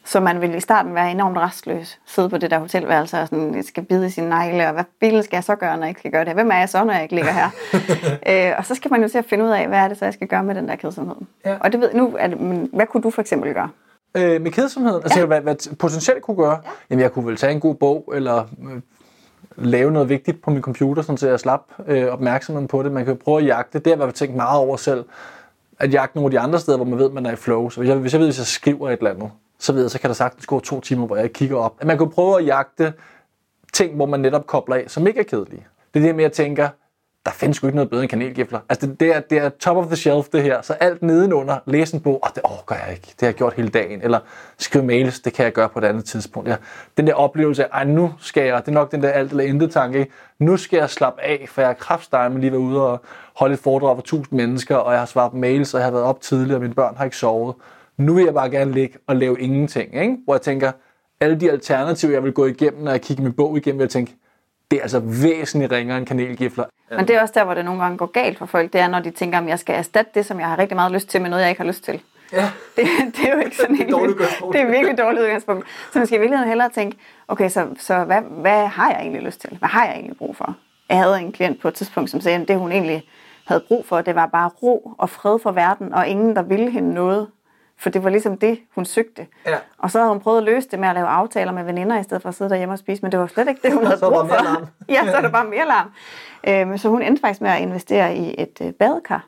så 0.06 0.20
man 0.20 0.42
vil 0.42 0.56
i 0.56 0.60
starten 0.60 0.96
være 0.96 1.12
enormt 1.12 1.38
restløs, 1.38 2.00
sidde 2.06 2.30
på 2.30 2.38
det 2.38 2.52
der 2.52 2.60
hotelværelse 2.60 3.20
og 3.20 3.28
sådan, 3.28 3.64
skal 3.64 3.84
bide 3.84 4.08
i 4.08 4.10
sine 4.10 4.30
negle, 4.30 4.68
og 4.68 4.74
hvad 4.74 4.84
bilen 5.00 5.24
skal 5.24 5.38
jeg 5.38 5.44
så 5.44 5.56
gøre, 5.56 5.78
når 5.78 5.84
jeg 5.84 5.90
ikke 5.90 6.00
skal 6.00 6.12
gøre 6.12 6.26
det? 6.26 6.34
Hvem 6.34 6.52
er 6.52 6.56
jeg 6.56 6.70
så, 6.70 6.84
når 6.84 6.94
jeg 6.94 7.04
ikke 7.04 7.16
ligger 7.16 7.32
her? 7.32 7.50
øh, 8.50 8.56
og 8.58 8.66
så 8.66 8.76
skal 8.76 8.92
man 8.92 9.02
jo 9.02 9.08
til 9.08 9.18
at 9.18 9.26
finde 9.26 9.46
ud 9.46 9.50
af, 9.50 9.68
hvad 9.68 9.80
er 9.80 9.88
det 9.88 9.98
så, 9.98 10.06
jeg 10.06 10.14
skal 10.14 10.28
gøre 10.28 10.44
med 10.44 10.56
den 10.56 10.68
der 10.68 10.76
kedsomhed. 10.76 11.16
Ja. 11.46 11.58
Og 11.60 11.72
det 11.72 11.82
ved 11.82 11.94
nu, 11.94 12.14
det, 12.30 12.40
men 12.40 12.70
hvad 12.74 12.86
kunne 12.86 13.04
du 13.04 13.10
for 13.10 13.22
eksempel 13.22 13.54
gøre? 13.54 13.70
Øh, 14.18 14.42
med 14.42 14.52
kedsomheden? 14.52 15.04
Altså, 15.04 15.20
ja. 15.20 15.26
hvad, 15.26 15.42
hvad 15.42 15.76
potentielt 15.76 16.22
kunne 16.22 16.38
gøre? 16.38 16.60
Ja. 16.64 16.70
Jamen, 16.90 17.02
jeg 17.02 17.12
kunne 17.12 17.26
vel 17.26 17.38
tage 17.38 17.54
en 17.54 17.60
god 17.60 17.76
bog, 17.76 18.14
eller 18.16 18.44
øh, 18.44 18.82
lave 19.58 19.92
noget 19.92 20.10
vigtigt 20.10 20.42
på 20.42 20.50
min 20.50 20.62
computer, 20.62 21.02
sådan 21.02 21.18
så 21.18 21.30
jeg 21.30 21.40
slap 21.40 21.62
øh, 21.88 22.08
opmærksomheden 22.08 22.68
på 22.68 22.84
det. 22.84 22.92
Man 22.92 23.06
kan 23.06 23.14
jo 23.14 23.20
prøve 23.24 23.40
at 23.40 23.46
jagte. 23.46 23.80
Det 23.80 23.98
har 23.98 24.06
jeg 24.06 24.14
tænkt 24.14 24.36
meget 24.36 24.60
over 24.60 24.78
selv. 24.78 25.06
At 25.80 25.94
jagte 25.94 26.18
nogle 26.18 26.28
af 26.28 26.32
de 26.32 26.40
andre 26.40 26.60
steder, 26.60 26.78
hvor 26.78 26.86
man 26.86 27.00
ved, 27.00 27.10
man 27.10 27.26
er 27.26 27.32
i 27.32 27.36
flow. 27.36 27.70
Så 27.70 27.80
hvis 27.80 27.90
jeg, 27.90 27.98
hvis 27.98 28.14
jeg 28.14 28.20
ved, 28.20 28.28
hvis 28.28 28.38
jeg 28.38 28.46
skriver 28.46 28.90
et 28.90 28.98
eller 28.98 29.12
andet, 29.12 29.32
så 29.60 29.74
ved 29.74 29.82
jeg, 29.82 29.92
så 29.92 30.00
kan 30.00 30.08
der 30.08 30.14
sagtens 30.14 30.46
gå 30.46 30.60
to 30.60 30.80
timer, 30.80 31.08
hvor 31.08 31.16
jeg 31.16 31.34
kigger 31.34 31.58
op. 31.58 31.76
At 31.80 31.88
man 31.88 31.98
kan 31.98 32.10
prøve 32.10 32.40
at 32.40 32.46
jagte 32.46 32.94
ting, 33.74 33.96
hvor 33.96 34.06
man 34.06 34.20
netop 34.20 34.48
kobler 34.48 34.76
af, 34.76 34.84
som 34.88 35.08
ikke 35.08 35.20
er 35.20 35.24
kedelige. 35.24 35.68
Det 35.94 36.00
er 36.00 36.06
det 36.06 36.16
med, 36.16 36.24
at 36.24 36.30
jeg 36.30 36.32
tænker, 36.32 36.70
der 37.26 37.32
findes 37.32 37.64
jo 37.64 37.68
ikke 37.68 37.76
noget 37.76 37.90
bedre 37.90 38.04
end 38.04 38.10
kanelgifler. 38.10 38.60
Altså 38.70 38.88
det, 38.88 39.00
det, 39.00 39.16
er, 39.16 39.20
det 39.20 39.38
er 39.38 39.50
top 39.50 39.78
of 39.78 39.86
the 39.86 39.96
shelf 39.96 40.26
det 40.34 40.44
her. 40.44 40.62
Så 40.62 40.74
alt 40.74 41.02
nedenunder, 41.02 41.58
læs 41.66 41.92
en 41.92 42.00
bog, 42.00 42.20
og 42.24 42.30
det 42.36 42.44
overgår 42.44 42.76
jeg 42.76 42.94
ikke. 42.94 43.08
Det 43.08 43.16
har 43.20 43.28
jeg 43.28 43.34
gjort 43.34 43.54
hele 43.54 43.70
dagen. 43.70 44.02
Eller 44.02 44.20
skrive 44.58 44.86
mails, 44.86 45.20
det 45.20 45.34
kan 45.34 45.46
jeg 45.46 45.54
gøre 45.54 45.70
på 45.70 45.80
et 45.80 45.86
andet 45.86 46.06
tidspunkt. 46.06 46.50
Ja. 46.50 46.56
Den 46.98 47.08
der 47.08 47.14
oplevelse 47.14 47.76
af, 47.76 47.88
nu 47.88 48.14
skal 48.20 48.44
jeg, 48.44 48.62
det 48.62 48.68
er 48.68 48.72
nok 48.72 48.92
den 48.92 49.04
der 49.04 49.10
alt 49.10 49.32
eller 49.32 49.44
intet 49.44 49.72
tanke, 49.72 50.08
nu 50.40 50.58
skal 50.58 50.78
jeg 50.78 50.90
slappe 50.90 51.22
af, 51.22 51.46
for 51.50 51.62
jeg 51.62 51.70
er 51.70 51.74
kraftstejl, 51.74 52.32
lige 52.32 52.52
været 52.52 52.62
ude 52.62 52.88
og 52.88 53.02
holde 53.36 53.54
et 53.54 53.60
foredrag 53.60 53.98
for 53.98 54.02
tusind 54.02 54.38
mennesker, 54.38 54.76
og 54.76 54.92
jeg 54.92 55.02
har 55.02 55.06
svaret 55.06 55.34
mails, 55.34 55.74
og 55.74 55.80
jeg 55.80 55.86
har 55.86 55.92
været 55.92 56.06
op 56.06 56.22
tidligt, 56.22 56.56
og 56.56 56.62
mine 56.62 56.74
børn 56.74 56.98
har 56.98 57.06
ikke 57.06 57.18
sovet 57.18 57.56
nu 57.98 58.14
vil 58.14 58.24
jeg 58.24 58.34
bare 58.34 58.50
gerne 58.50 58.72
ligge 58.72 58.98
og 59.08 59.16
lave 59.16 59.40
ingenting. 59.40 60.02
Ikke? 60.02 60.18
Hvor 60.26 60.34
jeg 60.34 60.42
tænker, 60.42 60.72
alle 61.20 61.40
de 61.40 61.52
alternativer, 61.52 62.14
jeg 62.14 62.24
vil 62.24 62.34
gå 62.34 62.46
igennem, 62.46 62.84
når 62.84 62.92
jeg 62.92 63.02
kigger 63.02 63.24
min 63.24 63.34
bog 63.34 63.58
igennem, 63.58 63.80
vil 63.80 63.84
jeg 63.84 63.90
tænke, 63.90 64.16
det 64.72 64.78
er 64.78 64.82
altså 64.82 65.00
væsentligt 65.00 65.72
ringere 65.72 65.98
end 65.98 66.06
kanelgifler. 66.06 66.64
Men 66.90 67.08
det 67.08 67.16
er 67.16 67.22
også 67.22 67.34
der, 67.38 67.44
hvor 67.44 67.54
det 67.54 67.66
nogle 67.66 67.82
gange 67.82 67.98
går 67.98 68.06
galt 68.06 68.38
for 68.38 68.46
folk. 68.46 68.74
Det 68.74 68.82
er, 68.82 68.88
når 68.88 69.00
de 69.00 69.12
tænker, 69.12 69.40
at 69.40 69.48
jeg 69.48 69.60
skal 69.60 69.76
erstatte 69.76 70.12
det, 70.16 70.26
som 70.26 70.40
jeg 70.40 70.48
har 70.48 70.60
rigtig 70.60 70.76
meget 70.76 70.92
lyst 70.92 71.10
til, 71.10 71.22
med 71.22 71.30
noget, 71.30 71.42
jeg 71.42 71.50
ikke 71.50 71.62
har 71.62 71.68
lyst 71.68 71.84
til. 71.84 72.02
Ja. 72.34 72.52
Det, 72.76 72.88
det 73.16 73.30
er 73.30 73.34
jo 73.34 73.40
ikke 73.40 73.58
sådan 73.58 73.76
det 73.78 73.88
er, 73.88 73.92
dårligt 73.92 74.18
det 74.54 74.62
er 74.62 74.66
virkelig 74.66 74.98
dårligt 74.98 75.22
udgangspunkt. 75.22 75.68
Så 75.94 76.00
man 76.00 76.08
skal 76.08 76.18
i 76.18 76.20
virkeligheden 76.20 76.50
hellere 76.50 76.70
tænke, 76.70 76.98
okay, 77.28 77.50
så, 77.50 77.68
så 77.80 78.04
hvad, 78.04 78.22
hvad 78.22 78.68
har 78.68 78.90
jeg 78.92 79.00
egentlig 79.02 79.22
lyst 79.22 79.42
til? 79.42 79.58
Hvad 79.60 79.70
har 79.70 79.86
jeg 79.86 79.94
egentlig 79.94 80.18
brug 80.18 80.36
for? 80.36 80.56
Jeg 80.90 80.98
havde 80.98 81.22
en 81.22 81.32
klient 81.32 81.62
på 81.62 81.68
et 81.68 81.74
tidspunkt, 81.74 82.10
som 82.10 82.22
sagde, 82.22 82.42
at 82.42 82.48
det 82.48 82.58
hun 82.58 82.72
egentlig 82.72 83.04
havde 83.46 83.64
brug 83.68 83.86
for, 83.86 84.02
det 84.02 84.16
var 84.16 84.26
bare 84.26 84.50
ro 84.64 84.96
og 84.98 85.10
fred 85.10 85.40
for 85.40 85.52
verden, 85.52 85.94
og 85.94 86.08
ingen, 86.08 86.36
der 86.36 86.42
ville 86.42 86.72
hende 86.72 86.94
noget. 86.94 87.28
For 87.78 87.90
det 87.90 88.04
var 88.04 88.10
ligesom 88.10 88.38
det, 88.38 88.60
hun 88.76 88.86
søgte. 88.86 89.28
Ja. 89.46 89.58
Og 89.78 89.92
så 89.92 89.98
havde 90.00 90.10
hun 90.12 90.20
prøvet 90.20 90.38
at 90.38 90.44
løse 90.44 90.70
det 90.72 90.80
med 90.80 90.90
at 90.90 90.96
lave 90.96 91.08
aftaler 91.08 91.52
med 91.52 91.64
veninder, 91.64 92.00
i 92.00 92.04
stedet 92.04 92.22
for 92.22 92.30
at 92.30 92.36
sidde 92.36 92.50
derhjemme 92.50 92.74
og 92.74 92.80
spise, 92.80 93.02
men 93.02 93.12
det 93.12 93.20
var 93.20 93.28
slet 93.28 93.48
ikke 93.48 93.62
det, 93.64 93.74
hun 93.74 93.86
havde 93.88 94.00
brug 94.00 94.30
for. 94.30 94.68
ja, 94.94 95.06
så 95.06 95.18
er 95.18 95.22
der 95.22 95.30
bare 95.30 95.46
mere 95.46 95.68
larm. 95.68 95.92
Øhm, 96.48 96.78
så 96.78 96.90
hun 96.90 97.02
endte 97.02 97.22
faktisk 97.22 97.42
med 97.42 97.50
at 97.50 97.62
investere 97.62 98.16
i 98.16 98.36
et 98.38 98.62
øh, 98.62 98.74
badekar. 98.74 99.26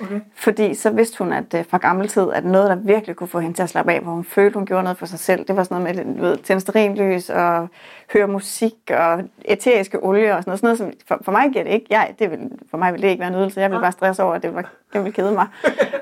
Okay. 0.00 0.20
Fordi 0.34 0.74
så 0.74 0.90
vidste 0.90 1.18
hun 1.18 1.32
at 1.32 1.54
øh, 1.54 1.64
fra 1.70 1.78
gammel 1.78 2.08
tid, 2.08 2.26
at 2.32 2.44
noget, 2.44 2.70
der 2.70 2.74
virkelig 2.74 3.16
kunne 3.16 3.28
få 3.28 3.40
hende 3.40 3.56
til 3.56 3.62
at 3.62 3.68
slappe 3.68 3.92
af, 3.92 4.00
hvor 4.00 4.12
hun 4.12 4.24
følte, 4.24 4.54
hun 4.54 4.66
gjorde 4.66 4.82
noget 4.82 4.98
for 4.98 5.06
sig 5.06 5.18
selv, 5.18 5.46
det 5.46 5.56
var 5.56 5.62
sådan 5.62 5.82
noget 5.82 6.06
med 6.06 6.20
ved, 6.20 6.36
tænde 6.36 7.34
og 7.34 7.68
høre 8.12 8.28
musik 8.28 8.74
og 8.90 9.22
eteriske 9.44 10.04
olie 10.04 10.36
og 10.36 10.42
sådan 10.42 10.50
noget. 10.50 10.60
Sådan 10.60 10.66
noget 10.66 10.78
som, 10.78 10.92
for, 11.08 11.24
for 11.24 11.32
mig 11.32 11.50
giver 11.52 11.64
det 11.64 11.70
ikke. 11.70 11.86
Jeg, 11.90 12.14
det 12.18 12.30
vil, 12.30 12.38
for 12.70 12.78
mig 12.78 12.92
vil 12.92 13.02
det 13.02 13.08
ikke 13.08 13.20
være 13.20 13.28
en 13.28 13.34
ydelse. 13.34 13.60
Jeg 13.60 13.70
vil 13.70 13.80
bare 13.80 13.92
stresse 13.92 14.22
over, 14.22 14.34
at 14.34 14.42
det 14.42 14.56
vil, 14.56 14.64
det 14.92 15.04
vil 15.04 15.12
kede 15.12 15.32
mig. 15.32 15.46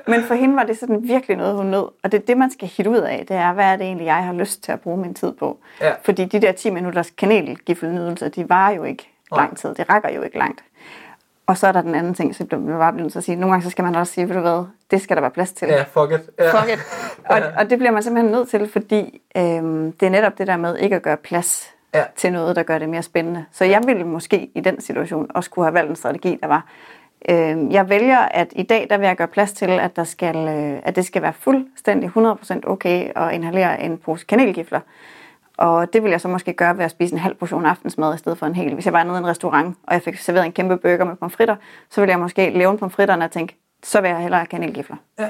Men 0.07 0.23
for 0.23 0.33
hende 0.33 0.55
var 0.55 0.63
det 0.63 0.77
sådan 0.77 1.03
virkelig 1.03 1.37
noget, 1.37 1.55
hun 1.55 1.65
nød. 1.65 1.87
Og 2.03 2.11
det 2.11 2.13
er 2.13 2.25
det, 2.25 2.37
man 2.37 2.51
skal 2.51 2.67
hitte 2.67 2.91
ud 2.91 2.97
af. 2.97 3.25
Det 3.27 3.35
er, 3.35 3.53
hvad 3.53 3.65
er 3.65 3.75
det 3.75 3.85
egentlig, 3.85 4.05
jeg 4.05 4.25
har 4.25 4.33
lyst 4.33 4.63
til 4.63 4.71
at 4.71 4.79
bruge 4.81 4.97
min 4.97 5.13
tid 5.13 5.31
på. 5.33 5.57
Ja. 5.81 5.91
Fordi 6.03 6.25
de 6.25 6.41
der 6.41 6.51
10 6.51 6.69
minutters 6.69 7.09
kanelgiffelnydelser, 7.09 8.29
de 8.29 8.49
var 8.49 8.69
jo 8.69 8.83
ikke 8.83 9.09
lang 9.35 9.57
tid. 9.57 9.75
Det 9.75 9.89
rækker 9.89 10.09
jo 10.09 10.21
ikke 10.21 10.37
langt. 10.37 10.63
Og 11.47 11.57
så 11.57 11.67
er 11.67 11.71
der 11.71 11.81
den 11.81 11.95
anden 11.95 12.13
ting, 12.13 12.35
som 12.35 12.47
jeg 12.51 12.77
bare 12.77 12.93
bliver 12.93 13.03
nødt 13.03 13.11
til 13.11 13.19
at 13.19 13.23
sige. 13.23 13.35
Nogle 13.35 13.53
gange 13.53 13.63
så 13.63 13.69
skal 13.69 13.83
man 13.83 13.95
også 13.95 14.13
sige, 14.13 14.29
ved 14.29 14.35
du 14.35 14.41
hvad, 14.41 14.65
det 14.91 15.01
skal 15.01 15.15
der 15.17 15.21
være 15.21 15.31
plads 15.31 15.51
til. 15.51 15.67
Ja, 15.67 15.83
fuck 15.83 16.11
it. 16.11 16.29
Ja. 16.39 16.59
Fuck 16.59 16.71
it. 16.73 16.79
Og, 17.29 17.41
og 17.57 17.69
det 17.69 17.77
bliver 17.77 17.91
man 17.91 18.03
simpelthen 18.03 18.31
nødt 18.31 18.49
til, 18.49 18.69
fordi 18.69 19.21
øhm, 19.37 19.91
det 19.91 20.05
er 20.05 20.09
netop 20.09 20.37
det 20.37 20.47
der 20.47 20.57
med 20.57 20.77
ikke 20.77 20.95
at 20.95 21.01
gøre 21.01 21.17
plads 21.17 21.73
ja. 21.93 22.03
til 22.15 22.33
noget, 22.33 22.55
der 22.55 22.63
gør 22.63 22.77
det 22.77 22.89
mere 22.89 23.03
spændende. 23.03 23.45
Så 23.51 23.65
jeg 23.65 23.81
ville 23.85 24.03
måske 24.03 24.49
i 24.55 24.59
den 24.59 24.81
situation 24.81 25.31
også 25.35 25.49
kunne 25.49 25.65
have 25.65 25.73
valgt 25.73 25.89
en 25.89 25.95
strategi, 25.95 26.39
der 26.41 26.47
var, 26.47 26.65
øhm, 27.29 27.71
jeg 27.71 27.89
vælger, 27.89 28.19
at 28.19 28.47
i 28.51 28.63
dag 28.63 28.87
der 28.89 28.97
vil 28.97 29.07
jeg 29.07 29.15
gøre 29.15 29.27
plads 29.27 29.53
til, 29.53 29.69
at, 29.69 29.95
der 29.95 30.03
skal, 30.03 30.35
øh, 30.35 30.79
at 30.83 30.95
det 30.95 31.05
skal 31.05 31.21
være 31.21 31.33
fuldstændig 31.33 32.11
100% 32.17 32.59
okay 32.67 33.11
at 33.15 33.33
inhalere 33.33 33.81
en 33.81 33.97
pose 33.97 34.25
kanelgifler. 34.25 34.79
Og 35.57 35.93
det 35.93 36.03
vil 36.03 36.11
jeg 36.11 36.21
så 36.21 36.27
måske 36.27 36.53
gøre 36.53 36.77
ved 36.77 36.85
at 36.85 36.91
spise 36.91 37.13
en 37.13 37.19
halv 37.19 37.35
portion 37.35 37.65
aftensmad 37.65 38.15
i 38.15 38.17
stedet 38.17 38.37
for 38.37 38.45
en 38.45 38.55
hel. 38.55 38.73
Hvis 38.73 38.85
jeg 38.85 38.93
var 38.93 39.03
nede 39.03 39.15
i 39.15 39.19
en 39.19 39.27
restaurant, 39.27 39.77
og 39.83 39.93
jeg 39.93 40.01
fik 40.01 40.17
serveret 40.17 40.45
en 40.45 40.51
kæmpe 40.51 40.77
burger 40.77 41.03
med 41.03 41.15
pomfritter, 41.15 41.55
så 41.89 42.01
ville 42.01 42.11
jeg 42.11 42.19
måske 42.19 42.49
lave 42.49 42.71
en 42.71 42.77
pomfritterne 42.77 43.25
og 43.25 43.31
tænke, 43.31 43.57
så 43.83 44.01
vil 44.01 44.09
jeg 44.09 44.19
hellere 44.19 44.39
have 44.39 44.47
kanelgifler. 44.47 44.95
Ja. 45.19 45.29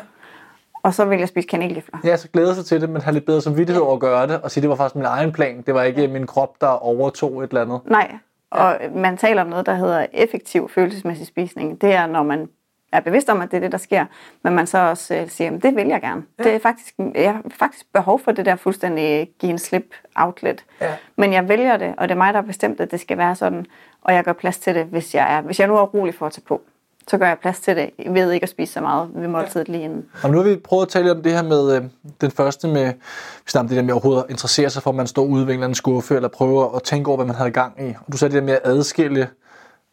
Og 0.84 0.94
så 0.94 1.06
vil 1.06 1.20
jeg 1.20 1.28
spise 1.28 1.48
kanelgifler. 1.48 2.00
Ja, 2.04 2.18
så 2.18 2.28
glæder 2.30 2.54
sig 2.54 2.66
til 2.66 2.82
det, 2.82 2.90
men 2.90 3.02
har 3.02 3.12
lidt 3.12 3.26
bedre 3.26 3.42
samvittighed 3.42 3.84
over 3.84 3.94
at 3.94 4.00
gøre 4.00 4.28
det, 4.28 4.42
og 4.42 4.52
sige, 4.52 4.62
det 4.62 4.70
var 4.70 4.76
faktisk 4.76 4.96
min 4.96 5.06
egen 5.06 5.32
plan. 5.32 5.62
Det 5.62 5.74
var 5.74 5.84
ikke 5.84 6.08
min 6.08 6.28
krop, 6.28 6.62
der 6.62 6.68
overtog 6.68 7.44
et 7.44 7.50
eller 7.50 7.62
andet. 7.62 7.80
Nej, 7.86 8.18
og 8.52 8.78
ja. 8.82 8.90
man 8.90 9.18
taler 9.18 9.42
om 9.42 9.48
noget, 9.48 9.66
der 9.66 9.76
hedder 9.76 10.06
effektiv 10.14 10.70
følelsesmæssig 10.70 11.28
spisning. 11.28 11.82
Det 11.82 11.94
er, 11.94 12.08
når 12.08 12.24
man 12.24 12.50
er 12.94 13.00
bevidst 13.00 13.30
om, 13.30 13.42
at 13.42 13.52
det 13.52 13.58
er 13.58 13.62
det, 13.62 13.72
der 13.72 13.78
sker, 13.78 14.06
men 14.44 14.54
man 14.54 14.68
så 14.68 14.78
også 14.78 15.16
øh, 15.16 15.30
siger, 15.30 15.56
at 15.56 15.64
det 15.64 15.76
vil 15.76 15.88
jeg 15.88 16.02
gerne. 16.02 16.24
Ja. 16.40 16.44
Det 16.44 16.56
er 16.56 16.60
faktisk, 16.60 16.94
jeg 17.16 17.32
har 17.32 17.42
faktisk 17.60 17.86
behov 17.94 18.20
for 18.20 18.32
det 18.32 18.46
der 18.46 18.56
fuldstændig 18.56 19.30
give 19.40 19.52
en 19.52 19.60
slip 19.60 19.94
outlet. 20.16 20.64
Ja. 20.82 20.96
Men 21.16 21.34
jeg 21.34 21.50
vælger 21.50 21.78
det, 21.78 21.94
og 21.98 22.10
det 22.10 22.14
er 22.14 22.18
mig, 22.18 22.34
der 22.34 22.42
har 22.42 22.48
bestemt, 22.48 22.80
at 22.80 22.92
det 22.92 23.00
skal 23.00 23.18
være 23.18 23.36
sådan, 23.36 23.66
og 24.02 24.14
jeg 24.14 24.24
gør 24.24 24.34
plads 24.34 24.58
til 24.58 24.76
det, 24.76 24.86
hvis 24.86 25.16
jeg 25.16 25.36
er, 25.38 25.42
hvis 25.42 25.60
jeg 25.60 25.68
nu 25.68 25.78
er 25.78 25.82
rolig 25.82 26.16
for 26.16 26.26
at 26.26 26.32
tage 26.32 26.46
på 26.48 26.62
så 27.08 27.18
gør 27.18 27.28
jeg 27.28 27.38
plads 27.42 27.60
til 27.60 27.76
det, 27.76 27.90
ved 28.10 28.32
ikke 28.32 28.44
at 28.44 28.50
spise 28.50 28.74
så 28.74 28.82
meget 28.82 29.10
ved 29.14 29.28
måltidet 29.28 29.70
lige 29.70 29.84
inden. 29.84 30.06
Og 30.24 30.30
nu 30.30 30.38
har 30.38 30.44
vi 30.44 30.56
prøvet 30.56 30.86
at 30.86 30.90
tale 30.90 31.12
om 31.12 31.24
det 31.24 31.32
her 31.32 31.44
med 31.44 31.76
øh, 31.76 31.84
den 32.22 32.32
første 32.32 32.68
med, 32.68 32.94
hvis 33.44 33.54
det 33.54 33.70
der 33.70 33.82
med 33.82 33.94
overhovedet 33.94 34.24
at 34.24 34.30
interessere 34.30 34.70
sig 34.70 34.84
for, 34.84 34.90
at 34.90 34.96
man 34.96 35.08
står 35.08 35.24
ude 35.24 35.42
ved 35.48 35.54
en 35.54 35.60
eller 35.60 35.64
anden 35.64 35.76
skuffe, 35.76 36.16
eller 36.16 36.30
prøver 36.30 36.76
at 36.76 36.84
tænke 36.84 37.08
over, 37.08 37.18
hvad 37.18 37.26
man 37.26 37.36
havde 37.36 37.52
gang 37.52 37.90
i. 37.90 37.94
Og 38.08 38.14
du 38.14 38.18
sagde 38.18 38.34
det 38.34 38.42
der 38.42 38.46
med 38.46 38.54
at 38.54 38.62
adskille 38.64 39.28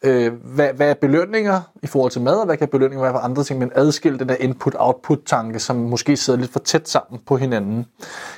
øh, 0.04 0.32
hvad, 0.32 0.72
hvad 0.72 0.90
er 0.90 0.94
belønninger 0.94 1.60
i 1.82 1.86
forhold 1.86 2.10
til 2.10 2.20
mad, 2.20 2.36
og 2.36 2.46
hvad 2.46 2.56
kan 2.56 2.68
belønninger 2.68 3.02
være 3.02 3.12
for 3.12 3.18
andre 3.18 3.44
ting, 3.44 3.58
men 3.58 3.72
adskille 3.74 4.18
den 4.18 4.28
der 4.28 4.36
input-output-tanke, 4.40 5.58
som 5.58 5.76
måske 5.76 6.16
sidder 6.16 6.38
lidt 6.38 6.52
for 6.52 6.58
tæt 6.58 6.88
sammen 6.88 7.20
på 7.26 7.36
hinanden. 7.36 7.86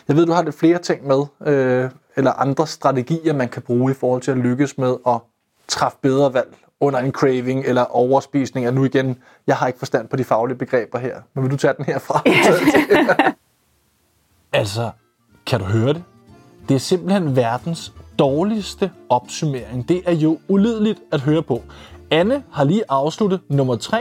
Jeg 0.08 0.16
ved, 0.16 0.26
du 0.26 0.32
har 0.32 0.42
lidt 0.42 0.58
flere 0.58 0.78
ting 0.78 1.06
med. 1.06 1.24
Øh, 1.46 1.90
eller 2.16 2.32
andre 2.32 2.66
strategier, 2.66 3.32
man 3.32 3.48
kan 3.48 3.62
bruge 3.62 3.90
i 3.90 3.94
forhold 3.94 4.22
til 4.22 4.30
at 4.30 4.36
lykkes 4.36 4.78
med 4.78 4.96
at 5.06 5.20
træffe 5.68 5.98
bedre 6.02 6.34
valg 6.34 6.56
under 6.80 7.00
en 7.00 7.12
craving 7.12 7.64
eller 7.64 7.84
overspisning. 7.84 8.68
Og 8.68 8.74
nu 8.74 8.84
igen, 8.84 9.16
jeg 9.46 9.56
har 9.56 9.66
ikke 9.66 9.78
forstand 9.78 10.08
på 10.08 10.16
de 10.16 10.24
faglige 10.24 10.58
begreber 10.58 10.98
her, 10.98 11.20
men 11.34 11.44
vil 11.44 11.50
du 11.50 11.56
tage 11.56 11.74
den 11.76 11.84
herfra? 11.84 12.22
altså, 14.60 14.90
kan 15.46 15.60
du 15.60 15.66
høre 15.66 15.92
det? 15.92 16.04
Det 16.68 16.74
er 16.74 16.78
simpelthen 16.78 17.36
verdens 17.36 17.92
dårligste 18.22 18.90
opsummering. 19.08 19.88
Det 19.88 20.02
er 20.06 20.12
jo 20.12 20.38
ulideligt 20.48 21.00
at 21.12 21.20
høre 21.20 21.42
på. 21.42 21.62
Anne 22.10 22.42
har 22.52 22.64
lige 22.64 22.82
afsluttet 22.88 23.40
nummer 23.48 23.76
3 23.76 23.98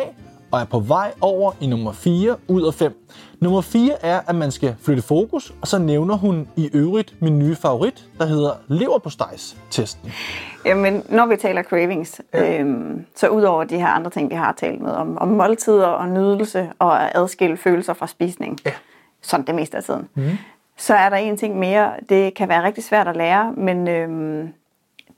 og 0.52 0.60
er 0.60 0.66
på 0.66 0.80
vej 0.80 1.14
over 1.22 1.52
i 1.62 1.68
nummer 1.68 1.92
4 1.92 2.36
ud 2.48 2.68
af 2.68 2.74
5. 2.74 3.08
Nummer 3.40 3.62
4 3.62 4.06
er, 4.06 4.20
at 4.28 4.36
man 4.36 4.52
skal 4.52 4.76
flytte 4.82 5.02
fokus, 5.02 5.54
og 5.62 5.68
så 5.68 5.80
nævner 5.80 6.16
hun 6.16 6.48
i 6.56 6.70
øvrigt 6.74 7.22
min 7.22 7.40
nye 7.40 7.56
favorit, 7.56 8.06
der 8.18 8.26
hedder 8.26 8.52
leverpostejs-testen. 8.68 10.12
Jamen, 10.66 11.04
når 11.10 11.26
vi 11.26 11.36
taler 11.36 11.64
cravings, 11.64 12.22
ja. 12.34 12.60
øhm, 12.60 13.06
så 13.16 13.28
udover 13.28 13.64
de 13.64 13.78
her 13.78 13.88
andre 13.88 14.12
ting, 14.12 14.30
vi 14.30 14.36
har 14.36 14.52
talt 14.52 14.82
med, 14.82 14.92
om, 14.92 15.18
om 15.18 15.28
måltider 15.28 15.88
og 15.88 16.10
nydelse 16.10 16.70
og 16.80 17.04
at 17.04 17.12
adskille 17.16 17.58
følelser 17.58 17.94
fra 17.94 18.08
spisning, 18.08 18.60
ja. 18.66 18.72
sådan 19.22 19.48
det 19.48 19.56
meste 19.56 19.78
af 19.78 19.84
tiden, 19.84 20.10
mm. 20.16 20.24
Så 20.78 20.94
er 20.94 21.10
der 21.10 21.18
en 21.18 21.38
ting 21.38 21.60
mere. 21.60 21.94
Det 22.10 22.34
kan 22.34 22.50
være 22.50 22.64
rigtig 22.64 22.84
svært 22.84 23.08
at 23.08 23.18
lære, 23.18 23.54
men 23.58 23.88
øhm, 23.88 24.54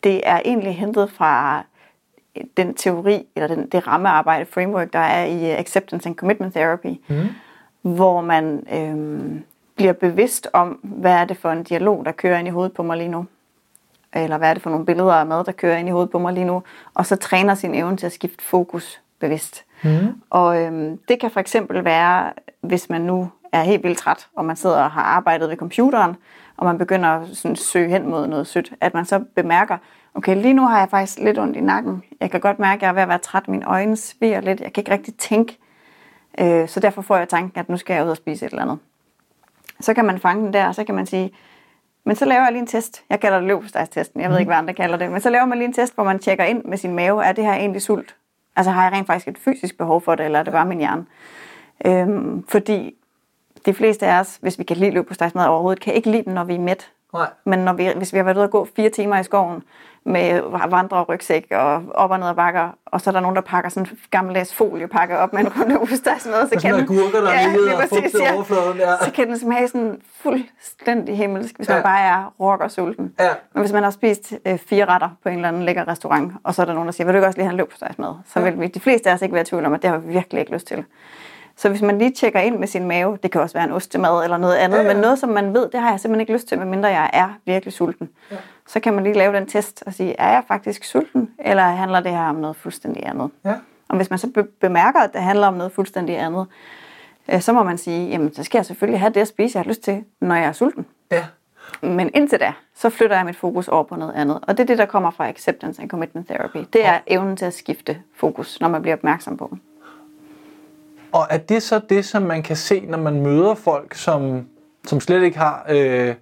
det 0.03 0.21
er 0.23 0.41
egentlig 0.45 0.75
hentet 0.75 1.11
fra 1.11 1.63
den 2.57 2.73
teori, 2.73 3.25
eller 3.35 3.47
den, 3.47 3.67
det 3.67 3.87
rammearbejde, 3.87 4.45
framework, 4.45 4.93
der 4.93 4.99
er 4.99 5.25
i 5.25 5.49
Acceptance 5.49 6.09
and 6.09 6.15
Commitment 6.15 6.53
Therapy, 6.53 6.95
mm. 7.07 7.27
hvor 7.81 8.21
man 8.21 8.67
øhm, 8.73 9.43
bliver 9.75 9.93
bevidst 9.93 10.47
om, 10.53 10.79
hvad 10.83 11.11
er 11.11 11.25
det 11.25 11.37
for 11.37 11.51
en 11.51 11.63
dialog, 11.63 12.05
der 12.05 12.11
kører 12.11 12.39
ind 12.39 12.47
i 12.47 12.51
hovedet 12.51 12.73
på 12.73 12.83
mig 12.83 12.97
lige 12.97 13.09
nu. 13.09 13.25
Eller 14.13 14.37
hvad 14.37 14.49
er 14.49 14.53
det 14.53 14.63
for 14.63 14.69
nogle 14.69 14.85
billeder 14.85 15.13
af 15.13 15.25
mad, 15.25 15.43
der 15.43 15.51
kører 15.51 15.77
ind 15.77 15.87
i 15.87 15.91
hovedet 15.91 16.09
på 16.09 16.19
mig 16.19 16.33
lige 16.33 16.45
nu. 16.45 16.63
Og 16.93 17.05
så 17.05 17.15
træner 17.15 17.55
sin 17.55 17.75
evne 17.75 17.97
til 17.97 18.05
at 18.05 18.11
skifte 18.11 18.43
fokus 18.43 19.01
bevidst. 19.19 19.65
Mm. 19.83 20.21
Og 20.29 20.61
øhm, 20.61 20.97
det 21.07 21.19
kan 21.19 21.31
for 21.31 21.39
eksempel 21.39 21.85
være, 21.85 22.31
hvis 22.61 22.89
man 22.89 23.01
nu 23.01 23.29
er 23.53 23.63
helt 23.63 23.83
vildt 23.83 23.97
træt, 23.97 24.27
og 24.35 24.45
man 24.45 24.55
sidder 24.55 24.83
og 24.83 24.91
har 24.91 25.01
arbejdet 25.01 25.49
ved 25.49 25.57
computeren, 25.57 26.15
og 26.57 26.65
man 26.65 26.77
begynder 26.77 27.09
at 27.09 27.27
sådan, 27.33 27.55
søge 27.55 27.89
hen 27.89 28.09
mod 28.09 28.27
noget 28.27 28.47
sødt, 28.47 28.73
at 28.81 28.93
man 28.93 29.05
så 29.05 29.19
bemærker, 29.35 29.77
okay, 30.13 30.41
lige 30.41 30.53
nu 30.53 30.65
har 30.65 30.79
jeg 30.79 30.89
faktisk 30.89 31.19
lidt 31.19 31.39
ondt 31.39 31.57
i 31.57 31.61
nakken. 31.61 32.03
Jeg 32.19 32.31
kan 32.31 32.39
godt 32.39 32.59
mærke, 32.59 32.79
at 32.79 32.81
jeg 32.81 32.89
er 32.89 32.93
ved 32.93 33.01
at 33.01 33.07
være 33.07 33.17
træt. 33.17 33.47
Mine 33.47 33.65
øjne 33.65 33.97
sviger 33.97 34.41
lidt. 34.41 34.61
Jeg 34.61 34.73
kan 34.73 34.81
ikke 34.81 34.91
rigtig 34.91 35.15
tænke. 35.15 35.57
Øh, 36.39 36.67
så 36.67 36.79
derfor 36.79 37.01
får 37.01 37.17
jeg 37.17 37.29
tanken, 37.29 37.59
at 37.59 37.69
nu 37.69 37.77
skal 37.77 37.93
jeg 37.93 38.05
ud 38.05 38.09
og 38.09 38.17
spise 38.17 38.45
et 38.45 38.49
eller 38.49 38.63
andet. 38.63 38.79
Så 39.79 39.93
kan 39.93 40.05
man 40.05 40.19
fange 40.19 40.45
den 40.45 40.53
der, 40.53 40.67
og 40.67 40.75
så 40.75 40.83
kan 40.83 40.95
man 40.95 41.05
sige, 41.05 41.31
men 42.05 42.15
så 42.15 42.25
laver 42.25 42.43
jeg 42.43 42.51
lige 42.51 42.61
en 42.61 42.67
test. 42.67 43.03
Jeg 43.09 43.19
kalder 43.19 43.39
det 43.39 43.47
løbstejstesten. 43.47 44.21
Jeg 44.21 44.29
ved 44.29 44.39
ikke, 44.39 44.49
hvad 44.49 44.57
andre 44.57 44.73
kalder 44.73 44.97
det. 44.97 45.11
Men 45.11 45.21
så 45.21 45.29
laver 45.29 45.45
man 45.45 45.57
lige 45.57 45.67
en 45.67 45.73
test, 45.73 45.95
hvor 45.95 46.03
man 46.03 46.19
tjekker 46.19 46.43
ind 46.43 46.63
med 46.63 46.77
sin 46.77 46.95
mave. 46.95 47.25
Er 47.25 47.31
det 47.31 47.43
her 47.43 47.53
egentlig 47.53 47.81
sult? 47.81 48.15
Altså 48.55 48.71
har 48.71 48.83
jeg 48.83 48.91
rent 48.91 49.07
faktisk 49.07 49.27
et 49.27 49.37
fysisk 49.37 49.77
behov 49.77 50.01
for 50.01 50.15
det, 50.15 50.25
eller 50.25 50.39
er 50.39 50.43
det 50.43 50.53
bare 50.53 50.65
min 50.65 50.77
hjerne? 50.77 51.05
Øhm, 51.85 52.45
fordi 52.47 52.95
de 53.65 53.73
fleste 53.73 54.07
af 54.07 54.19
os, 54.19 54.37
hvis 54.41 54.59
vi 54.59 54.63
kan 54.63 54.77
lide 54.77 54.91
løbstejsmad 54.91 55.45
overhovedet, 55.45 55.83
kan 55.83 55.93
ikke 55.93 56.11
lide 56.11 56.23
den, 56.23 56.33
når 56.33 56.43
vi 56.43 56.55
er 56.55 56.59
mæt. 56.59 56.91
Nej. 57.13 57.27
Men 57.45 57.59
når 57.59 57.73
vi, 57.73 57.89
hvis 57.95 58.13
vi 58.13 58.17
har 58.17 58.23
været 58.23 58.37
ude 58.37 58.43
at 58.43 58.51
gå 58.51 58.67
fire 58.75 58.89
timer 58.89 59.19
i 59.19 59.23
skoven, 59.23 59.63
med 60.05 60.41
vandre 60.69 60.97
og 60.97 61.09
rygsæk 61.09 61.47
og 61.51 61.83
op 61.93 62.11
og 62.11 62.19
ned 62.19 62.27
og 62.27 62.35
bakker, 62.35 62.69
og 62.85 63.01
så 63.01 63.09
er 63.09 63.11
der 63.11 63.19
nogen, 63.19 63.35
der 63.35 63.41
pakker 63.41 63.69
sådan 63.69 63.89
en 63.91 63.97
gammeldags 64.11 64.53
foliepakke 64.53 65.17
op 65.17 65.33
med 65.33 65.41
en 65.41 65.47
runde 65.59 65.77
ostejsmad, 65.77 66.49
så 66.49 66.59
kan 66.61 66.73
den, 66.73 66.87
gurker, 66.87 67.21
der 67.21 67.33
ja, 67.33 67.47
lige 67.47 67.77
og 67.77 67.83
fugt 67.89 68.15
ja, 68.19 68.35
overfladen, 68.35 68.77
ja. 68.77 69.05
så 69.05 69.11
kan 69.11 69.27
den 69.27 69.39
smage 69.39 69.67
sådan 69.67 70.01
fuldstændig 70.21 71.17
himmelsk, 71.17 71.57
hvis 71.57 71.69
ja. 71.69 71.73
man 71.73 71.83
bare 71.83 72.01
er 72.01 72.33
rock 72.39 72.61
og 72.61 72.71
sulten. 72.71 73.13
Ja. 73.19 73.29
Men 73.53 73.61
hvis 73.61 73.71
man 73.71 73.83
har 73.83 73.91
spist 73.91 74.33
øh, 74.45 74.57
fire 74.57 74.85
retter 74.85 75.09
på 75.23 75.29
en 75.29 75.35
eller 75.35 75.47
anden 75.47 75.63
lækker 75.63 75.87
restaurant, 75.87 76.33
og 76.43 76.55
så 76.55 76.61
er 76.61 76.65
der 76.65 76.73
nogen, 76.73 76.87
der 76.87 76.93
siger, 76.93 77.05
vil 77.05 77.13
du 77.13 77.17
ikke 77.17 77.27
også 77.27 77.37
lige 77.37 77.45
have 77.45 77.51
en 77.51 77.57
løbstejsmad? 77.57 78.13
Så 78.25 78.39
ja. 78.39 78.49
vil 78.49 78.59
vi, 78.59 78.67
de 78.67 78.79
fleste 78.79 79.09
af 79.09 79.13
os 79.13 79.21
ikke 79.21 79.33
være 79.33 79.41
i 79.41 79.45
tvivl 79.45 79.65
om, 79.65 79.73
at 79.73 79.81
det 79.81 79.89
har 79.89 79.97
vi 79.97 80.13
virkelig 80.13 80.39
ikke 80.39 80.53
lyst 80.53 80.67
til. 80.67 80.85
Så 81.55 81.69
hvis 81.69 81.81
man 81.81 81.97
lige 81.97 82.11
tjekker 82.11 82.39
ind 82.39 82.57
med 82.57 82.67
sin 82.67 82.87
mave, 82.87 83.17
det 83.23 83.31
kan 83.31 83.41
også 83.41 83.53
være 83.53 83.63
en 83.63 83.71
ostemad 83.71 84.23
eller 84.23 84.37
noget 84.37 84.55
andet, 84.55 84.77
ja, 84.77 84.83
ja. 84.83 84.93
men 84.93 85.01
noget, 85.01 85.19
som 85.19 85.29
man 85.29 85.53
ved, 85.53 85.69
det 85.69 85.79
har 85.79 85.89
jeg 85.89 85.99
simpelthen 85.99 86.21
ikke 86.21 86.33
lyst 86.33 86.47
til, 86.47 86.57
medmindre 86.57 86.89
jeg 86.89 87.09
er 87.13 87.29
virkelig 87.45 87.73
sulten. 87.73 88.09
Ja. 88.31 88.35
Så 88.67 88.79
kan 88.79 88.93
man 88.93 89.03
lige 89.03 89.15
lave 89.15 89.35
den 89.35 89.45
test 89.47 89.83
og 89.85 89.93
sige, 89.93 90.15
er 90.19 90.29
jeg 90.29 90.43
faktisk 90.47 90.83
sulten, 90.83 91.29
eller 91.39 91.63
handler 91.63 91.99
det 91.99 92.11
her 92.11 92.29
om 92.29 92.35
noget 92.35 92.55
fuldstændig 92.55 93.07
andet? 93.07 93.29
Ja. 93.45 93.53
Og 93.89 93.95
hvis 93.95 94.09
man 94.09 94.19
så 94.19 94.27
be- 94.33 94.43
bemærker, 94.43 94.99
at 94.99 95.13
det 95.13 95.21
handler 95.21 95.47
om 95.47 95.53
noget 95.53 95.71
fuldstændig 95.71 96.19
andet, 96.19 96.47
øh, 97.31 97.41
så 97.41 97.53
må 97.53 97.63
man 97.63 97.77
sige, 97.77 98.09
jamen 98.09 98.33
så 98.33 98.43
skal 98.43 98.57
jeg 98.57 98.65
selvfølgelig 98.65 98.99
have 98.99 99.13
det 99.13 99.21
at 99.21 99.27
spise, 99.27 99.57
jeg 99.57 99.63
har 99.63 99.69
lyst 99.69 99.81
til, 99.83 100.03
når 100.21 100.35
jeg 100.35 100.45
er 100.45 100.51
sulten. 100.51 100.85
Ja. 101.11 101.25
Men 101.81 102.09
indtil 102.13 102.39
da, 102.39 102.53
så 102.75 102.89
flytter 102.89 103.15
jeg 103.15 103.25
mit 103.25 103.35
fokus 103.35 103.67
over 103.67 103.83
på 103.83 103.95
noget 103.95 104.13
andet. 104.13 104.39
Og 104.41 104.57
det 104.57 104.63
er 104.63 104.67
det, 104.67 104.77
der 104.77 104.85
kommer 104.85 105.11
fra 105.11 105.29
Acceptance 105.29 105.81
and 105.81 105.89
Commitment 105.89 106.27
Therapy. 106.27 106.57
Det 106.73 106.85
er 106.85 106.99
evnen 107.07 107.37
til 107.37 107.45
at 107.45 107.53
skifte 107.53 107.97
fokus, 108.15 108.59
når 108.61 108.67
man 108.67 108.81
bliver 108.81 108.95
opmærksom 108.95 109.37
på 109.37 109.57
og 111.13 111.27
er 111.29 111.37
det 111.37 111.63
så 111.63 111.81
det, 111.89 112.05
som 112.05 112.21
man 112.21 112.43
kan 112.43 112.55
se, 112.55 112.85
når 112.85 112.97
man 112.97 113.21
møder 113.21 113.55
folk, 113.55 113.95
som, 113.95 114.47
som 114.87 114.99
slet 114.99 115.23
ikke 115.23 115.37
har... 115.37 115.65
Øh, 115.69 116.15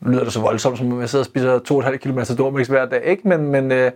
nu 0.00 0.10
lyder 0.10 0.24
det 0.24 0.32
så 0.32 0.40
voldsomt, 0.40 0.78
som 0.78 1.00
jeg 1.00 1.08
sidder 1.08 1.22
og 1.22 1.26
spiser 1.26 1.58
2,5 1.90 1.96
km 1.96 2.18
Dormix 2.38 2.66
hver 2.66 2.86
dag, 2.86 3.04
ikke? 3.04 3.28
Men, 3.28 3.46
men, 3.46 3.72
øh, 3.72 3.92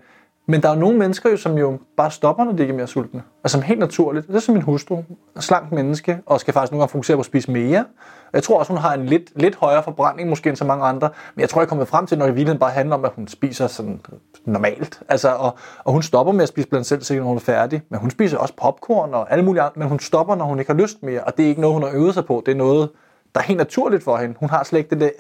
men 0.47 0.63
der 0.63 0.69
er 0.69 0.75
jo 0.75 0.81
nogle 0.81 0.99
mennesker, 0.99 1.31
jo, 1.31 1.37
som 1.37 1.59
jo 1.59 1.79
bare 1.97 2.11
stopper, 2.11 2.45
når 2.45 2.53
de 2.53 2.63
ikke 2.63 2.73
er 2.73 2.77
mere 2.77 2.87
sultne. 2.87 3.23
Altså 3.45 3.61
helt 3.61 3.81
naturligt. 3.81 4.27
Det 4.27 4.37
er 4.37 4.41
som 4.41 4.55
min 4.55 4.63
hustru. 4.63 5.03
Slank 5.41 5.73
menneske, 5.73 6.19
og 6.27 6.41
skal 6.41 6.55
faktisk 6.55 6.73
nogle 6.73 6.81
gange 6.83 6.91
fokusere 6.91 7.17
på 7.17 7.21
at 7.21 7.27
spise 7.27 7.51
mere. 7.51 7.85
Jeg 8.33 8.43
tror 8.43 8.59
også, 8.59 8.73
hun 8.73 8.81
har 8.81 8.95
en 8.95 9.07
lidt, 9.07 9.41
lidt 9.41 9.57
højere 9.57 9.83
forbrænding 9.83 10.29
måske 10.29 10.49
end 10.49 10.57
så 10.57 10.65
mange 10.65 10.85
andre. 10.85 11.11
Men 11.35 11.41
jeg 11.41 11.49
tror, 11.49 11.61
jeg 11.61 11.69
kommer 11.69 11.85
frem 11.85 12.07
til, 12.07 12.19
når 12.19 12.27
det 12.27 12.37
virkelig 12.37 12.59
bare 12.59 12.71
handler 12.71 12.97
om, 12.97 13.05
at 13.05 13.11
hun 13.17 13.29
spiser 13.29 13.67
sådan 13.67 14.01
normalt. 14.45 15.01
Altså, 15.09 15.29
og, 15.29 15.57
og 15.85 15.93
hun 15.93 16.03
stopper 16.03 16.33
med 16.33 16.43
at 16.43 16.49
spise 16.49 16.69
blandt 16.69 16.87
selv, 16.87 17.19
når 17.19 17.29
hun 17.29 17.37
er 17.37 17.41
færdig. 17.41 17.83
Men 17.89 18.01
hun 18.01 18.11
spiser 18.11 18.39
også 18.39 18.55
popcorn 18.57 19.15
og 19.15 19.33
alle 19.33 19.45
mulige 19.45 19.63
andre. 19.63 19.79
Men 19.79 19.89
hun 19.89 19.99
stopper, 19.99 20.35
når 20.35 20.45
hun 20.45 20.59
ikke 20.59 20.73
har 20.73 20.79
lyst 20.79 21.03
mere. 21.03 21.25
Og 21.25 21.37
det 21.37 21.45
er 21.45 21.49
ikke 21.49 21.61
noget, 21.61 21.75
hun 21.75 21.83
har 21.83 21.91
øvet 21.91 22.15
sig 22.15 22.25
på. 22.25 22.43
Det 22.47 22.53
er 22.53 22.57
noget, 22.57 22.91
der 23.35 23.41
er 23.41 23.45
helt 23.45 23.59
naturligt 23.59 24.05
for 24.05 24.17
hende. 24.17 24.35
Hun 24.41 24.51
har 24.51 24.65
slet 24.65 24.79
ikke 24.79 24.91
det 24.91 25.01
der 25.01 25.11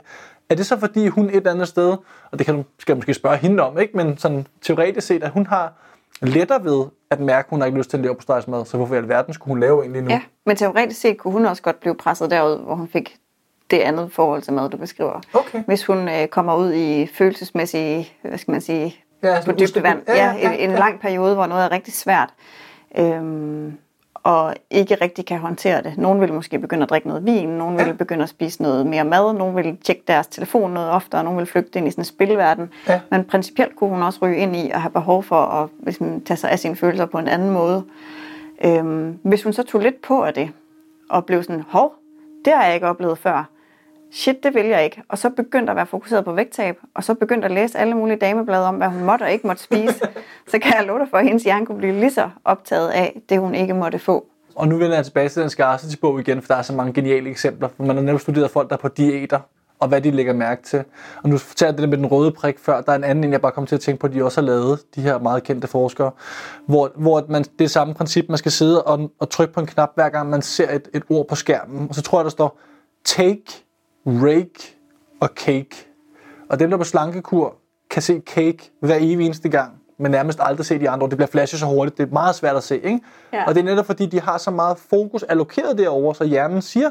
er 0.49 0.55
det 0.55 0.67
så 0.67 0.79
fordi 0.79 1.07
hun 1.07 1.27
et 1.27 1.37
eller 1.37 1.51
andet 1.51 1.69
sted, 1.69 1.97
og 2.31 2.39
det 2.39 2.47
kan 2.47 2.57
du, 2.57 2.65
skal 2.79 2.97
måske 2.97 3.15
spørge 3.15 3.37
hende 3.37 3.63
om, 3.63 3.79
ikke? 3.79 3.97
men 3.97 4.19
sådan 4.19 4.47
teoretisk 4.63 5.07
set, 5.07 5.23
at 5.23 5.31
hun 5.31 5.47
har 5.47 5.73
lettere 6.23 6.65
ved 6.65 6.87
at 7.11 7.21
mærke, 7.21 7.47
at 7.47 7.51
hun 7.51 7.61
har 7.61 7.67
ikke 7.67 7.79
lyst 7.79 7.91
til 7.91 7.97
at 7.97 8.03
leve 8.03 8.15
på 8.15 8.23
stegsmad, 8.23 8.65
så 8.65 8.77
hvorfor 8.77 8.95
i 8.95 8.99
alverden 8.99 9.35
skulle 9.35 9.53
hun 9.53 9.61
lave 9.61 9.81
egentlig 9.81 10.03
nu? 10.03 10.11
Ja, 10.11 10.21
men 10.47 10.57
teoretisk 10.57 11.01
set 11.01 11.19
kunne 11.19 11.33
hun 11.33 11.47
også 11.47 11.63
godt 11.63 11.81
blive 11.81 11.95
presset 11.95 12.31
derud, 12.31 12.59
hvor 12.65 12.75
hun 12.75 12.89
fik 12.89 13.17
det 13.71 13.79
andet 13.79 14.13
forhold 14.13 14.43
til 14.43 14.53
mad, 14.53 14.71
du 14.71 14.77
beskriver. 14.77 15.21
Okay. 15.33 15.63
Hvis 15.67 15.87
hun 15.87 16.09
øh, 16.09 16.27
kommer 16.27 16.57
ud 16.57 16.73
i 16.73 17.07
følelsesmæssige, 17.07 18.13
hvad 18.23 18.39
skal 18.39 18.53
man 18.53 18.61
sige, 18.61 18.97
ja, 19.23 19.41
på 19.45 19.53
dybde 19.53 19.83
vand. 19.83 20.03
Ja, 20.09 20.15
ja, 20.15 20.33
ja, 20.33 20.53
en, 20.53 20.71
en 20.71 20.77
lang 20.77 21.01
periode, 21.01 21.35
hvor 21.35 21.47
noget 21.47 21.65
er 21.65 21.71
rigtig 21.71 21.95
svært. 21.95 22.29
Øhm, 22.99 23.79
og 24.25 24.55
ikke 24.71 24.95
rigtig 24.95 25.27
kan 25.27 25.39
håndtere 25.39 25.83
det. 25.83 25.99
Nogle 25.99 26.21
vil 26.21 26.33
måske 26.33 26.59
begynde 26.59 26.83
at 26.83 26.91
drikke 26.91 27.09
noget 27.09 27.27
vin, 27.27 27.49
nogle 27.49 27.85
vil 27.85 27.95
begynde 27.95 28.23
at 28.23 28.29
spise 28.29 28.63
noget 28.63 28.87
mere 28.87 29.05
mad, 29.05 29.35
nogle 29.35 29.55
vil 29.55 29.77
tjekke 29.85 30.03
deres 30.09 30.27
telefon 30.27 30.71
noget 30.71 30.91
oftere, 30.91 31.25
nogle 31.25 31.37
vil 31.37 31.47
flygte 31.47 31.79
ind 31.79 31.89
i 31.89 31.91
sådan 31.91 32.01
en 32.03 32.07
spilverden. 32.07 32.71
Ja. 32.89 33.01
Men 33.11 33.25
principielt 33.25 33.77
kunne 33.77 33.91
hun 33.91 34.03
også 34.03 34.19
ryge 34.23 34.37
ind 34.37 34.57
i 34.57 34.71
at 34.71 34.81
have 34.81 34.91
behov 34.91 35.23
for 35.23 35.37
at 35.37 35.69
man 36.01 36.25
tage 36.25 36.37
sig 36.37 36.51
af 36.51 36.59
sine 36.59 36.77
følelser 36.77 37.07
på 37.07 37.19
en 37.19 37.29
anden 37.29 37.51
måde. 37.51 37.85
Øhm, 38.65 39.19
hvis 39.23 39.43
hun 39.43 39.53
så 39.53 39.63
tog 39.63 39.81
lidt 39.81 40.03
på 40.03 40.23
af 40.23 40.35
det, 40.35 40.51
og 41.11 41.27
blev 41.27 41.43
sådan, 41.43 41.65
hov, 41.69 41.95
det 42.45 42.53
har 42.53 42.65
jeg 42.65 42.75
ikke 42.75 42.87
oplevet 42.87 43.19
før, 43.19 43.49
shit, 44.15 44.43
det 44.43 44.55
vil 44.55 44.67
jeg 44.67 44.85
ikke. 44.85 45.03
Og 45.09 45.19
så 45.19 45.31
begyndte 45.31 45.71
at 45.71 45.77
være 45.77 45.87
fokuseret 45.87 46.25
på 46.25 46.33
vægttab, 46.33 46.79
og 46.95 47.05
så 47.05 47.15
begyndte 47.15 47.45
at 47.45 47.51
læse 47.51 47.79
alle 47.79 47.95
mulige 47.95 48.17
dameblade 48.17 48.67
om, 48.67 48.75
hvad 48.75 48.89
hun 48.89 49.05
måtte 49.05 49.23
og 49.23 49.33
ikke 49.33 49.47
måtte 49.47 49.63
spise, 49.63 50.01
så 50.51 50.59
kan 50.59 50.73
jeg 50.79 50.85
love 50.87 50.99
dig 50.99 51.09
for, 51.11 51.17
at 51.17 51.25
hendes 51.25 51.43
hjerne 51.43 51.67
kunne 51.67 51.79
blive 51.79 52.01
lige 52.01 52.13
så 52.13 52.31
optaget 52.45 52.91
af 52.91 53.21
det, 53.29 53.41
hun 53.41 53.55
ikke 53.55 53.75
måtte 53.75 53.99
få. 53.99 54.27
Og 54.55 54.69
nu 54.69 54.77
vender 54.77 54.97
jeg 54.97 55.05
tilbage 55.05 55.29
til 55.29 55.43
den 55.43 55.51
scarcity-bog 55.51 56.21
igen, 56.21 56.43
for 56.43 56.47
der 56.47 56.59
er 56.59 56.63
så 56.63 56.73
mange 56.73 56.93
geniale 56.93 57.31
eksempler. 57.31 57.69
Man 57.79 57.97
har 57.97 58.03
netop 58.03 58.21
studeret 58.21 58.51
folk, 58.51 58.69
der 58.71 58.77
er 58.77 58.81
på 58.81 58.89
diæter, 58.89 59.41
og 59.81 59.89
hvad 59.89 60.01
de 60.01 60.11
lægger 60.11 60.33
mærke 60.33 60.63
til. 60.63 60.85
Og 61.23 61.29
nu 61.29 61.39
fortæller 61.39 61.73
jeg 61.73 61.79
det 61.79 61.89
med 61.89 61.99
den 61.99 62.07
røde 62.07 62.33
prik 62.33 62.59
før. 62.59 62.81
Der 62.81 62.93
er 62.93 62.97
en 62.97 63.05
anden, 63.05 63.33
jeg 63.33 63.41
bare 63.41 63.53
kom 63.53 63.67
til 63.67 63.75
at 63.75 63.81
tænke 63.81 64.01
på, 64.01 64.07
at 64.07 64.13
de 64.13 64.25
også 64.25 64.41
har 64.41 64.47
lavet, 64.47 64.81
de 64.95 65.01
her 65.01 65.19
meget 65.19 65.43
kendte 65.43 65.69
forskere, 65.69 66.11
hvor, 66.67 66.93
hvor 66.97 67.25
man, 67.29 67.45
det 67.59 67.65
er 67.65 67.69
samme 67.69 67.95
princip, 67.95 68.29
man 68.29 68.39
skal 68.39 68.53
sidde 68.53 68.83
og, 68.83 69.11
og 69.21 69.31
trykke 69.31 69.55
på 69.55 69.61
en 69.61 69.67
knap, 69.67 69.91
hver 69.95 70.09
gang 70.09 70.31
man 70.31 70.43
ser 70.43 70.71
et, 70.71 70.89
et 70.95 71.03
ord 71.11 71.29
på 71.29 71.35
skærmen. 71.35 71.87
Og 71.89 71.95
så 71.95 72.03
tror 72.03 72.19
jeg, 72.19 72.25
der 72.25 72.31
står, 72.31 72.61
take 73.05 73.65
rake 74.07 74.77
og 75.21 75.29
cake. 75.37 75.89
Og 76.49 76.59
dem, 76.59 76.71
der 76.71 76.77
på 76.77 76.85
slankekur, 76.85 77.57
kan 77.91 78.03
se 78.03 78.23
cake 78.27 78.73
hver 78.81 78.97
evig 79.01 79.27
eneste 79.27 79.49
gang, 79.49 79.73
men 79.99 80.11
nærmest 80.11 80.39
aldrig 80.43 80.67
se 80.67 80.81
de 80.81 80.91
andre. 80.91 81.09
Det 81.09 81.17
bliver 81.17 81.29
flashet 81.29 81.61
så 81.61 81.67
hurtigt. 81.67 81.99
Det 81.99 82.09
er 82.09 82.13
meget 82.13 82.35
svært 82.35 82.57
at 82.57 82.63
se, 82.63 82.77
ikke? 82.77 83.01
Ja. 83.33 83.45
Og 83.47 83.55
det 83.55 83.61
er 83.61 83.65
netop 83.65 83.87
fordi, 83.87 84.07
de 84.07 84.21
har 84.21 84.39
så 84.39 84.51
meget 84.51 84.79
fokus 84.79 85.23
allokeret 85.23 85.79
derover, 85.79 86.13
så 86.13 86.25
hjernen 86.25 86.63
siger, 86.63 86.91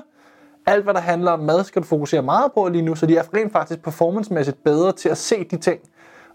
alt 0.65 0.84
hvad 0.84 0.93
der 0.93 0.99
handler 0.99 1.32
om 1.32 1.39
mad, 1.39 1.63
skal 1.63 1.82
du 1.82 1.88
fokusere 1.88 2.21
meget 2.21 2.52
på 2.54 2.67
lige 2.67 2.82
nu, 2.82 2.95
så 2.95 3.06
de 3.06 3.17
er 3.17 3.23
rent 3.34 3.52
faktisk 3.52 3.84
performancemæssigt 3.84 4.63
bedre 4.63 4.91
til 4.91 5.10
at 5.10 5.17
se 5.17 5.43
de 5.43 5.58
ting. 5.58 5.80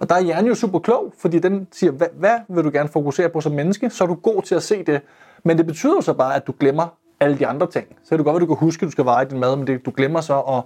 Og 0.01 0.09
der 0.09 0.15
er 0.15 0.21
hjernen 0.21 0.47
jo 0.47 0.55
super 0.55 0.79
klog, 0.79 1.13
fordi 1.19 1.39
den 1.39 1.69
siger, 1.73 1.93
hvad, 1.93 2.07
hvad 2.19 2.39
vil 2.49 2.65
du 2.65 2.71
gerne 2.73 2.89
fokusere 2.89 3.29
på 3.29 3.41
som 3.41 3.53
menneske, 3.53 3.91
så 3.91 4.05
er 4.05 4.09
du 4.09 4.15
god 4.15 4.43
til 4.43 4.55
at 4.55 4.63
se 4.63 4.85
det. 4.85 5.01
Men 5.45 5.59
det 5.59 5.67
betyder 5.67 5.95
jo 5.95 6.01
så 6.01 6.13
bare, 6.13 6.35
at 6.35 6.47
du 6.47 6.55
glemmer 6.61 6.98
alle 7.21 7.39
de 7.39 7.47
andre 7.47 7.67
ting. 7.67 7.87
Så 8.03 8.09
kan 8.09 8.19
du 8.19 8.25
godt 8.25 8.35
være, 8.35 8.41
du 8.41 8.47
kan 8.47 8.57
huske, 8.57 8.83
at 8.83 8.87
du 8.87 8.91
skal 8.91 9.05
veje 9.05 9.25
din 9.25 9.41
mad, 9.41 9.57
men 9.57 9.67
det, 9.67 9.87
du 9.87 9.93
glemmer 9.97 10.21
så 10.21 10.41
at 10.41 10.63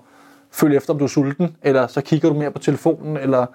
følge 0.50 0.76
efter, 0.76 0.92
om 0.92 0.98
du 0.98 1.04
er 1.04 1.08
sulten, 1.08 1.56
eller 1.62 1.86
så 1.86 2.00
kigger 2.00 2.28
du 2.28 2.34
mere 2.34 2.50
på 2.50 2.58
telefonen, 2.58 3.16
eller 3.16 3.46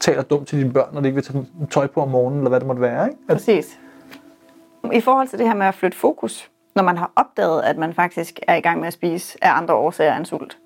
taler 0.00 0.22
dumt 0.22 0.48
til 0.48 0.58
dine 0.58 0.72
børn, 0.72 0.88
når 0.94 1.00
de 1.00 1.06
ikke 1.08 1.14
vil 1.14 1.24
tage 1.24 1.46
tøj 1.70 1.86
på 1.86 2.02
om 2.02 2.08
morgenen, 2.08 2.38
eller 2.38 2.48
hvad 2.48 2.60
det 2.60 2.66
måtte 2.66 2.82
være. 2.82 3.08
Ikke? 3.08 3.20
At, 3.28 3.36
Præcis. 3.36 3.78
I 4.92 5.00
forhold 5.00 5.28
til 5.28 5.38
det 5.38 5.46
her 5.46 5.54
med 5.54 5.66
at 5.66 5.74
flytte 5.74 5.98
fokus, 5.98 6.50
når 6.74 6.82
man 6.82 6.96
har 6.96 7.10
opdaget, 7.16 7.62
at 7.62 7.76
man 7.78 7.94
faktisk 7.94 8.40
er 8.48 8.54
i 8.54 8.60
gang 8.60 8.80
med 8.80 8.86
at 8.86 8.92
spise 8.92 9.38
af 9.42 9.56
andre 9.56 9.74
årsager 9.74 10.16
end 10.16 10.26
sult, 10.26 10.58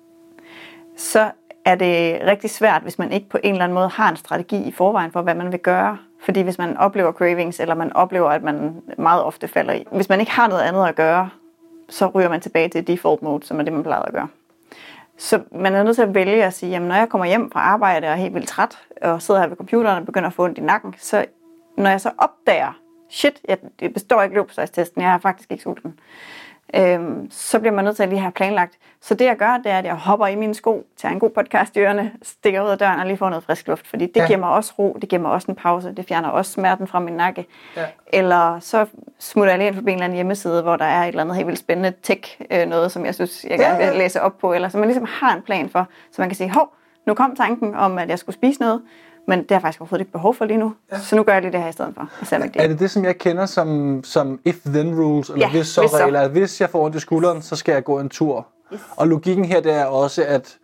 så 0.97 1.31
er 1.65 1.75
det 1.75 2.21
rigtig 2.25 2.49
svært, 2.49 2.81
hvis 2.81 2.99
man 2.99 3.11
ikke 3.11 3.29
på 3.29 3.37
en 3.43 3.51
eller 3.51 3.63
anden 3.63 3.73
måde 3.73 3.87
har 3.89 4.09
en 4.09 4.15
strategi 4.15 4.63
i 4.63 4.71
forvejen 4.71 5.11
for, 5.11 5.21
hvad 5.21 5.35
man 5.35 5.51
vil 5.51 5.59
gøre. 5.59 5.97
Fordi 6.21 6.41
hvis 6.41 6.57
man 6.57 6.77
oplever 6.77 7.11
cravings, 7.11 7.59
eller 7.59 7.75
man 7.75 7.93
oplever, 7.93 8.29
at 8.29 8.43
man 8.43 8.81
meget 8.97 9.23
ofte 9.23 9.47
falder 9.47 9.73
i. 9.73 9.85
Hvis 9.91 10.09
man 10.09 10.19
ikke 10.19 10.31
har 10.31 10.47
noget 10.47 10.61
andet 10.61 10.87
at 10.87 10.95
gøre, 10.95 11.29
så 11.93 12.07
ryger 12.07 12.29
man 12.29 12.41
tilbage 12.41 12.69
til 12.69 12.87
default 12.87 13.21
mode, 13.21 13.45
som 13.45 13.59
er 13.59 13.63
det, 13.63 13.73
man 13.73 13.83
plejer 13.83 14.01
at 14.01 14.13
gøre. 14.13 14.27
Så 15.17 15.41
man 15.51 15.75
er 15.75 15.83
nødt 15.83 15.95
til 15.95 16.01
at 16.01 16.15
vælge 16.15 16.45
at 16.45 16.53
sige, 16.53 16.69
jamen 16.69 16.87
når 16.87 16.95
jeg 16.95 17.09
kommer 17.09 17.25
hjem 17.25 17.51
fra 17.51 17.59
arbejde 17.59 18.07
og 18.07 18.11
er 18.11 18.15
helt 18.15 18.33
vildt 18.33 18.47
træt, 18.47 18.77
og 19.01 19.21
sidder 19.21 19.41
her 19.41 19.47
ved 19.47 19.57
computeren 19.57 19.97
og 19.97 20.05
begynder 20.05 20.27
at 20.27 20.33
få 20.33 20.43
ondt 20.43 20.57
i 20.57 20.61
nakken, 20.61 20.95
så 20.97 21.25
når 21.77 21.89
jeg 21.89 22.01
så 22.01 22.11
opdager, 22.17 22.79
shit, 23.09 23.41
jeg, 23.47 23.57
består 23.93 24.21
ikke 24.21 24.35
løbsøjstesten, 24.35 25.01
jeg 25.01 25.11
har 25.11 25.17
faktisk 25.17 25.51
ikke 25.51 25.63
sulten, 25.63 25.99
øhm, 26.75 27.27
så 27.31 27.59
bliver 27.59 27.73
man 27.73 27.85
nødt 27.85 27.95
til 27.95 28.03
at 28.03 28.09
lige 28.09 28.19
have 28.19 28.31
planlagt. 28.31 28.73
Så 29.01 29.13
det 29.13 29.25
jeg 29.25 29.37
gør, 29.37 29.57
det 29.63 29.71
er, 29.71 29.77
at 29.77 29.85
jeg 29.85 29.95
hopper 29.95 30.27
i 30.27 30.35
mine 30.35 30.53
sko, 30.53 30.85
tager 30.97 31.13
en 31.13 31.19
god 31.19 31.29
podcast 31.29 31.75
i 31.75 31.79
ørerne, 31.79 32.11
stikker 32.21 32.61
ud 32.65 32.69
af 32.69 32.77
døren 32.77 32.99
og 32.99 33.05
lige 33.05 33.17
får 33.17 33.29
noget 33.29 33.43
frisk 33.43 33.67
luft. 33.67 33.87
Fordi 33.87 34.05
det 34.05 34.17
Ja. 34.21 34.27
giver 34.27 34.39
mig 34.39 34.49
også 34.49 34.73
ro, 34.79 34.97
det 35.01 35.09
giver 35.09 35.21
mig 35.21 35.31
også 35.31 35.51
en 35.51 35.55
pause, 35.55 35.93
det 35.97 36.05
fjerner 36.07 36.29
også 36.29 36.51
smerten 36.51 36.87
fra 36.87 36.99
min 36.99 37.13
nakke. 37.13 37.45
Ja. 37.77 37.85
Eller 38.13 38.59
så 38.59 38.85
smutter 39.19 39.51
jeg 39.51 39.57
lige 39.57 39.67
ind 39.67 39.75
forbi 39.75 39.91
en 39.91 39.95
eller 39.95 40.05
anden 40.05 40.15
hjemmeside, 40.15 40.61
hvor 40.61 40.75
der 40.75 40.85
er 40.85 41.03
et 41.03 41.07
eller 41.07 41.21
andet 41.21 41.35
helt 41.35 41.47
vildt 41.47 41.59
spændende 41.59 41.93
tech, 42.03 42.41
øh, 42.51 42.65
noget 42.67 42.91
som 42.91 43.05
jeg 43.05 43.15
synes, 43.15 43.45
jeg 43.49 43.59
gerne 43.59 43.77
vil 43.85 43.97
læse 43.97 44.21
op 44.21 44.37
på. 44.37 44.53
Eller 44.53 44.69
så 44.69 44.77
man 44.77 44.87
ligesom 44.87 45.07
har 45.09 45.35
en 45.35 45.41
plan 45.41 45.69
for, 45.69 45.87
så 46.11 46.21
man 46.21 46.29
kan 46.29 46.35
sige, 46.35 46.49
hov, 46.53 46.73
nu 47.07 47.13
kom 47.13 47.35
tanken 47.35 47.75
om, 47.75 47.97
at 47.97 48.09
jeg 48.09 48.19
skulle 48.19 48.35
spise 48.35 48.59
noget, 48.61 48.81
men 49.27 49.39
det 49.39 49.51
har 49.51 49.55
jeg 49.55 49.61
faktisk 49.61 49.81
overhovedet 49.81 50.01
ikke 50.01 50.11
behov 50.11 50.35
for 50.35 50.45
lige 50.45 50.57
nu. 50.57 50.73
Ja. 50.91 50.99
Så 50.99 51.15
nu 51.15 51.23
gør 51.23 51.33
jeg 51.33 51.41
lige 51.41 51.51
det 51.51 51.61
her 51.61 51.69
i 51.69 51.71
stedet 51.71 51.93
for. 51.95 52.35
Og 52.37 52.45
ikke 52.45 52.59
er 52.59 52.67
det. 52.67 52.79
det 52.79 52.91
som 52.91 53.05
jeg 53.05 53.17
kender 53.17 53.45
som, 53.45 54.01
som 54.03 54.39
if-then 54.49 54.99
rules, 55.01 55.29
eller 55.29 55.45
Ja, 55.47 55.51
hvis 55.51 55.67
så 55.67 55.81
hvis 55.81 55.91
så. 55.91 55.97
regler? 55.97 56.21
At 56.21 56.29
hvis 56.31 56.61
jeg 56.61 56.69
får 56.69 56.85
ondt 56.85 56.95
i 56.95 56.99
skulderen, 56.99 57.41
så 57.41 57.55
skal 57.55 57.73
jeg 57.73 57.83
gå 57.83 57.99
en 57.99 58.09
tur. 58.09 58.47
Yes. 58.73 58.81
Og 58.97 59.07
logikken 59.07 59.45
her, 59.45 59.61
det 59.61 59.73
er 59.73 59.85
også, 59.85 60.25
at 60.27 60.57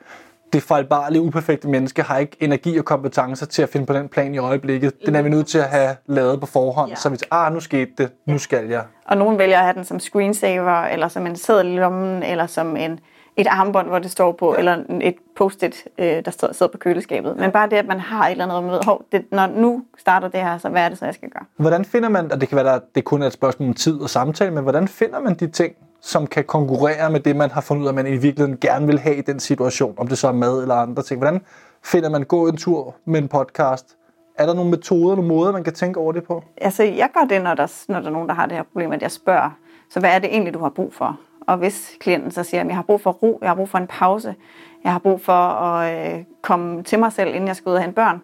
det 0.53 0.64
fejlbarlige, 0.64 1.22
uperfekte 1.22 1.68
menneske 1.68 2.01
har 2.03 2.18
ikke 2.18 2.38
energi 2.39 2.78
og 2.78 2.86
kompetencer 2.86 3.45
til 3.45 3.62
at 3.62 3.70
finde 3.70 3.86
på 3.86 3.93
den 3.93 4.07
plan 4.10 4.36
i 4.36 4.38
øjeblikket. 4.38 4.93
Den 5.05 5.16
er 5.16 5.22
vi 5.22 5.30
nødt 5.30 5.47
til 5.47 5.57
at 5.57 5.64
have 5.70 5.95
lavet 6.07 6.39
på 6.39 6.45
forhånd, 6.45 6.89
Ja. 6.89 6.95
så 6.95 7.10
vi 7.10 7.18
siger, 7.18 7.34
ah, 7.34 7.53
nu 7.53 7.60
skete 7.60 7.91
det, 7.97 8.10
nu 8.28 8.38
skal 8.38 8.68
jeg. 8.70 8.84
Og 9.05 9.18
nogen 9.18 9.38
vælger 9.38 9.57
at 9.57 9.64
have 9.64 9.74
den 9.74 9.86
som 9.86 9.99
screensaver, 9.99 10.82
eller 10.84 11.07
som 11.07 11.28
en 11.28 11.36
seddel 11.36 11.68
i 11.74 11.78
lommen, 11.78 12.24
eller 12.24 12.47
som 12.47 12.78
en, 12.78 12.99
et 13.41 13.47
armbånd, 13.47 13.87
hvor 13.87 13.99
det 13.99 14.11
står 14.11 14.31
på, 14.31 14.53
ja. 14.53 14.59
eller 14.59 14.83
et 15.01 15.15
post-it, 15.35 15.87
øh, 15.97 16.05
der 16.25 16.31
står- 16.31 16.51
sidder 16.51 16.71
på 16.71 16.77
køleskabet. 16.77 17.37
Men 17.37 17.51
bare 17.51 17.69
det, 17.69 17.75
at 17.75 17.87
man 17.87 17.99
har 17.99 18.25
et 18.25 18.31
eller 18.31 18.43
andet, 18.43 18.55
hvor 18.57 18.61
man 18.61 18.71
ved, 18.71 18.79
hov, 18.85 19.01
det, 19.11 19.25
når 19.31 19.47
nu 19.47 19.83
starter 19.97 20.27
det 20.27 20.39
her, 20.39 20.57
så 20.57 20.69
hvad 20.69 20.81
er 20.81 20.89
det 20.89 20.97
så, 20.97 21.05
jeg 21.05 21.13
skal 21.13 21.29
gøre? 21.29 21.43
Hvordan 21.57 21.85
finder 21.85 22.09
man, 22.09 22.31
og 22.31 22.41
det 22.41 22.49
kan 22.49 22.55
være, 22.55 22.73
at 22.75 22.81
det 22.95 23.03
kun 23.05 23.21
er 23.21 23.27
et 23.27 23.33
spørgsmål 23.33 23.69
om 23.69 23.73
tid 23.75 24.01
og 24.01 24.09
samtale, 24.09 24.51
men 24.51 24.63
hvordan 24.63 24.87
finder 24.87 25.19
man 25.19 25.33
de 25.33 25.47
ting, 25.47 25.73
som 26.01 26.27
kan 26.27 26.43
konkurrere 26.43 27.09
med 27.09 27.19
det, 27.19 27.35
man 27.35 27.51
har 27.51 27.61
fundet 27.61 27.81
ud 27.81 27.87
af, 27.87 27.91
at 27.91 27.95
man 27.95 28.07
i 28.07 28.17
virkeligheden 28.17 28.57
gerne 28.57 28.85
vil 28.85 28.99
have 28.99 29.15
i 29.15 29.21
den 29.21 29.39
situation, 29.39 29.93
om 29.97 30.07
det 30.07 30.17
så 30.17 30.27
er 30.27 30.31
mad 30.31 30.61
eller 30.61 30.75
andre 30.75 31.03
ting. 31.03 31.19
Hvordan 31.19 31.41
finder 31.83 32.09
man 32.09 32.23
gå 32.23 32.47
en 32.47 32.57
tur 32.57 32.95
med 33.05 33.21
en 33.21 33.27
podcast? 33.27 33.95
Er 34.37 34.45
der 34.45 34.53
nogle 34.53 34.69
metoder, 34.71 35.15
nogle 35.15 35.27
måder, 35.27 35.51
man 35.51 35.63
kan 35.63 35.73
tænke 35.73 35.99
over 35.99 36.11
det 36.11 36.23
på? 36.23 36.43
Altså, 36.61 36.83
jeg 36.83 37.09
gør 37.13 37.25
det, 37.29 37.41
når 37.41 37.53
der, 37.55 37.83
når 37.87 37.99
der 37.99 38.07
er 38.07 38.11
nogen, 38.11 38.27
der 38.29 38.35
har 38.35 38.45
det 38.45 38.55
her 38.57 38.63
problem, 38.63 38.91
at 38.91 39.01
jeg 39.01 39.11
spørger, 39.11 39.49
så 39.91 39.99
hvad 39.99 40.09
er 40.09 40.19
det 40.19 40.29
egentlig, 40.31 40.53
du 40.53 40.59
har 40.59 40.69
brug 40.69 40.93
for? 40.93 41.19
Og 41.49 41.57
hvis 41.57 41.97
klienten 41.99 42.31
så 42.31 42.43
siger, 42.43 42.61
at 42.61 42.67
jeg 42.67 42.75
har 42.75 42.83
brug 42.83 43.01
for 43.01 43.11
ro, 43.11 43.39
jeg 43.41 43.49
har 43.49 43.55
brug 43.55 43.69
for 43.69 43.77
en 43.77 43.87
pause, 43.87 44.35
jeg 44.83 44.91
har 44.91 44.99
brug 44.99 45.21
for 45.21 45.33
at 45.33 46.17
øh, 46.17 46.23
komme 46.41 46.83
til 46.83 46.99
mig 46.99 47.11
selv, 47.11 47.29
inden 47.29 47.47
jeg 47.47 47.55
skal 47.55 47.69
ud 47.69 47.75
og 47.75 47.81
hente 47.81 47.95
børn, 47.95 48.21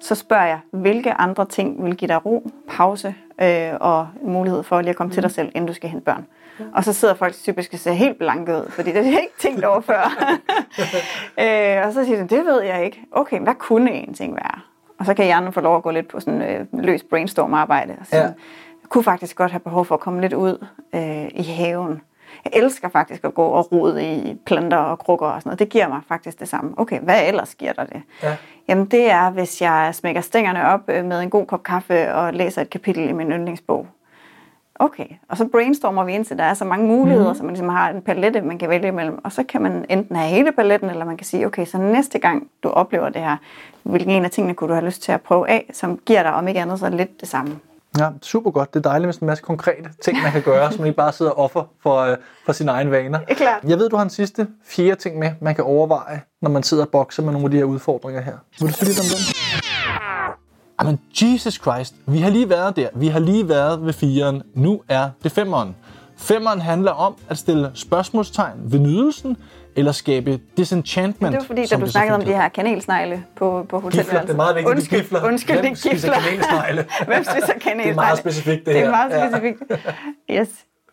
så 0.00 0.14
spørger 0.14 0.46
jeg, 0.46 0.58
hvilke 0.70 1.12
andre 1.12 1.44
ting 1.44 1.84
vil 1.84 1.96
give 1.96 2.08
dig 2.08 2.26
ro, 2.26 2.50
pause 2.68 3.14
øh, 3.40 3.72
og 3.80 4.08
mulighed 4.22 4.62
for 4.62 4.80
lige 4.80 4.90
at 4.90 4.96
komme 4.96 5.08
mm. 5.08 5.14
til 5.14 5.22
dig 5.22 5.30
selv, 5.30 5.48
inden 5.54 5.66
du 5.66 5.72
skal 5.72 5.90
hente 5.90 6.04
børn. 6.04 6.26
Og 6.74 6.84
så 6.84 6.92
sidder 6.92 7.14
folk 7.14 7.34
typisk 7.34 7.72
og 7.72 7.78
ser 7.78 7.92
helt 7.92 8.18
blanke 8.18 8.52
ud, 8.52 8.70
fordi 8.70 8.92
det 8.92 9.04
jeg 9.04 9.20
ikke 9.20 9.38
tænkt 9.38 9.64
over 9.64 9.80
før. 9.80 10.32
øh, 11.42 11.86
og 11.86 11.92
så 11.92 12.04
siger 12.04 12.22
de, 12.22 12.36
det 12.36 12.44
ved 12.44 12.62
jeg 12.62 12.84
ikke. 12.84 13.02
Okay, 13.12 13.40
hvad 13.40 13.54
kunne 13.54 13.90
en 13.92 14.14
ting 14.14 14.34
være? 14.34 14.60
Og 14.98 15.06
så 15.06 15.14
kan 15.14 15.24
hjernen 15.24 15.52
få 15.52 15.60
lov 15.60 15.76
at 15.76 15.82
gå 15.82 15.90
lidt 15.90 16.08
på 16.08 16.20
sådan 16.20 16.42
øh, 16.42 16.66
løs 16.72 17.02
brainstorm-arbejde. 17.02 17.96
Og 18.00 18.06
Ja. 18.12 18.18
ja. 18.18 18.22
Jeg 18.82 18.88
kunne 18.88 19.04
faktisk 19.04 19.36
godt 19.36 19.50
have 19.50 19.60
behov 19.60 19.84
for 19.84 19.94
at 19.94 20.00
komme 20.00 20.20
lidt 20.20 20.32
ud 20.32 20.66
øh, 20.94 21.28
i 21.34 21.42
haven. 21.42 22.00
Jeg 22.52 22.60
elsker 22.62 22.88
faktisk 22.88 23.24
at 23.24 23.34
gå 23.34 23.44
og 23.44 23.72
rode 23.72 24.16
i 24.16 24.36
planter 24.46 24.76
og 24.76 24.98
krukker 24.98 25.26
og 25.26 25.40
sådan 25.40 25.48
noget. 25.48 25.58
Det 25.58 25.68
giver 25.68 25.88
mig 25.88 26.00
faktisk 26.08 26.40
det 26.40 26.48
samme. 26.48 26.74
Okay, 26.76 27.00
hvad 27.00 27.28
ellers 27.28 27.54
giver 27.54 27.72
dig 27.72 27.86
det? 27.92 28.02
Ja. 28.22 28.36
Jamen 28.68 28.86
det 28.86 29.10
er, 29.10 29.30
hvis 29.30 29.62
jeg 29.62 29.90
smækker 29.94 30.20
stængerne 30.20 30.66
op 30.66 30.80
øh, 30.88 31.04
med 31.04 31.22
en 31.22 31.30
god 31.30 31.46
kop 31.46 31.62
kaffe 31.62 32.14
og 32.14 32.34
læser 32.34 32.62
et 32.62 32.70
kapitel 32.70 33.08
i 33.08 33.12
min 33.12 33.32
yndlingsbog. 33.32 33.86
Okay, 34.78 35.06
og 35.28 35.36
så 35.36 35.48
brainstormer 35.52 36.04
vi 36.04 36.12
ind 36.12 36.24
til, 36.24 36.38
der 36.38 36.44
er 36.44 36.54
så 36.54 36.64
mange 36.64 36.86
muligheder, 36.86 37.28
mm. 37.28 37.34
så 37.34 37.42
man 37.42 37.52
ligesom 37.52 37.68
har 37.68 37.90
en 37.90 38.02
palette, 38.02 38.40
man 38.40 38.58
kan 38.58 38.68
vælge 38.68 38.88
imellem. 38.88 39.18
Og 39.24 39.32
så 39.32 39.42
kan 39.42 39.62
man 39.62 39.84
enten 39.88 40.16
have 40.16 40.28
hele 40.28 40.52
paletten, 40.52 40.90
eller 40.90 41.04
man 41.04 41.16
kan 41.16 41.26
sige, 41.26 41.46
okay, 41.46 41.64
så 41.64 41.78
næste 41.78 42.18
gang 42.18 42.48
du 42.62 42.68
oplever 42.68 43.08
det 43.08 43.22
her, 43.22 43.36
hvilken 43.82 44.10
en 44.10 44.24
af 44.24 44.30
tingene 44.30 44.54
kunne 44.54 44.68
du 44.68 44.74
have 44.74 44.86
lyst 44.86 45.02
til 45.02 45.12
at 45.12 45.20
prøve 45.20 45.48
af, 45.48 45.70
som 45.72 45.98
giver 45.98 46.22
dig 46.22 46.34
om 46.34 46.48
ikke 46.48 46.60
andet 46.60 46.78
så 46.78 46.90
lidt 46.90 47.20
det 47.20 47.28
samme. 47.28 47.58
Ja, 47.98 48.08
super 48.22 48.50
godt. 48.50 48.74
Det 48.74 48.86
er 48.86 48.90
dejligt 48.90 49.06
med 49.06 49.12
sådan 49.12 49.26
en 49.26 49.26
masse 49.26 49.44
konkrete 49.44 49.88
ting, 50.02 50.22
man 50.22 50.32
kan 50.32 50.42
gøre, 50.42 50.72
så 50.72 50.78
man 50.78 50.86
ikke 50.86 50.96
bare 50.96 51.12
sidder 51.12 51.30
og 51.30 51.38
offer 51.38 51.64
for, 51.82 52.00
øh, 52.00 52.16
for 52.46 52.52
sine 52.52 52.70
egne 52.70 52.90
vaner. 52.90 53.18
Er 53.28 53.34
klart. 53.34 53.62
Jeg 53.64 53.78
ved, 53.78 53.88
du 53.88 53.96
har 53.96 54.02
en 54.02 54.10
sidste 54.10 54.46
fjerde 54.64 55.00
ting 55.00 55.18
med, 55.18 55.30
man 55.40 55.54
kan 55.54 55.64
overveje, 55.64 56.22
når 56.42 56.50
man 56.50 56.62
sidder 56.62 56.84
og 56.84 56.88
bokser 56.88 57.22
med 57.22 57.32
nogle 57.32 57.44
af 57.44 57.50
de 57.50 57.56
her 57.56 57.64
udfordringer 57.64 58.22
her. 58.22 58.36
Vil 58.60 58.68
du 58.68 58.74
sige 58.74 58.88
lidt 58.88 59.00
om 59.00 59.04
den? 59.04 59.18
Jamen, 60.82 60.98
Jesus 61.22 61.54
Christ. 61.54 61.94
Vi 62.06 62.18
har 62.18 62.30
lige 62.30 62.48
været 62.50 62.76
der. 62.76 62.88
Vi 62.94 63.08
har 63.08 63.18
lige 63.18 63.48
været 63.48 63.86
ved 63.86 63.92
fireren. 63.92 64.42
Nu 64.54 64.82
er 64.88 65.10
det 65.24 65.32
femeren. 65.32 65.76
Femeren 66.16 66.60
handler 66.60 66.92
om 66.92 67.16
at 67.28 67.38
stille 67.38 67.70
spørgsmålstegn 67.74 68.58
ved 68.64 68.78
nydelsen, 68.78 69.36
eller 69.76 69.92
skabe 69.92 70.40
disenchantment. 70.56 71.32
Det 71.32 71.40
var 71.40 71.46
fordi, 71.46 71.66
da 71.66 71.76
du 71.76 71.86
snakkede 71.90 72.14
om 72.14 72.24
de 72.24 72.32
her 72.34 72.48
kanelsnegle 72.48 73.24
på, 73.36 73.66
på 73.68 73.76
Gifler, 73.80 73.80
hotelværelset. 73.80 74.22
det 74.28 74.32
er 74.32 74.36
meget 74.36 74.56
vigtigt, 74.56 74.70
undskyld, 74.74 74.98
gifler. 75.00 75.24
Undskyld, 75.24 75.56
Hvem 75.56 75.64
det 75.64 75.72
er 75.72 75.74
spiser 75.90 76.08
gifler. 76.14 76.30
kanelsnegle? 76.30 76.86
Hvem 77.14 77.24
spiser 77.24 77.46
kanelsnegle? 77.46 77.82
Det 77.82 77.90
er 77.90 77.94
meget 77.94 78.18
specifikt, 78.18 78.66
det 78.66 78.74
Det 78.74 78.76
er 78.82 78.84
her. 78.84 78.90
meget 78.90 79.10
Ja. 79.10 79.28
specifikt. 79.28 79.62
Yes. 80.30 80.48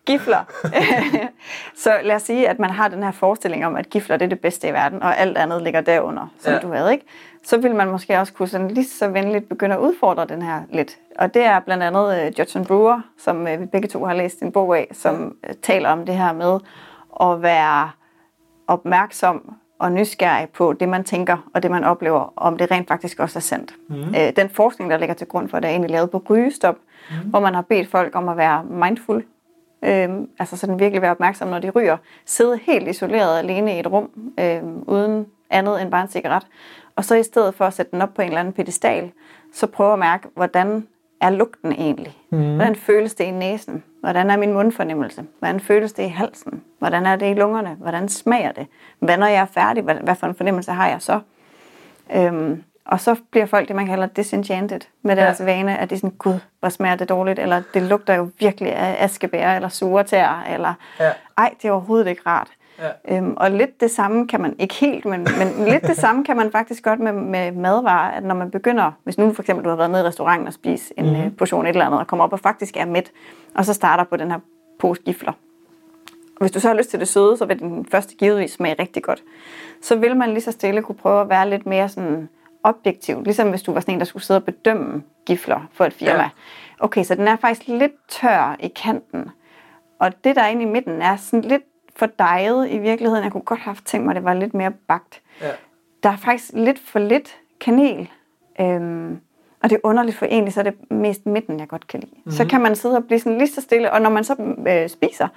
Gifler. 0.06 0.38
så 1.84 1.92
lad 2.02 2.16
os 2.16 2.22
sige, 2.22 2.48
at 2.48 2.58
man 2.58 2.70
har 2.70 2.88
den 2.88 3.02
her 3.02 3.10
forestilling 3.12 3.66
om, 3.66 3.76
at 3.76 3.90
gifler 3.90 4.16
det 4.16 4.24
er 4.24 4.28
det 4.28 4.40
bedste 4.40 4.68
i 4.68 4.72
verden, 4.72 5.02
og 5.02 5.18
alt 5.18 5.38
andet 5.38 5.62
ligger 5.62 5.80
derunder, 5.80 6.26
som 6.40 6.52
ja. 6.52 6.58
du 6.58 6.72
havde, 6.72 6.92
ikke? 6.92 7.06
Så 7.44 7.56
vil 7.56 7.74
man 7.74 7.88
måske 7.90 8.18
også 8.20 8.32
kunne 8.32 8.48
sådan 8.48 8.68
lige 8.68 8.86
så 8.88 9.08
venligt 9.08 9.48
begynde 9.48 9.74
at 9.74 9.80
udfordre 9.80 10.26
den 10.26 10.42
her 10.42 10.60
lidt. 10.72 10.96
Og 11.18 11.34
det 11.34 11.42
er 11.44 11.60
blandt 11.60 11.82
andet 11.82 12.26
uh, 12.32 12.38
Judson 12.38 12.64
Brewer, 12.64 13.00
som 13.24 13.40
uh, 13.54 13.60
vi 13.60 13.66
begge 13.66 13.88
to 13.88 14.04
har 14.04 14.14
læst 14.14 14.40
en 14.42 14.52
bog 14.52 14.78
af, 14.78 14.86
som 14.92 15.36
uh, 15.48 15.54
taler 15.62 15.88
om 15.88 16.06
det 16.06 16.14
her 16.16 16.32
med 16.32 16.58
at 17.30 17.42
være 17.42 17.90
opmærksom 18.66 19.54
og 19.78 19.92
nysgerrig 19.92 20.48
på 20.48 20.72
det, 20.72 20.88
man 20.88 21.04
tænker 21.04 21.50
og 21.54 21.62
det, 21.62 21.70
man 21.70 21.84
oplever, 21.84 22.32
om 22.36 22.58
det 22.58 22.70
rent 22.70 22.88
faktisk 22.88 23.20
også 23.20 23.38
er 23.38 23.40
sandt. 23.40 23.74
Mm. 23.88 23.96
Øh, 23.96 24.32
den 24.36 24.48
forskning, 24.48 24.90
der 24.90 24.96
ligger 24.96 25.14
til 25.14 25.26
grund 25.26 25.48
for 25.48 25.60
det, 25.60 25.68
er 25.68 25.70
egentlig 25.70 25.90
lavet 25.90 26.10
på 26.10 26.22
rygestop, 26.30 26.76
mm. 27.10 27.30
hvor 27.30 27.40
man 27.40 27.54
har 27.54 27.62
bedt 27.62 27.88
folk 27.88 28.16
om 28.16 28.28
at 28.28 28.36
være 28.36 28.64
mindful, 28.64 29.24
øhm, 29.84 30.28
altså 30.38 30.56
sådan 30.56 30.78
virkelig 30.78 31.02
være 31.02 31.10
opmærksom, 31.10 31.48
når 31.48 31.58
de 31.58 31.70
ryger, 31.70 31.96
sidde 32.24 32.58
helt 32.62 32.88
isoleret 32.88 33.38
alene 33.38 33.76
i 33.76 33.80
et 33.80 33.86
rum, 33.86 34.10
øhm, 34.40 34.82
uden 34.86 35.26
andet 35.50 35.82
end 35.82 35.90
bare 35.90 36.02
en 36.02 36.08
cigaret, 36.08 36.46
og 36.96 37.04
så 37.04 37.14
i 37.14 37.22
stedet 37.22 37.54
for 37.54 37.64
at 37.64 37.74
sætte 37.74 37.92
den 37.92 38.02
op 38.02 38.14
på 38.14 38.22
en 38.22 38.28
eller 38.28 38.40
anden 38.40 38.54
pedestal, 38.54 39.12
så 39.52 39.66
prøve 39.66 39.92
at 39.92 39.98
mærke, 39.98 40.28
hvordan 40.34 40.86
er 41.20 41.30
lugten 41.30 41.72
egentlig? 41.72 42.16
Mm. 42.30 42.54
Hvordan 42.54 42.76
føles 42.76 43.14
det 43.14 43.24
i 43.24 43.30
næsen? 43.30 43.84
Hvordan 44.04 44.30
er 44.30 44.36
min 44.36 44.52
mundfornemmelse? 44.52 45.24
Hvordan 45.38 45.60
føles 45.60 45.92
det 45.92 46.02
i 46.02 46.08
halsen? 46.08 46.62
Hvordan 46.78 47.06
er 47.06 47.16
det 47.16 47.30
i 47.30 47.34
lungerne? 47.34 47.76
Hvordan 47.80 48.08
smager 48.08 48.52
det? 48.52 48.66
Hvad 48.98 49.16
når 49.16 49.26
jeg 49.26 49.40
er 49.40 49.46
færdig? 49.46 49.82
Hvad, 49.82 49.94
hvad 49.94 50.14
for 50.14 50.26
en 50.26 50.34
fornemmelse 50.34 50.72
har 50.72 50.88
jeg 50.88 51.02
så? 51.02 51.20
Øhm, 52.14 52.62
og 52.84 53.00
så 53.00 53.16
bliver 53.30 53.46
folk 53.46 53.68
det, 53.68 53.76
man 53.76 53.86
kalder 53.86 54.06
disenchanted 54.06 54.80
med 55.02 55.16
deres 55.16 55.40
ja. 55.40 55.44
vane, 55.44 55.78
at 55.78 55.90
de 55.90 55.94
er 55.94 55.98
sådan, 55.98 56.10
gud, 56.10 56.38
hvor 56.60 56.68
smager 56.68 56.96
det 56.96 57.08
dårligt, 57.08 57.38
eller 57.38 57.62
det 57.74 57.82
lugter 57.82 58.14
jo 58.14 58.30
virkelig 58.38 58.72
af 58.72 59.04
askebær, 59.04 59.56
eller 59.56 59.68
sure 59.68 60.04
tær, 60.04 60.46
eller 60.50 60.74
Ja. 61.00 61.10
ej, 61.38 61.54
det 61.62 61.68
er 61.68 61.72
overhovedet 61.72 62.06
ikke 62.06 62.22
rart. 62.26 62.48
Ja. 62.78 63.16
Øhm, 63.16 63.34
og 63.36 63.50
lidt 63.50 63.80
det 63.80 63.90
samme 63.90 64.28
kan 64.28 64.40
man, 64.40 64.56
ikke 64.58 64.74
helt, 64.74 65.04
men, 65.04 65.28
men 65.38 65.68
lidt 65.68 65.82
det 65.82 65.96
samme 65.96 66.24
kan 66.24 66.36
man 66.36 66.50
faktisk 66.52 66.84
godt 66.84 67.00
med, 67.00 67.12
med 67.12 67.52
madvarer, 67.52 68.10
at 68.10 68.24
når 68.24 68.34
man 68.34 68.50
begynder, 68.50 68.92
hvis 69.04 69.18
nu 69.18 69.32
for 69.32 69.42
eksempel 69.42 69.64
du 69.64 69.68
har 69.68 69.76
været 69.76 69.90
nede 69.90 70.02
i 70.02 70.06
restauranten 70.06 70.46
og 70.46 70.52
spist 70.52 70.92
en 70.96 71.06
Mhm. 71.12 71.24
mm. 71.24 71.34
portion 71.34 71.64
et 71.66 71.68
eller 71.70 71.86
andet, 71.86 72.00
og 72.00 72.06
kommer 72.06 72.24
op 72.24 72.32
og 72.32 72.40
faktisk 72.40 72.76
er 72.76 72.84
mæt, 72.84 73.10
og 73.54 73.64
så 73.64 73.72
starter 73.74 74.04
på 74.04 74.16
den 74.16 74.30
her 74.30 74.38
pose 74.78 75.02
gifler, 75.02 75.32
hvis 76.40 76.50
du 76.50 76.60
så 76.60 76.68
har 76.68 76.74
lyst 76.74 76.90
til 76.90 77.00
det 77.00 77.08
søde, 77.08 77.36
så 77.36 77.44
vil 77.46 77.58
den 77.58 77.86
første 77.90 78.14
givetvis 78.14 78.50
smage 78.52 78.76
rigtig 78.78 79.02
godt. 79.02 79.22
Så 79.82 79.96
vil 79.96 80.16
man 80.16 80.28
lige 80.28 80.40
så 80.40 80.52
stille 80.52 80.82
kunne 80.82 80.96
prøve 80.96 81.20
at 81.20 81.28
være 81.28 81.50
lidt 81.50 81.66
mere 81.66 81.88
sådan 81.88 82.28
objektiv. 82.62 83.22
Ligesom 83.24 83.50
hvis 83.50 83.62
du 83.62 83.72
var 83.72 83.80
sådan 83.80 83.94
en, 83.94 83.98
der 84.00 84.06
skulle 84.06 84.22
sidde 84.22 84.38
og 84.38 84.44
bedømme 84.44 85.02
gifler 85.26 85.60
for 85.72 85.84
et 85.84 85.92
firma. 85.92 86.22
Ja. 86.22 86.28
Okay, 86.80 87.04
så 87.04 87.14
den 87.14 87.28
er 87.28 87.36
faktisk 87.36 87.68
lidt 87.68 87.92
tør 88.08 88.56
i 88.60 88.68
kanten. 88.68 89.30
Og 90.00 90.24
det, 90.24 90.36
der 90.36 90.42
er 90.42 90.48
inde 90.48 90.62
i 90.62 90.64
midten, 90.64 91.02
er 91.02 91.16
sådan 91.16 91.40
lidt 91.40 91.62
for 91.96 92.06
dejet 92.06 92.70
i 92.70 92.78
virkeligheden. 92.78 93.24
Jeg 93.24 93.32
kunne 93.32 93.40
godt 93.40 93.60
have 93.60 93.76
tænkt 93.84 94.04
mig, 94.04 94.12
at 94.12 94.16
det 94.16 94.24
var 94.24 94.34
lidt 94.34 94.54
mere 94.54 94.70
bagt. 94.70 95.22
Ja. 95.40 95.50
Der 96.02 96.08
er 96.08 96.16
faktisk 96.16 96.50
lidt 96.54 96.78
for 96.78 96.98
lidt 96.98 97.36
kanel. 97.60 98.10
Øhm, 98.60 99.20
og 99.62 99.70
det 99.70 99.76
er 99.76 99.80
underligt, 99.82 100.16
for 100.16 100.26
egentlig 100.26 100.54
så 100.54 100.60
er 100.60 100.64
det 100.64 100.90
mest 100.90 101.26
midten, 101.26 101.60
jeg 101.60 101.68
godt 101.68 101.86
kan 101.86 102.00
lide. 102.00 102.12
Mm-hmm. 102.14 102.32
Så 102.32 102.46
kan 102.46 102.60
man 102.60 102.76
sidde 102.76 102.96
og 102.96 103.04
blive 103.04 103.20
sådan 103.20 103.38
lige 103.38 103.48
så 103.48 103.60
stille, 103.60 103.92
og 103.92 104.02
når 104.02 104.10
man 104.10 104.24
så 104.24 104.54
øh, 104.68 104.88
spiser, 104.88 105.28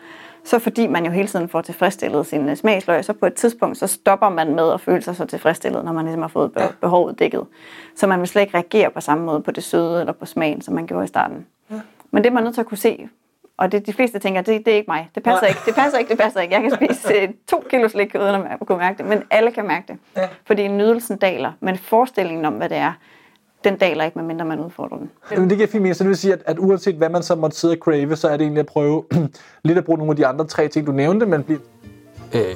så 0.44 0.60
fordi 0.60 0.88
man 0.88 1.06
jo 1.06 1.12
hele 1.12 1.28
tiden 1.28 1.50
får 1.50 1.62
tilfredsstillet 1.62 2.26
sin 2.26 2.50
øh, 2.50 2.56
smagsløg, 2.56 3.06
så 3.06 3.14
på 3.14 3.26
et 3.26 3.34
tidspunkt, 3.34 3.78
så 3.78 3.88
stopper 3.88 4.30
man 4.30 4.56
med 4.56 4.72
at 4.72 4.82
føle 4.82 5.02
sig 5.02 5.16
så 5.16 5.26
tilfredsstillet, 5.26 5.86
når 5.86 5.92
man 5.92 6.06
ligesom 6.06 6.22
har 6.22 6.30
fået 6.30 6.54
be- 6.54 6.74
behovet 6.82 7.20
dækket. 7.20 7.46
Så 7.96 8.08
man 8.08 8.20
vil 8.20 8.28
slet 8.28 8.42
ikke 8.42 8.58
reagere 8.58 8.92
på 8.92 9.02
samme 9.02 9.26
måde 9.26 9.42
på 9.42 9.52
det 9.52 9.64
søde 9.64 10.00
eller 10.00 10.14
på 10.14 10.26
smagen, 10.26 10.62
som 10.62 10.74
man 10.76 10.88
gjorde 10.88 11.04
i 11.04 11.08
starten. 11.08 11.46
Ja. 11.72 11.80
Men 12.12 12.24
det 12.24 12.30
er 12.30 12.34
man 12.34 12.44
nødt 12.44 12.54
til 12.54 12.62
at 12.62 12.68
kunne 12.68 12.78
se, 12.78 13.10
og 13.58 13.72
det, 13.72 13.86
de 13.86 13.94
fleste 13.94 14.20
tænker, 14.20 14.42
det, 14.42 14.66
det 14.66 14.74
er 14.74 14.76
ikke 14.76 14.92
mig. 14.92 15.10
Det 15.16 15.24
passer 15.24 15.42
Nej. 15.42 15.50
ikke, 15.50 15.62
det 15.66 15.76
passer 15.76 16.00
ikke, 16.00 16.10
det 16.10 16.18
passer 16.18 16.40
ikke. 16.42 16.54
Jeg 16.54 16.62
kan 16.62 16.72
spise 16.76 17.14
øh, 17.14 17.30
to 17.48 17.64
kilo 17.70 17.88
slik, 17.88 18.16
uden 18.16 18.36
at 18.36 18.60
kunne 18.68 18.78
mærke 18.78 18.98
det. 18.98 19.06
Men 19.06 19.24
alle 19.32 19.52
kan 19.52 19.68
mærke 19.68 19.86
det. 19.88 19.98
Ja. 20.18 20.28
Fordi 20.48 20.68
nydelsen 20.68 21.18
daler, 21.18 21.52
men 21.60 21.78
forestillingen 21.78 22.46
om, 22.46 22.54
hvad 22.54 22.70
det 22.70 22.78
er, 22.78 22.94
den 23.64 23.78
daler 23.78 24.04
ikke, 24.04 24.18
medmindre 24.18 24.46
man 24.46 24.60
udfordrer 24.60 24.98
den. 24.98 25.12
Jamen, 25.32 25.50
det 25.50 25.58
giver 25.58 25.68
fint 25.68 25.82
mening, 25.82 25.96
så 25.96 26.04
det 26.04 26.10
vil 26.10 26.18
sige, 26.18 26.34
at, 26.34 26.44
at 26.46 26.60
uanset 26.60 26.96
hvad 26.96 27.10
man 27.10 27.24
så 27.24 27.36
måtte 27.36 27.58
sidde 27.58 27.74
og 27.74 27.78
crave, 27.78 28.16
så 28.16 28.28
er 28.28 28.32
det 28.32 28.42
egentlig 28.42 28.60
at 28.60 28.66
prøve 28.66 29.04
lidt 29.64 29.78
at 29.78 29.86
bruge 29.86 29.98
nogle 29.98 30.12
af 30.12 30.16
de 30.16 30.28
andre 30.28 30.46
tre 30.46 30.68
ting, 30.68 30.88
du 30.88 30.92
nævnte, 30.92 31.26
men 31.26 31.44
blive... 31.44 31.60
Øh, 32.36 32.56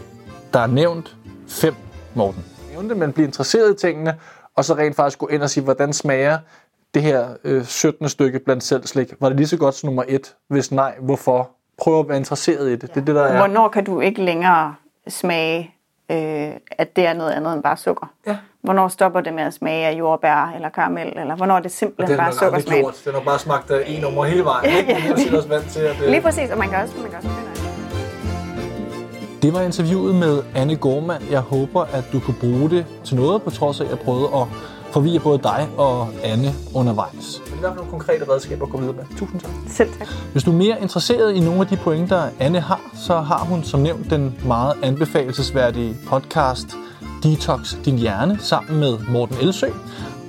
der 0.54 0.60
er 0.60 0.68
nævnt 0.68 1.16
fem, 1.48 1.74
Morten. 2.14 2.46
Nævnte, 2.72 2.96
men 2.96 3.14
blive 3.14 3.26
interesseret 3.26 3.72
i 3.72 3.88
tingene, 3.88 4.16
og 4.56 4.66
så 4.66 4.74
rent 4.74 4.96
faktisk 4.96 5.20
gå 5.20 5.28
ind 5.28 5.42
og 5.42 5.50
sige, 5.50 5.64
hvordan 5.64 5.94
smager 5.94 6.38
det 6.94 7.02
her 7.02 7.28
øh, 7.44 7.66
17. 7.66 8.10
stykke 8.10 8.40
blandt 8.40 8.64
selv 8.64 8.88
slik? 8.88 9.14
Var 9.20 9.28
det 9.30 9.38
lige 9.38 9.48
så 9.48 9.58
godt 9.58 9.76
som 9.76 9.88
nummer 9.88 10.04
et? 10.08 10.36
Hvis 10.50 10.72
nej, 10.72 10.94
hvorfor? 11.02 11.50
Prøv 11.78 12.00
at 12.00 12.08
være 12.10 12.18
interesseret 12.18 12.68
i 12.70 12.72
det. 12.72 12.82
Det 12.82 12.90
er 13.02 13.06
det, 13.06 13.16
der 13.16 13.24
er... 13.24 13.38
Hvornår 13.38 13.68
kan 13.68 13.84
du 13.86 14.00
ikke 14.00 14.22
længere 14.24 14.76
smage, 15.08 15.76
øh, 16.12 16.52
at 16.72 16.96
det 16.96 17.06
er 17.08 17.14
noget 17.14 17.32
andet 17.32 17.54
end 17.54 17.64
bare 17.64 17.78
sukker? 17.78 18.12
Ja. 18.28 18.38
Hvornår 18.62 18.88
stopper 18.88 19.22
det 19.22 19.34
med 19.34 19.44
at 19.44 19.54
smage 19.54 19.88
af 19.88 19.94
jordbær 20.00 20.52
eller 20.56 20.70
karamel? 20.70 21.14
Eller 21.20 21.36
hvornår 21.36 21.56
er 21.56 21.60
det 21.60 21.72
simpelthen 21.72 22.18
bare 22.18 22.34
sukkersmag? 22.34 22.84
Den 23.06 23.14
har 23.14 23.22
bare 23.22 23.40
smagt 23.40 23.72
af 23.72 23.84
en 23.88 24.02
nummer 24.02 24.24
hele 24.26 24.44
vejen. 24.44 24.78
ikke? 24.78 24.92
Ja, 24.92 25.34
er 25.34 25.38
os 25.40 25.50
vant 25.50 25.70
til, 25.70 25.80
at 25.80 25.96
Lige 26.10 26.22
præcis, 26.22 26.50
og 26.50 26.58
man 26.58 26.70
kan 26.70 26.78
også, 26.84 26.94
man 27.02 27.10
kan 27.10 27.18
også 27.18 27.30
begynde 27.30 27.52
at- 27.52 29.42
Det 29.42 29.54
var 29.54 29.62
interviewet 29.62 30.16
med 30.16 30.44
Anne 30.56 30.76
Gormand. 30.76 31.24
Jeg 31.32 31.40
håber, 31.40 31.82
at 31.82 32.04
du 32.14 32.20
kunne 32.20 32.38
bruge 32.40 32.70
det 32.70 32.86
til 33.04 33.16
noget, 33.16 33.42
på 33.44 33.50
trods 33.50 33.80
af, 33.82 33.84
at 33.86 33.90
jeg 33.92 34.00
prøvede 34.00 34.26
at 34.36 34.48
forvirre 34.92 35.20
både 35.20 35.40
dig 35.44 35.70
og 35.78 36.08
Anne 36.24 36.54
undervejs. 36.74 37.42
Det 37.46 37.52
er 37.54 37.56
i 37.56 37.60
hvert 37.60 37.70
fald 37.70 37.76
nogle 37.76 37.92
konkrete 37.92 38.26
redskaber 38.30 38.66
at 38.66 38.72
gå 38.72 38.78
videre 38.78 38.96
med. 38.96 39.04
Tusind 39.18 39.42
tak. 39.42 39.52
Selv 39.68 39.90
tak. 40.00 40.08
Hvis 40.32 40.44
du 40.44 40.52
er 40.52 40.56
mere 40.56 40.82
interesseret 40.82 41.34
i 41.34 41.40
nogle 41.40 41.62
af 41.62 41.68
de 41.68 41.78
pointer, 41.78 42.30
Anne 42.40 42.60
har, 42.60 42.82
så 43.06 43.20
har 43.20 43.46
hun 43.46 43.64
som 43.64 43.80
nævnt 43.80 44.10
den 44.10 44.40
meget 44.46 44.74
anbefalesværdige 44.84 45.98
podcast 46.08 46.68
Detox 47.24 47.76
din 47.86 47.98
hjerne 47.98 48.38
sammen 48.40 48.80
med 48.80 48.98
Morten 49.10 49.38
Elsø. 49.42 49.68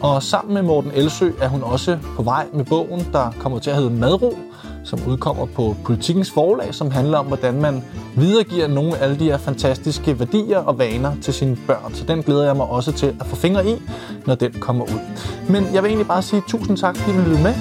Og 0.02 0.22
sammen 0.22 0.54
med 0.54 0.62
Morten 0.62 0.90
Elsø 0.94 1.30
er 1.40 1.48
hun 1.48 1.62
også 1.62 1.98
på 2.16 2.22
vej 2.22 2.46
med 2.52 2.64
bogen, 2.64 3.06
der 3.12 3.30
kommer 3.38 3.58
til 3.58 3.70
at 3.70 3.76
hedde 3.76 3.90
Madro, 3.90 4.38
som 4.84 4.98
udkommer 5.06 5.46
på 5.46 5.76
Politikens 5.84 6.30
forlag, 6.30 6.74
som 6.74 6.90
handler 6.90 7.18
om, 7.18 7.26
hvordan 7.26 7.60
man 7.60 7.84
videregiver 8.16 8.66
nogle 8.66 8.96
af 8.98 9.04
alle 9.04 9.18
de 9.18 9.24
her 9.24 9.38
fantastiske 9.38 10.18
værdier 10.18 10.58
og 10.58 10.78
vaner 10.78 11.12
til 11.22 11.34
sine 11.34 11.56
børn. 11.66 11.94
Så 11.94 12.04
den 12.04 12.22
glæder 12.22 12.44
jeg 12.44 12.56
mig 12.56 12.66
også 12.66 12.92
til 12.92 13.16
at 13.20 13.26
få 13.26 13.36
fingre 13.36 13.66
i, 13.66 13.74
når 14.26 14.34
den 14.34 14.52
kommer 14.52 14.84
ud. 14.84 15.00
Men 15.48 15.64
jeg 15.74 15.82
vil 15.82 15.88
egentlig 15.88 16.08
bare 16.08 16.22
sige 16.22 16.42
tusind 16.48 16.76
tak, 16.76 16.96
fordi 16.96 17.16
du 17.16 17.22
lyttede 17.22 17.42
med. 17.42 17.54